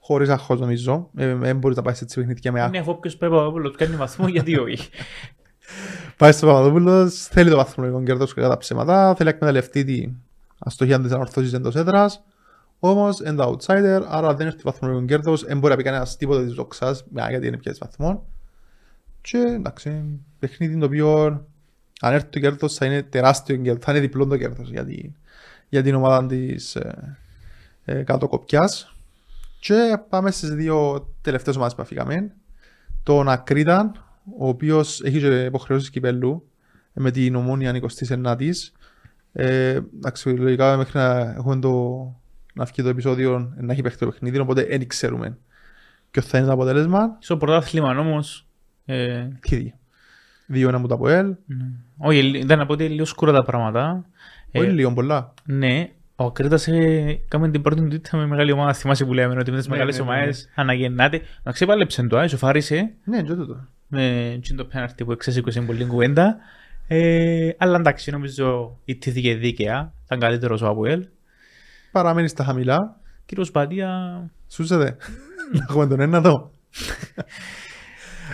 χωρίς 0.00 0.28
αγχώς 0.28 0.60
νομίζω. 0.60 1.10
Ε, 1.16 1.34
Δεν 1.34 1.56
μπορείς 1.56 1.76
να 1.76 1.82
πάεις 1.82 1.98
σε 1.98 2.04
έτσι 2.04 2.18
παιχνίδια 2.20 2.52
με 2.52 2.58
Ναι, 2.58 2.64
άγχος. 2.64 2.80
αφού 2.80 2.90
όποιος 2.90 3.16
πάει 3.16 3.30
Παπαδόπουλος 3.30 3.74
κάνει 3.76 3.96
βαθμό, 3.96 4.28
γιατί 4.28 4.58
όχι. 4.58 4.88
Πάει 6.18 6.32
στο 6.32 6.46
Παπαδόπουλος, 6.46 7.14
θέλει 7.14 7.50
το 7.50 7.56
βαθμολογικό 7.56 8.02
κέρδος 8.02 8.34
κατά 8.34 8.56
ψέματα, 8.56 9.14
θέλει 9.14 9.28
να 9.28 9.34
εκμεταλλευτεί 9.34 9.84
τη 9.84 10.08
αστοχία 10.58 11.00
της 11.00 11.12
ανορθώσης 11.12 11.52
εντός 11.52 11.74
έδρας. 11.76 12.22
Όμως, 12.78 13.20
είναι 13.20 13.34
το 13.34 13.56
outsider, 13.58 14.02
άρα 14.08 14.34
δεν 14.34 14.46
έρθει 14.46 14.60
βαθμολογικό 14.64 15.06
κέρδος, 15.06 15.44
δεν 15.44 15.58
μπορεί 15.58 15.70
να 15.70 15.78
πει 15.78 15.82
κανένας 15.82 16.16
τίποτα 16.16 16.42
της 16.44 16.52
δόξας, 16.52 17.04
μια, 17.10 17.30
γιατί 17.30 17.46
είναι 17.46 17.56
πιάσει 17.56 17.78
βαθμό. 17.82 18.26
Και 19.20 19.38
εντάξει, 19.38 20.20
παιχνίδι 20.38 20.78
το 20.78 20.86
οποίο 20.86 21.40
αν 22.00 22.12
έρθει 22.12 22.26
το 22.26 22.38
κέρδος 22.38 22.74
θα 22.74 22.86
είναι 22.86 23.02
τεράστιο 23.02 23.56
κέρδος, 23.56 23.84
θα 23.84 23.92
είναι 23.92 24.00
διπλό 24.00 24.26
το 24.26 24.36
κέρδος 24.36 24.70
για 24.70 24.84
την, 24.84 25.14
για 25.68 25.82
την 25.82 25.94
ομάδα 25.94 26.26
της 26.26 26.76
ε, 26.76 27.18
ε, 27.84 28.02
κάτω 28.02 28.28
κοπιάς. 28.28 28.94
Και 29.60 29.98
πάμε 30.08 30.30
στις 30.30 30.50
δύο 30.50 31.08
τελευταίες 31.20 31.56
ομάδες 31.56 31.74
που 31.74 31.82
αφήκαμε. 31.82 32.32
Τον 33.02 33.28
Ακρίταν, 33.28 34.04
ο 34.38 34.48
οποίος 34.48 35.00
έχει 35.00 35.18
και 35.18 35.44
υποχρεώσεις 35.44 35.90
κυπέλου 35.90 36.48
ε, 36.94 37.00
με 37.00 37.10
την 37.10 37.34
ομόνια 37.34 37.80
29ης. 38.08 38.54
Ε, 39.36 39.80
εντάξει, 39.96 40.28
λογικά 40.28 40.76
μέχρι 40.76 40.98
να 40.98 41.34
έχουμε 41.36 41.56
το, 41.58 41.70
να 42.54 42.64
βγει 42.64 42.82
το 42.82 42.88
επεισόδιο 42.88 43.52
να 43.56 43.72
έχει 43.72 43.82
παίχει 43.82 43.96
το 43.96 44.06
παιχνίδι, 44.06 44.38
οπότε 44.38 44.64
δεν 44.64 44.86
ξέρουμε 44.86 45.38
ποιο 46.10 46.22
θα 46.22 46.38
είναι 46.38 46.46
το 46.46 46.52
αποτέλεσμα. 46.52 47.16
Στο 47.18 47.36
πρωτάθλημα 47.36 47.98
όμως, 47.98 48.46
ε, 48.84 49.28
Τι 49.40 49.56
δει. 49.56 49.74
Δύο 50.46 50.68
ένα 50.68 50.78
μου 50.78 50.86
τα 50.86 50.94
ΑΠΟΕΛ, 50.94 51.26
ναι. 51.46 51.66
όχι, 51.98 52.22
λι- 52.22 52.42
ήταν 52.44 52.58
να 52.58 52.66
πω 52.66 52.72
ότι 52.72 52.84
είναι 52.84 52.92
λίγο 52.92 53.04
σκούρα 53.04 53.32
τα 53.32 53.42
πράγματα. 53.44 54.04
Ε, 54.50 54.60
όχι 54.60 54.68
λίγο 54.70 54.92
πολλά. 54.92 55.34
Ναι, 55.44 55.90
ο 56.16 56.32
Κρήτας 56.32 56.68
ε, 56.68 57.20
κάμε 57.28 57.50
την 57.50 57.62
πρώτη 57.62 57.80
του 57.80 57.88
τίτλα 57.88 58.18
με 58.18 58.26
μεγάλη 58.26 58.52
ομάδα. 58.52 58.72
Θυμάσαι 58.72 59.04
που 59.04 59.12
λέμε 59.12 59.38
ότι 59.40 59.50
με 59.50 59.56
τις 59.56 59.66
Ναι, 59.66 59.72
μεγάλες 59.72 59.98
ναι, 59.98 60.04
ναι, 60.04 60.10
ομάδες 60.10 60.48
αναγεννάται. 60.54 61.20
Να 61.42 61.52
ξεπάλεψε 61.52 62.02
το, 62.06 62.18
ε, 62.18 62.28
σοφάρισε 62.28 62.92
Ναι, 63.04 63.22
και 63.22 63.32
τούτο. 63.34 63.66
με 63.88 64.38
τσιν 64.42 64.56
το 64.56 64.64
πέναρτι 64.64 65.04
που 65.04 65.12
εξέσηκωσε 65.12 65.60
πολύ 65.60 65.84
κουβέντα. 65.84 66.36
Ε, 66.86 67.50
αλλά 67.58 67.76
εντάξει, 67.78 68.10
νομίζω 68.10 68.78
ιτήθηκε 68.84 69.34
δίκαια. 69.34 69.92
Ήταν 70.04 70.18
καλύτερος 70.18 70.62
ο 70.62 70.66
Αποέλ. 70.66 71.06
Παραμένεις 71.92 72.30
στα 72.30 72.44
χαμηλά. 72.44 72.78
Κύριος 73.26 73.50
Πατία, 73.50 73.90
Σούσατε. 74.48 74.96
Να 75.52 75.64
έχουμε 75.68 75.86
τον 75.86 76.00
ένα 76.00 76.16
εδώ. 76.16 76.50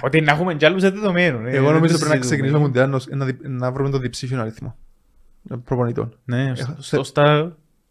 ότι 0.01 0.21
να 0.21 0.33
έχουμε 0.33 0.55
κι 0.55 0.65
άλλους 0.67 0.83
δεδομένων. 0.83 1.47
ε, 1.47 1.51
Εγώ 1.51 1.65
δεν 1.65 1.75
νομίζω 1.75 1.93
το 1.99 1.99
πρέπει 2.07 2.17
να 2.19 2.23
συζητούμε. 2.23 2.49
ξεκινήσουμε 2.49 2.59
Μουντιάλ 2.59 2.91
να, 3.51 3.59
να 3.59 3.73
βρούμε 3.73 3.91
το 3.91 3.99
διψήφιο 3.99 4.41
αριθμό 4.41 4.77
ε, 5.51 5.55
προπονητών. 5.65 6.17
Ναι, 6.25 6.53
Έχω- 6.57 6.77
στο 6.79 7.05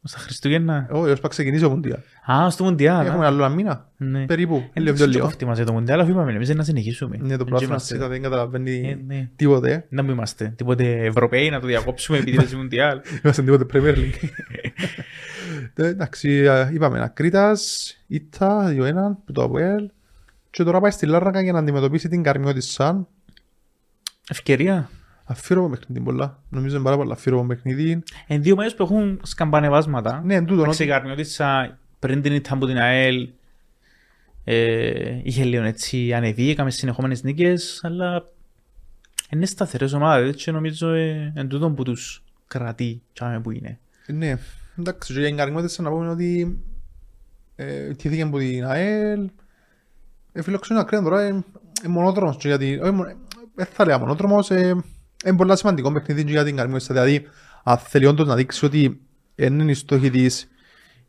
στα 0.04 0.08
Στα 0.18 0.20
Χριστούγεννα. 0.20 0.88
Όχι, 0.92 1.12
ως 1.12 1.20
πά 1.20 1.28
ξεκινήσει 1.28 1.66
ο 1.66 1.70
Μουντιάλ. 1.70 2.00
Α, 2.32 2.50
στο 2.50 2.64
Μουντιάλ. 2.64 3.06
Έχουμε 3.06 3.26
άλλο 3.26 3.44
ένα 3.46 3.54
μήνα, 3.56 3.90
Ναι. 3.98 4.26
περίπου. 4.26 4.56
Ε, 4.74 4.80
Λίγο 4.80 4.96
δεν 4.96 4.96
πιο 4.96 5.06
λίγο. 5.14 5.26
κοφτεί 5.26 5.46
μας 5.46 5.58
για 5.58 5.66
το 5.66 5.74
Μουντιάλ, 5.74 6.00
αφού 6.00 6.10
είπαμε 6.12 6.32
εμείς 6.32 6.50
να 6.56 6.64
συνεχίσουμε. 6.64 7.16
Ναι, 7.18 7.22
το 7.32 7.38
Δεν 7.38 7.46
πράγμα 7.46 7.66
είμαστε- 7.68 7.88
σίγουρα 7.88 8.08
δεν 8.10 8.22
καταλαβαίνει 8.22 8.90
Ε, 8.90 8.98
ναι. 9.06 9.30
τίποτε. 9.36 9.86
Να 9.90 10.02
μην 10.02 10.12
είμαστε 10.12 10.54
τίποτε 10.56 11.06
Ευρωπαίοι 11.06 11.50
να 11.50 11.60
το 11.60 11.68
διακόψουμε 11.68 12.18
επειδή 12.18 12.38
είναι 12.38 12.62
Μουντιάλ. 12.62 13.02
Είμαστε 13.24 13.44
τίποτε 13.44 13.66
Premier 13.74 13.96
League. 13.98 14.30
Ε, 15.76 15.88
Εντάξει, 15.88 16.30
ε, 16.30 16.70
είπαμε 16.74 17.04
Ακρίτας, 17.04 17.94
Ήτα, 18.08 18.68
2-1, 18.70 19.18
που 19.26 19.32
το 19.32 19.44
ΑΠΟΕΛ. 19.44 19.90
Και 20.50 20.64
τώρα 20.64 20.80
πάει 20.80 20.92
στη 20.92 21.06
Λάρνακα 21.06 21.42
για 21.42 21.52
να 21.52 21.60
αντιμετωπίσει 21.60 22.08
την 22.10 22.24
Καρμιό 22.24 22.54
της 22.54 22.72
Σαν. 22.72 23.08
Ευκαιρία. 24.30 24.90
Αφήρωμα 25.32 25.70
παιχνίδι 25.70 26.02
πολλά. 26.02 26.44
Νομίζω 26.50 26.76
είναι 26.76 26.84
πάρα 26.84 26.96
πολλά 26.98 27.14
αφήρωμα 27.14 27.48
παιχνίδι. 27.48 28.04
Εν 28.28 28.42
δύο 28.42 28.56
μέρες 28.56 28.76
που 28.76 28.84
έχουν 28.84 29.20
σκαμπανεβάσματα. 29.24 30.22
Ναι, 30.26 30.36
εν 30.36 30.46
τούτο. 30.46 30.62
Εντάξει, 30.62 30.84
η 30.84 30.88
Καρμιώτισσα 30.88 31.78
πριν 32.00 32.22
την 32.22 32.34
ήταν 32.34 32.58
από 32.58 32.66
την 32.66 32.78
ΑΕΛ 32.78 33.30
ε, 34.44 35.20
είχε 35.24 35.44
λίγο 35.44 35.64
έτσι 35.64 36.14
ανεβεί, 36.14 36.50
έκαμε 36.50 36.72
συνεχόμενες 36.72 37.24
νίκες, 37.24 37.80
αλλά 37.84 38.26
είναι 39.30 39.46
σταθερές 39.46 39.94
ομάδες 39.94 40.36
και 40.44 40.52
νομίζω 40.52 40.90
ε, 40.90 41.32
εν 41.36 41.48
τούτον 41.48 41.76
που 41.76 41.84
τους 41.84 42.24
κρατεί 42.48 43.02
τσάμε 43.14 43.40
που 43.42 43.52
είναι. 43.52 43.80
Ναι, 44.08 44.38
εντάξει, 44.80 45.14
και 45.14 45.20
για 45.20 45.28
την 45.28 45.38
Καρμιό 45.38 45.62
της 45.62 45.74
Σαν 45.74 45.86
να 45.86 45.92
πούμε 45.92 46.10
ότι 46.10 46.60
ε, 47.56 47.94
τύχθηκε 47.94 48.22
από 48.22 48.38
την 48.38 48.66
ΑΕΛ. 48.66 49.30
Ε, 50.32 50.42
φιλοξενεί 50.42 50.80
ακραία 50.80 51.02
τώρα, 51.02 51.28
είναι 51.28 51.44
μονόδρομος. 51.88 52.38
και 52.38 52.48
γιατί- 52.48 52.80
όχι 52.82 52.92
μονο- 52.92 53.16
Δεν 53.56 53.66
θα 53.66 53.86
λέω 53.86 54.00
μονόδρομος, 54.00 54.52
ε, 54.52 54.84
είναι 55.26 55.38
πολύ 55.38 55.58
σημαντικό 55.58 55.92
παιχνίδι 55.92 56.32
για 56.32 56.44
την 56.44 56.56
Καρμιώστα. 56.56 56.94
Δηλαδή, 56.94 57.28
αν 57.64 57.78
θέλει 57.78 58.06
όντως 58.06 58.28
να 58.28 58.36
δείξει 58.36 58.66
ότι 58.66 59.02
είναι 59.36 59.72
η 59.72 59.74
στόχη 59.74 60.10
της 60.10 60.50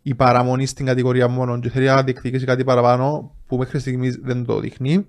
η 0.02 0.14
παραμονή 0.14 0.66
στην 0.66 0.86
κατηγορία 0.86 1.28
μόνο 1.28 1.60
και 1.60 1.68
θέλει 1.70 1.86
να 1.86 2.02
διεκδικήσει 2.02 2.44
κάτι 2.44 2.64
παραπάνω 2.64 3.34
που 3.46 3.56
μέχρι 3.56 3.78
στιγμής 3.78 4.16
δεν 4.22 4.44
το 4.44 4.60
δείχνει. 4.60 5.06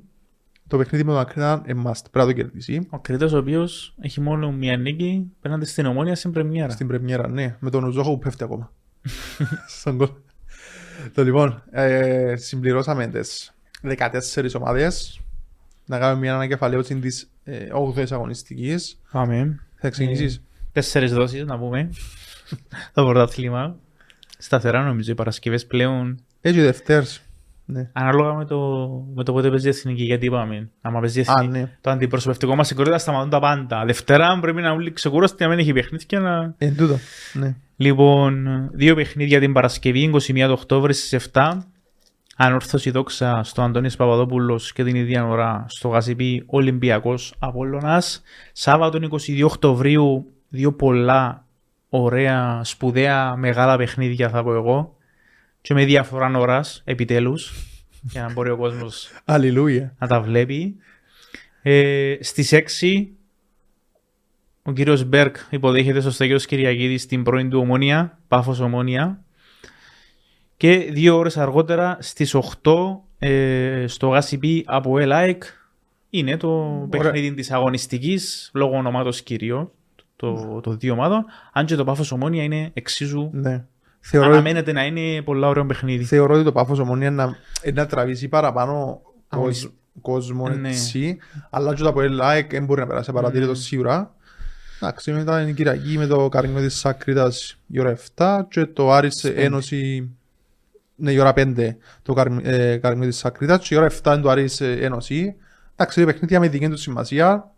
Το 0.67 0.77
παιχνίδι 0.77 1.03
με 1.03 1.11
τον 1.11 1.19
Ακρίναν 1.19 1.61
πρέπει 1.61 2.09
να 2.11 2.25
το 2.25 2.31
κερδίσει. 2.31 2.87
Ο 2.89 2.99
Κρήτος 2.99 3.33
ο 3.33 3.37
οποίος 3.37 3.95
έχει 4.01 4.21
μόνο 4.21 4.51
μία 4.51 4.77
νίκη 4.77 5.31
πέναντι 5.41 5.65
στην 5.65 5.85
ομόνια 5.85 6.15
στην 6.15 6.31
Πρεμιέρα. 6.31 6.71
Στην 6.71 6.87
Πρεμιέρα, 6.87 7.29
ναι. 7.29 7.55
Με 7.59 7.69
τον 7.69 7.83
Ουζόχο 7.83 8.11
που 8.11 8.19
πέφτει 8.19 8.43
ακόμα. 8.43 8.71
Στον 9.79 9.97
κόλ. 9.97 10.09
Το 11.13 11.23
λοιπόν, 11.23 11.63
ε, 11.71 12.35
συμπληρώσαμε 12.35 13.07
τις 13.07 13.53
14 13.97 14.09
ομάδες. 14.57 15.19
Να 15.85 15.99
κάνουμε 15.99 16.19
μια 16.19 16.35
ανακεφαλαίωση 16.35 16.99
της 16.99 17.30
ε, 17.43 17.67
8 17.73 18.11
αγωνιστικές. 18.11 18.99
Αμήν. 19.11 19.59
Θα 19.75 19.89
ξεκινήσεις. 19.89 20.35
Ε, 20.35 20.41
τέσσερις 20.71 21.13
δόσεις 21.13 21.45
να 21.45 21.57
πούμε. 21.57 21.89
το 22.93 23.05
πρωτάθλημα. 23.05 23.75
Σταθερά 24.37 24.83
νομίζω 24.83 25.11
οι 25.11 25.15
Παρασκευές 25.15 25.65
πλέον. 25.65 26.19
Έτσι 26.41 26.59
ο 26.59 27.03
Ναι. 27.65 27.89
Ανάλογα 27.93 28.33
με 28.33 28.45
το, 28.45 28.87
με 29.15 29.23
το 29.23 29.33
πότε 29.33 29.49
παίζει 29.49 29.67
εθνική, 29.67 30.03
γιατί 30.03 30.25
είπαμε. 30.25 30.69
Αν 30.81 30.99
παίζει 30.99 31.19
εθνική, 31.19 31.47
ναι. 31.47 31.77
το 31.81 31.89
αντιπροσωπευτικό 31.89 32.55
μας 32.55 32.67
συγκρότητα 32.67 32.97
σταματούν 32.97 33.29
τα 33.29 33.39
πάντα. 33.39 33.85
Δευτέρα 33.85 34.39
πρέπει 34.39 34.61
να 34.61 34.75
βγει 34.75 34.91
ξεκούραστη 34.91 35.43
να 35.43 35.49
μην 35.49 35.59
έχει 35.59 35.73
παιχνίδια. 35.73 36.19
Να... 36.19 36.53
Ε, 36.57 36.71
τούτο. 36.71 36.97
Ναι. 37.33 37.55
Λοιπόν, 37.75 38.69
δύο 38.73 38.95
παιχνίδια 38.95 39.39
την 39.39 39.53
Παρασκευή, 39.53 40.11
21 40.13 40.33
του 40.33 40.51
Οκτώβρη 40.51 40.93
στις 40.93 41.29
7 41.33 41.57
Ανόρθωση 42.43 42.91
δόξα 42.91 43.43
στο 43.43 43.61
Αντώνης 43.61 43.95
Παπαδόπουλος 43.95 44.73
και 44.73 44.83
την 44.83 44.95
ίδια 44.95 45.27
ώρα 45.27 45.65
στο 45.67 45.87
Γασιπί 45.87 46.43
Ολυμπιακός 46.45 47.33
Απόλλωνας. 47.39 48.21
Σάββατο 48.51 48.99
22 49.11 49.43
Οκτωβρίου, 49.43 50.25
δύο 50.49 50.73
πολλά 50.73 51.45
ωραία, 51.89 52.61
σπουδαία, 52.63 53.35
μεγάλα 53.35 53.77
παιχνίδια 53.77 54.29
θα 54.29 54.43
πω 54.43 54.53
εγώ. 54.53 54.95
Και 55.61 55.73
με 55.73 55.85
διαφορά 55.85 56.37
ώρας, 56.37 56.81
επιτέλους, 56.85 57.53
για 58.01 58.21
να 58.21 58.33
μπορεί 58.33 58.49
ο 58.49 58.57
κόσμος 58.57 59.09
Αλληλούια. 59.25 59.95
να 59.99 60.07
τα 60.07 60.21
βλέπει. 60.21 60.75
Ε, 61.61 62.15
στις 62.19 62.51
6 62.51 63.07
ο 64.63 64.71
κύριος 64.71 65.03
Μπέρκ 65.03 65.35
υποδέχεται 65.49 65.99
στο 65.99 66.11
Σταγιός 66.11 66.45
Κυριακίδης 66.45 67.01
στην 67.01 67.23
πρώην 67.23 67.49
του 67.49 67.59
Ομόνια, 67.59 68.19
Πάφος 68.27 68.59
Ομόνια. 68.59 69.23
Και 70.61 70.89
δύο 70.91 71.17
ώρες 71.17 71.37
αργότερα 71.37 71.97
στις 71.99 72.35
8 72.63 72.71
ε, 73.19 73.83
στο 73.87 74.07
Γάσιπι 74.07 74.63
από 74.67 74.99
ΕΛΑΕΚ 74.99 75.43
είναι 76.09 76.37
το 76.37 76.87
παιχνίδι 76.89 77.33
της 77.33 77.51
αγωνιστικής 77.51 78.49
λόγω 78.53 78.77
ονομάτος 78.77 79.21
κύριο 79.21 79.71
το, 80.15 80.59
το 80.63 80.71
δύο 80.75 80.93
ομάδων. 80.93 81.25
Αν 81.53 81.65
και 81.65 81.75
το 81.75 81.83
Πάφος 81.83 82.11
Ομόνια 82.11 82.43
είναι 82.43 82.69
εξίσου 82.73 83.29
Ναι. 83.33 83.63
Θεωρώ, 83.99 84.31
αναμένεται 84.31 84.71
να 84.71 84.85
είναι 84.85 85.21
πολλά 85.21 85.47
ωραίο 85.47 85.65
παιχνίδι. 85.65 86.03
θεωρώ 86.03 86.33
ότι 86.35 86.43
το 86.43 86.51
Πάφος 86.51 86.79
Ομόνια 86.79 87.11
να, 87.11 87.35
ε, 87.61 87.71
να 87.71 87.85
τραβήσει 87.85 88.27
παραπάνω 88.27 89.01
Αγωνισ- 89.27 89.61
κόσμ- 89.61 89.73
κόσμο 90.01 90.47
Ναι. 90.49 90.69
έτσι. 90.69 91.17
Αλλά 91.49 91.73
και 91.73 91.81
το 91.83 91.89
από 91.89 91.99
like 92.01 92.47
δεν 92.49 92.65
μπορεί 92.65 92.79
να 92.81 92.87
περάσει 92.87 93.11
παρατήρητο 93.11 93.51
Ναι. 93.51 93.57
σίγουρα. 93.57 94.15
Εντάξει, 94.81 95.11
μετά 95.11 95.41
είναι 95.41 95.49
η 95.49 95.53
Κυριακή 95.53 95.97
με 95.97 96.05
το 96.07 96.29
καρμιό 96.29 96.59
της 96.61 96.75
Σάκριτας 96.79 97.57
η 97.67 97.79
ώρα 97.79 97.89
7 97.89 98.45
και 98.49 98.65
το 98.65 98.91
Άρης 98.91 99.21
Πέντε. 99.21 99.41
Ένωση 99.43 100.09
ναι, 101.01 101.11
η 101.11 101.19
ώρα 101.19 101.33
5 101.35 101.75
το 102.01 102.13
καρμ- 102.13 102.45
ε, 102.45 102.77
καρμιό 102.77 103.07
της 103.07 103.17
Σάκριτας 103.17 103.67
και 103.67 103.75
η 103.75 103.77
ώρα 103.77 103.89
7 104.03 104.13
είναι 104.13 104.21
το 104.21 104.29
Άρης 104.29 104.61
ε, 104.61 104.71
Ένωση. 104.71 105.35
Εντάξει, 105.75 106.01
είναι 106.01 106.11
παιχνίδια 106.11 106.39
με 106.39 106.47
δική 106.47 106.69
του 106.69 106.77
σημασία. 106.77 107.51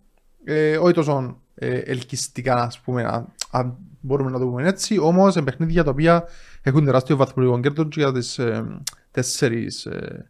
Ε, 0.44 0.78
όχι 0.78 0.94
τόσο 0.94 1.42
ε, 1.56 1.78
ελκυστικά, 1.78 2.56
ας 2.56 2.80
πούμε, 2.80 3.04
αν, 3.04 3.34
αν 3.52 3.78
μπορούμε 4.02 4.32
να 4.32 4.40
το 4.40 4.46
πούμε 4.46 4.68
έτσι. 4.68 4.98
Όμως, 4.98 5.36
είναι 5.36 5.44
παιχνίδια 5.44 5.84
τα 5.84 5.90
οποία 5.90 6.24
έχουν 6.62 6.86
τεράστιο 6.86 7.16
βαθμολογικό 7.16 7.60
κέρδο 7.60 7.84
και 7.88 8.00
για 8.00 8.12
τις 8.12 8.40
ε, 8.40 8.64
τέσσερις 9.12 9.86
ε, 9.86 10.30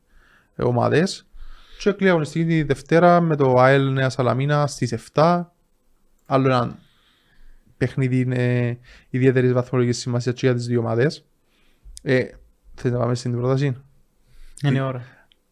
ε, 0.56 0.64
ομάδες. 0.64 1.28
Και 1.80 1.92
κλείνει 1.92 2.10
αγωνιστική 2.10 2.46
τη 2.46 2.64
Δευτέρα 2.64 3.22
με 3.22 3.36
το 3.36 3.54
ΑΕΛ 3.58 3.92
Νέα 3.92 4.10
Σαλαμίνα 4.10 4.68
στις 4.68 4.96
7. 5.14 5.46
Άλλο 6.26 6.48
ένα 6.48 6.78
παιχνίδι 7.78 8.20
είναι 8.20 8.78
ιδιαίτερης 9.10 9.54
βαθμολογικής 9.54 10.00
σημασίας 10.00 10.36
και 10.36 10.46
για 10.46 10.56
τις 10.56 10.66
δύο 10.66 10.80
ομάδες. 10.80 11.26
Ε, 12.02 12.24
θες 12.84 12.92
να 12.92 12.98
πάμε 13.00 13.16
στην 13.16 13.32
πρόταση; 13.32 13.76
Είναι 14.64 14.78
η 14.78 14.82
ώρα. 14.82 15.02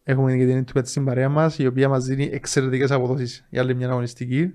Έχουμε 0.04 0.38
και 0.38 0.46
την 0.46 0.64
YouTube 0.66 0.82
στην 0.84 1.06
παρέα 1.06 1.30
μας, 1.30 1.58
η 1.58 1.66
οποία 1.68 1.90
μας 1.90 2.06
δίνει 2.06 2.30
εξαιρετικές 2.34 2.92
αποδόσεις 2.92 3.46
για 3.50 3.62
άλλη 3.62 3.76
μια 3.76 3.90
αγωνιστική. 3.90 4.54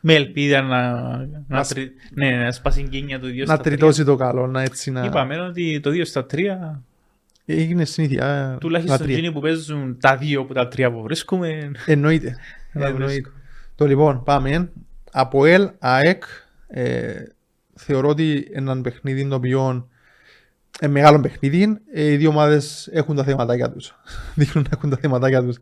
Με 0.00 0.14
ελπίδα 0.14 0.62
να, 0.62 0.92
να, 1.16 1.42
Να 1.48 1.64
τρι- 1.64 1.92
ναι, 2.14 2.30
να 2.36 2.52
σπάσει 2.52 2.80
η 2.80 2.86
γκίνια 2.88 3.20
του 3.20 3.26
2 3.26 3.36
να 3.38 3.44
στα 3.44 3.54
3. 3.58 3.62
τριτώσει 3.62 4.04
το 4.04 4.16
καλό, 4.16 4.46
να 4.46 4.62
έτσι 4.62 4.90
να... 4.90 5.04
Είπαμε 5.04 5.40
ότι 5.40 5.80
το 5.80 5.90
2 5.90 6.00
στα 6.04 6.26
3, 6.30 6.36
Έγινε 7.44 7.84
συνήθεια. 7.84 8.26
ε, 8.26 8.56
τουλάχιστον 8.58 8.96
να 8.98 9.04
τρία. 9.04 9.16
εκείνοι 9.16 9.32
που 9.32 9.40
παίζουν 9.40 9.98
τα 10.00 10.18
2 10.22 10.34
από 10.38 10.54
τα 10.54 10.68
3 10.76 10.88
που 10.92 11.02
βρίσκουμε. 11.02 11.70
Εννοείται. 11.86 12.36
Να 12.72 12.86
Εννοείται. 12.86 13.30
Το 13.74 13.86
λοιπόν, 13.86 14.22
πάμε. 14.24 14.70
Από 15.12 15.44
ΕΛ, 15.44 15.70
ΑΕΚ, 15.78 16.22
ε, 16.68 17.12
θεωρώ 17.74 18.08
ότι 18.08 18.48
έναν 18.52 18.82
παιχνίδι 18.82 19.28
το 19.28 19.34
οποίο 19.34 19.88
είναι 20.84 20.92
μεγάλο 20.92 21.20
παιχνίδι. 21.20 21.78
Ε, 21.92 22.10
οι 22.10 22.16
δύο 22.16 22.28
ομάδες 22.28 22.88
έχουν 22.92 23.16
τα 23.16 23.24
θεματάκια 23.24 23.70
τους. 23.70 23.94
Δείχνουν 24.34 24.64
να 24.64 24.76
έχουν 24.76 24.90
τα 24.90 24.96
θεματάκια 24.96 25.42
τους. 25.42 25.58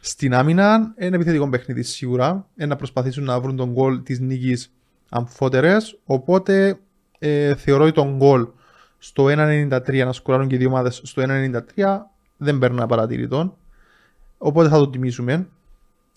Στην 0.00 0.34
άμυνα, 0.34 0.92
ένα 0.96 1.14
επιθετικό 1.16 1.48
παιχνίδι 1.48 1.82
σίγουρα. 1.82 2.46
Ε, 2.56 2.66
να 2.66 2.76
προσπαθήσουν 2.76 3.24
να 3.24 3.40
βρουν 3.40 3.56
τον 3.56 3.72
γκολ 3.72 4.02
της 4.02 4.20
νίκης 4.20 4.72
αμφότερες. 5.08 5.98
Οπότε 6.04 6.78
ε, 7.18 7.54
θεωρώ 7.54 7.84
ότι 7.84 7.92
τον 7.92 8.16
γκολ 8.16 8.48
στο 8.98 9.24
1.93 9.24 10.04
να 10.04 10.12
σκοράρουν 10.12 10.48
και 10.48 10.54
οι 10.54 10.58
δύο 10.58 10.68
ομάδες 10.68 11.00
στο 11.04 11.22
1.93 11.26 11.98
δεν 12.36 12.58
παίρνουν 12.58 12.86
παρατηρητών. 12.86 13.56
Οπότε 14.38 14.68
θα 14.68 14.78
το 14.78 14.88
τιμήσουμε 14.88 15.48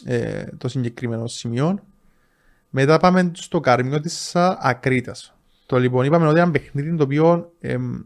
ε, 0.05 0.43
το 0.57 0.67
συγκεκριμένο 0.67 1.27
σημείο. 1.27 1.79
Μετά 2.69 2.97
πάμε 2.97 3.31
στο 3.35 3.59
καρμιό 3.59 3.99
της 3.99 4.35
Ακρίτας. 4.35 5.35
Το 5.65 5.77
λοιπόν 5.77 6.05
είπαμε 6.05 6.27
ότι 6.27 6.39
ένα 6.39 6.51
παιχνίδι 6.51 6.95
το 6.95 7.03
οποίο 7.03 7.51
εμ, 7.59 8.01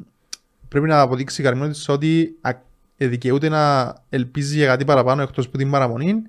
πρέπει 0.70 0.88
να 0.88 1.01
αποδείξει 1.01 1.41
η 1.41 1.43
καρμιό 1.43 1.70
της 1.70 1.89
ότι 1.89 2.38
α- 2.41 2.61
ε, 2.97 3.07
δικαιούται 3.07 3.49
να 3.49 3.93
ελπίζει 4.09 4.55
για 4.57 4.67
κάτι 4.67 4.86
παραπάνω 4.86 5.22
εκτός 5.22 5.45
από 5.45 5.57
την 5.57 5.72
παραμονή 5.72 6.22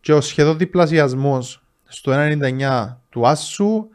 και 0.00 0.12
ο 0.12 0.20
σχεδόν 0.20 0.58
διπλασιασμός 0.58 1.64
στο 1.84 2.12
1.99 2.14 2.96
του 3.08 3.26
Άσου 3.26 3.88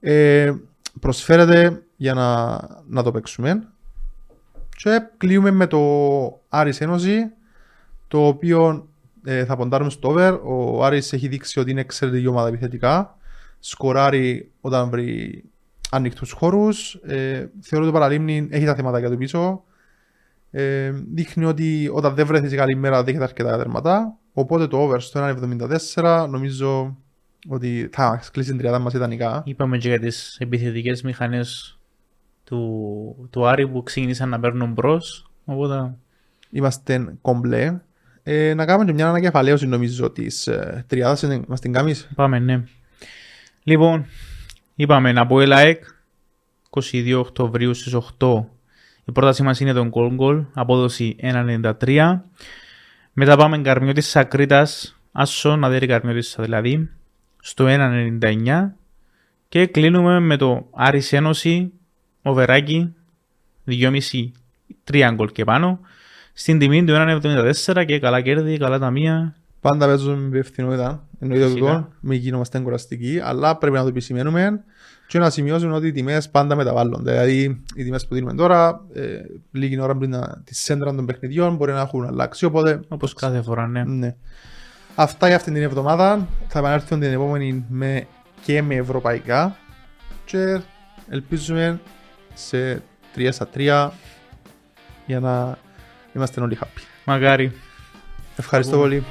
ε, 0.00 0.52
προσφέρεται 1.00 1.82
για 1.96 2.14
να, 2.14 2.60
να 2.88 3.02
το 3.02 3.10
παίξουμε 3.10 3.68
και 4.76 5.02
κλείουμε 5.16 5.50
με 5.50 5.66
το 5.66 5.80
Άρης 6.48 6.80
Ένωση 6.80 7.30
το 8.08 8.26
οποίο 8.26 8.88
ε, 9.24 9.44
θα 9.44 9.56
ποντάρουμε 9.56 9.90
στο 9.90 10.08
over. 10.08 10.38
Ο 10.42 10.84
Άρης 10.84 11.12
έχει 11.12 11.28
δείξει 11.28 11.60
ότι 11.60 11.70
είναι 11.70 11.80
εξαιρετική 11.80 12.26
ομάδα 12.26 12.48
επιθετικά. 12.48 13.16
Σκοράρει 13.58 14.50
όταν 14.60 14.88
βρει 14.88 15.44
ανοιχτούς 15.90 16.32
χώρους. 16.32 16.94
Ε, 16.94 17.50
θεωρώ 17.60 17.84
ότι 17.84 17.94
το 17.94 17.98
παραλίμνη 18.00 18.48
έχει 18.50 18.64
τα 18.64 18.74
θέματα 18.74 18.98
για 18.98 19.10
το 19.10 19.16
πίσω. 19.16 19.62
Ε, 20.50 20.90
δείχνει 21.14 21.44
ότι 21.44 21.90
όταν 21.92 22.14
δεν 22.14 22.26
βρέθει 22.26 22.48
σε 22.48 22.56
καλή 22.56 22.74
μέρα 22.76 23.04
δέχεται 23.04 23.24
αρκετά 23.24 23.56
τέρματα. 23.56 24.16
Οπότε 24.32 24.66
το 24.66 24.76
over 24.82 25.00
στο 25.00 25.20
1.74 25.94 26.26
νομίζω 26.30 26.96
ότι 27.48 27.88
θα 27.92 28.08
μας 28.08 28.30
κλείσει 28.30 28.48
την 28.48 28.58
τριάδα 28.58 28.78
μας 28.78 28.92
ιδανικά. 28.94 29.42
Είπαμε 29.46 29.78
και 29.78 29.88
για 29.88 29.98
τις 29.98 30.36
επιθετικές 30.40 31.02
μηχανές 31.02 31.78
του, 32.44 33.28
του 33.30 33.46
Άρη 33.46 33.68
που 33.68 33.82
ξεκίνησαν 33.82 34.28
να 34.28 34.40
παίρνουν 34.40 34.72
μπρος. 34.72 35.30
Οπότε 35.44 35.94
Είμαστε 36.50 37.14
κομπλέ. 37.20 37.80
Ε, 38.22 38.54
να 38.54 38.64
κάνουμε 38.64 38.84
και 38.84 38.92
μια 38.92 39.08
ανακεφαλαίωση 39.08 39.66
νομίζω 39.66 40.10
της 40.10 40.46
ε, 40.46 40.84
τριάδας. 40.86 41.22
Είναι- 41.22 41.40
Μας 41.48 41.60
την 41.60 41.72
κάνεις; 41.72 42.08
πάμε, 42.14 42.38
ναι. 42.38 42.62
Λοιπόν, 43.62 44.06
είπαμε 44.78 45.12
να 45.12 45.26
πω 45.26 45.40
ΕΛΑΕΚ 45.40 45.84
22 46.70 47.14
Οκτωβρίου 47.18 47.74
στις 47.74 47.94
8. 48.18 48.44
Η 49.04 49.12
πρότασή 49.12 49.42
μας 49.42 49.60
είναι 49.60 49.72
τον 49.72 49.90
goal 49.94 50.18
goal, 50.18 50.44
απόδοση 50.52 51.16
1.93. 51.20 52.20
Μετά 53.12 53.36
πάμε 53.36 53.58
Καρμιώτης 53.58 54.08
Σακρίτας, 54.08 55.00
Άσο, 55.12 55.56
να 55.56 55.70
δει 55.70 55.86
Καρμιώτης 55.86 56.36
δηλαδή, 56.38 56.90
στο 57.40 57.64
1.99. 57.68 58.74
Και 59.48 59.66
κλείνουμε 59.66 60.20
με 60.20 60.36
το 60.36 60.68
Άρης 60.74 61.12
Ένωση, 61.12 61.72
Οβεράκι, 62.22 62.94
2,5 63.66 64.32
3 64.84 65.10
γκολ 65.14 65.32
και 65.32 65.44
πάνω. 65.44 65.80
Στην 66.32 66.58
τιμή 66.58 66.84
του 66.84 66.92
1.74 66.96 67.84
και 67.86 67.98
καλά 67.98 68.20
κέρδη, 68.20 68.58
καλά 68.58 68.78
ταμεία. 68.78 69.36
Πάντα 69.60 69.86
παίζουμε 69.86 70.16
με 70.16 70.26
υπευθυνότητα. 70.26 71.06
Εννοείται 71.20 71.44
Φυσικά. 71.46 71.70
αυτό. 71.70 71.88
Μην 72.00 72.18
γίνομαστε 72.18 72.58
κουραστικοί. 72.58 73.20
Αλλά 73.24 73.56
πρέπει 73.56 73.76
να 73.76 73.82
το 73.82 73.88
επισημαίνουμε 73.88 74.64
και 75.06 75.18
να 75.18 75.30
σημειώσουμε 75.30 75.74
ότι 75.74 75.86
οι 75.86 75.92
τιμές 75.92 76.28
πάντα 76.30 76.54
μεταβάλλονται. 76.54 77.10
Δηλαδή, 77.10 77.62
οι 77.74 77.84
τιμές 77.84 78.06
που 78.06 78.14
δίνουμε 78.14 78.34
τώρα, 78.34 78.80
ε, 78.92 79.02
λίγη 79.52 79.80
ώρα 79.80 79.96
πριν 79.96 80.10
να- 80.10 80.40
τη 80.44 80.54
σέντρα 80.54 80.94
των 80.94 81.06
παιχνιδιών, 81.06 81.56
μπορεί 81.56 81.72
να 81.72 81.80
έχουν 81.80 82.04
αλλάξει. 82.06 82.44
Οπότε, 82.44 82.80
Όπως 82.88 83.14
κάθε 83.14 83.42
φορά, 83.42 83.66
ναι. 83.66 83.84
ναι. 83.84 84.14
Αυτά 84.94 85.26
για 85.26 85.36
αυτήν 85.36 85.52
την 85.54 85.62
εβδομάδα. 85.62 86.26
Θα 86.48 86.58
επανέλθουν 86.58 87.00
την 87.00 87.12
επόμενη 87.12 87.64
με, 87.68 88.06
και 88.44 88.62
με 88.62 88.74
ευρωπαϊκά. 88.74 89.56
Και 90.24 90.60
ελπίζουμε 91.08 91.80
σε 92.34 92.82
3 93.14 93.28
στα 93.32 93.48
3 93.54 93.90
για 95.06 95.20
να 95.20 95.58
είμαστε 96.14 96.40
όλοι 96.40 96.58
happy. 96.60 96.80
Μακάρι. 97.04 97.52
Ευχαριστώ 98.36 98.72
Εγώ. 98.74 98.82
πολύ. 98.82 99.04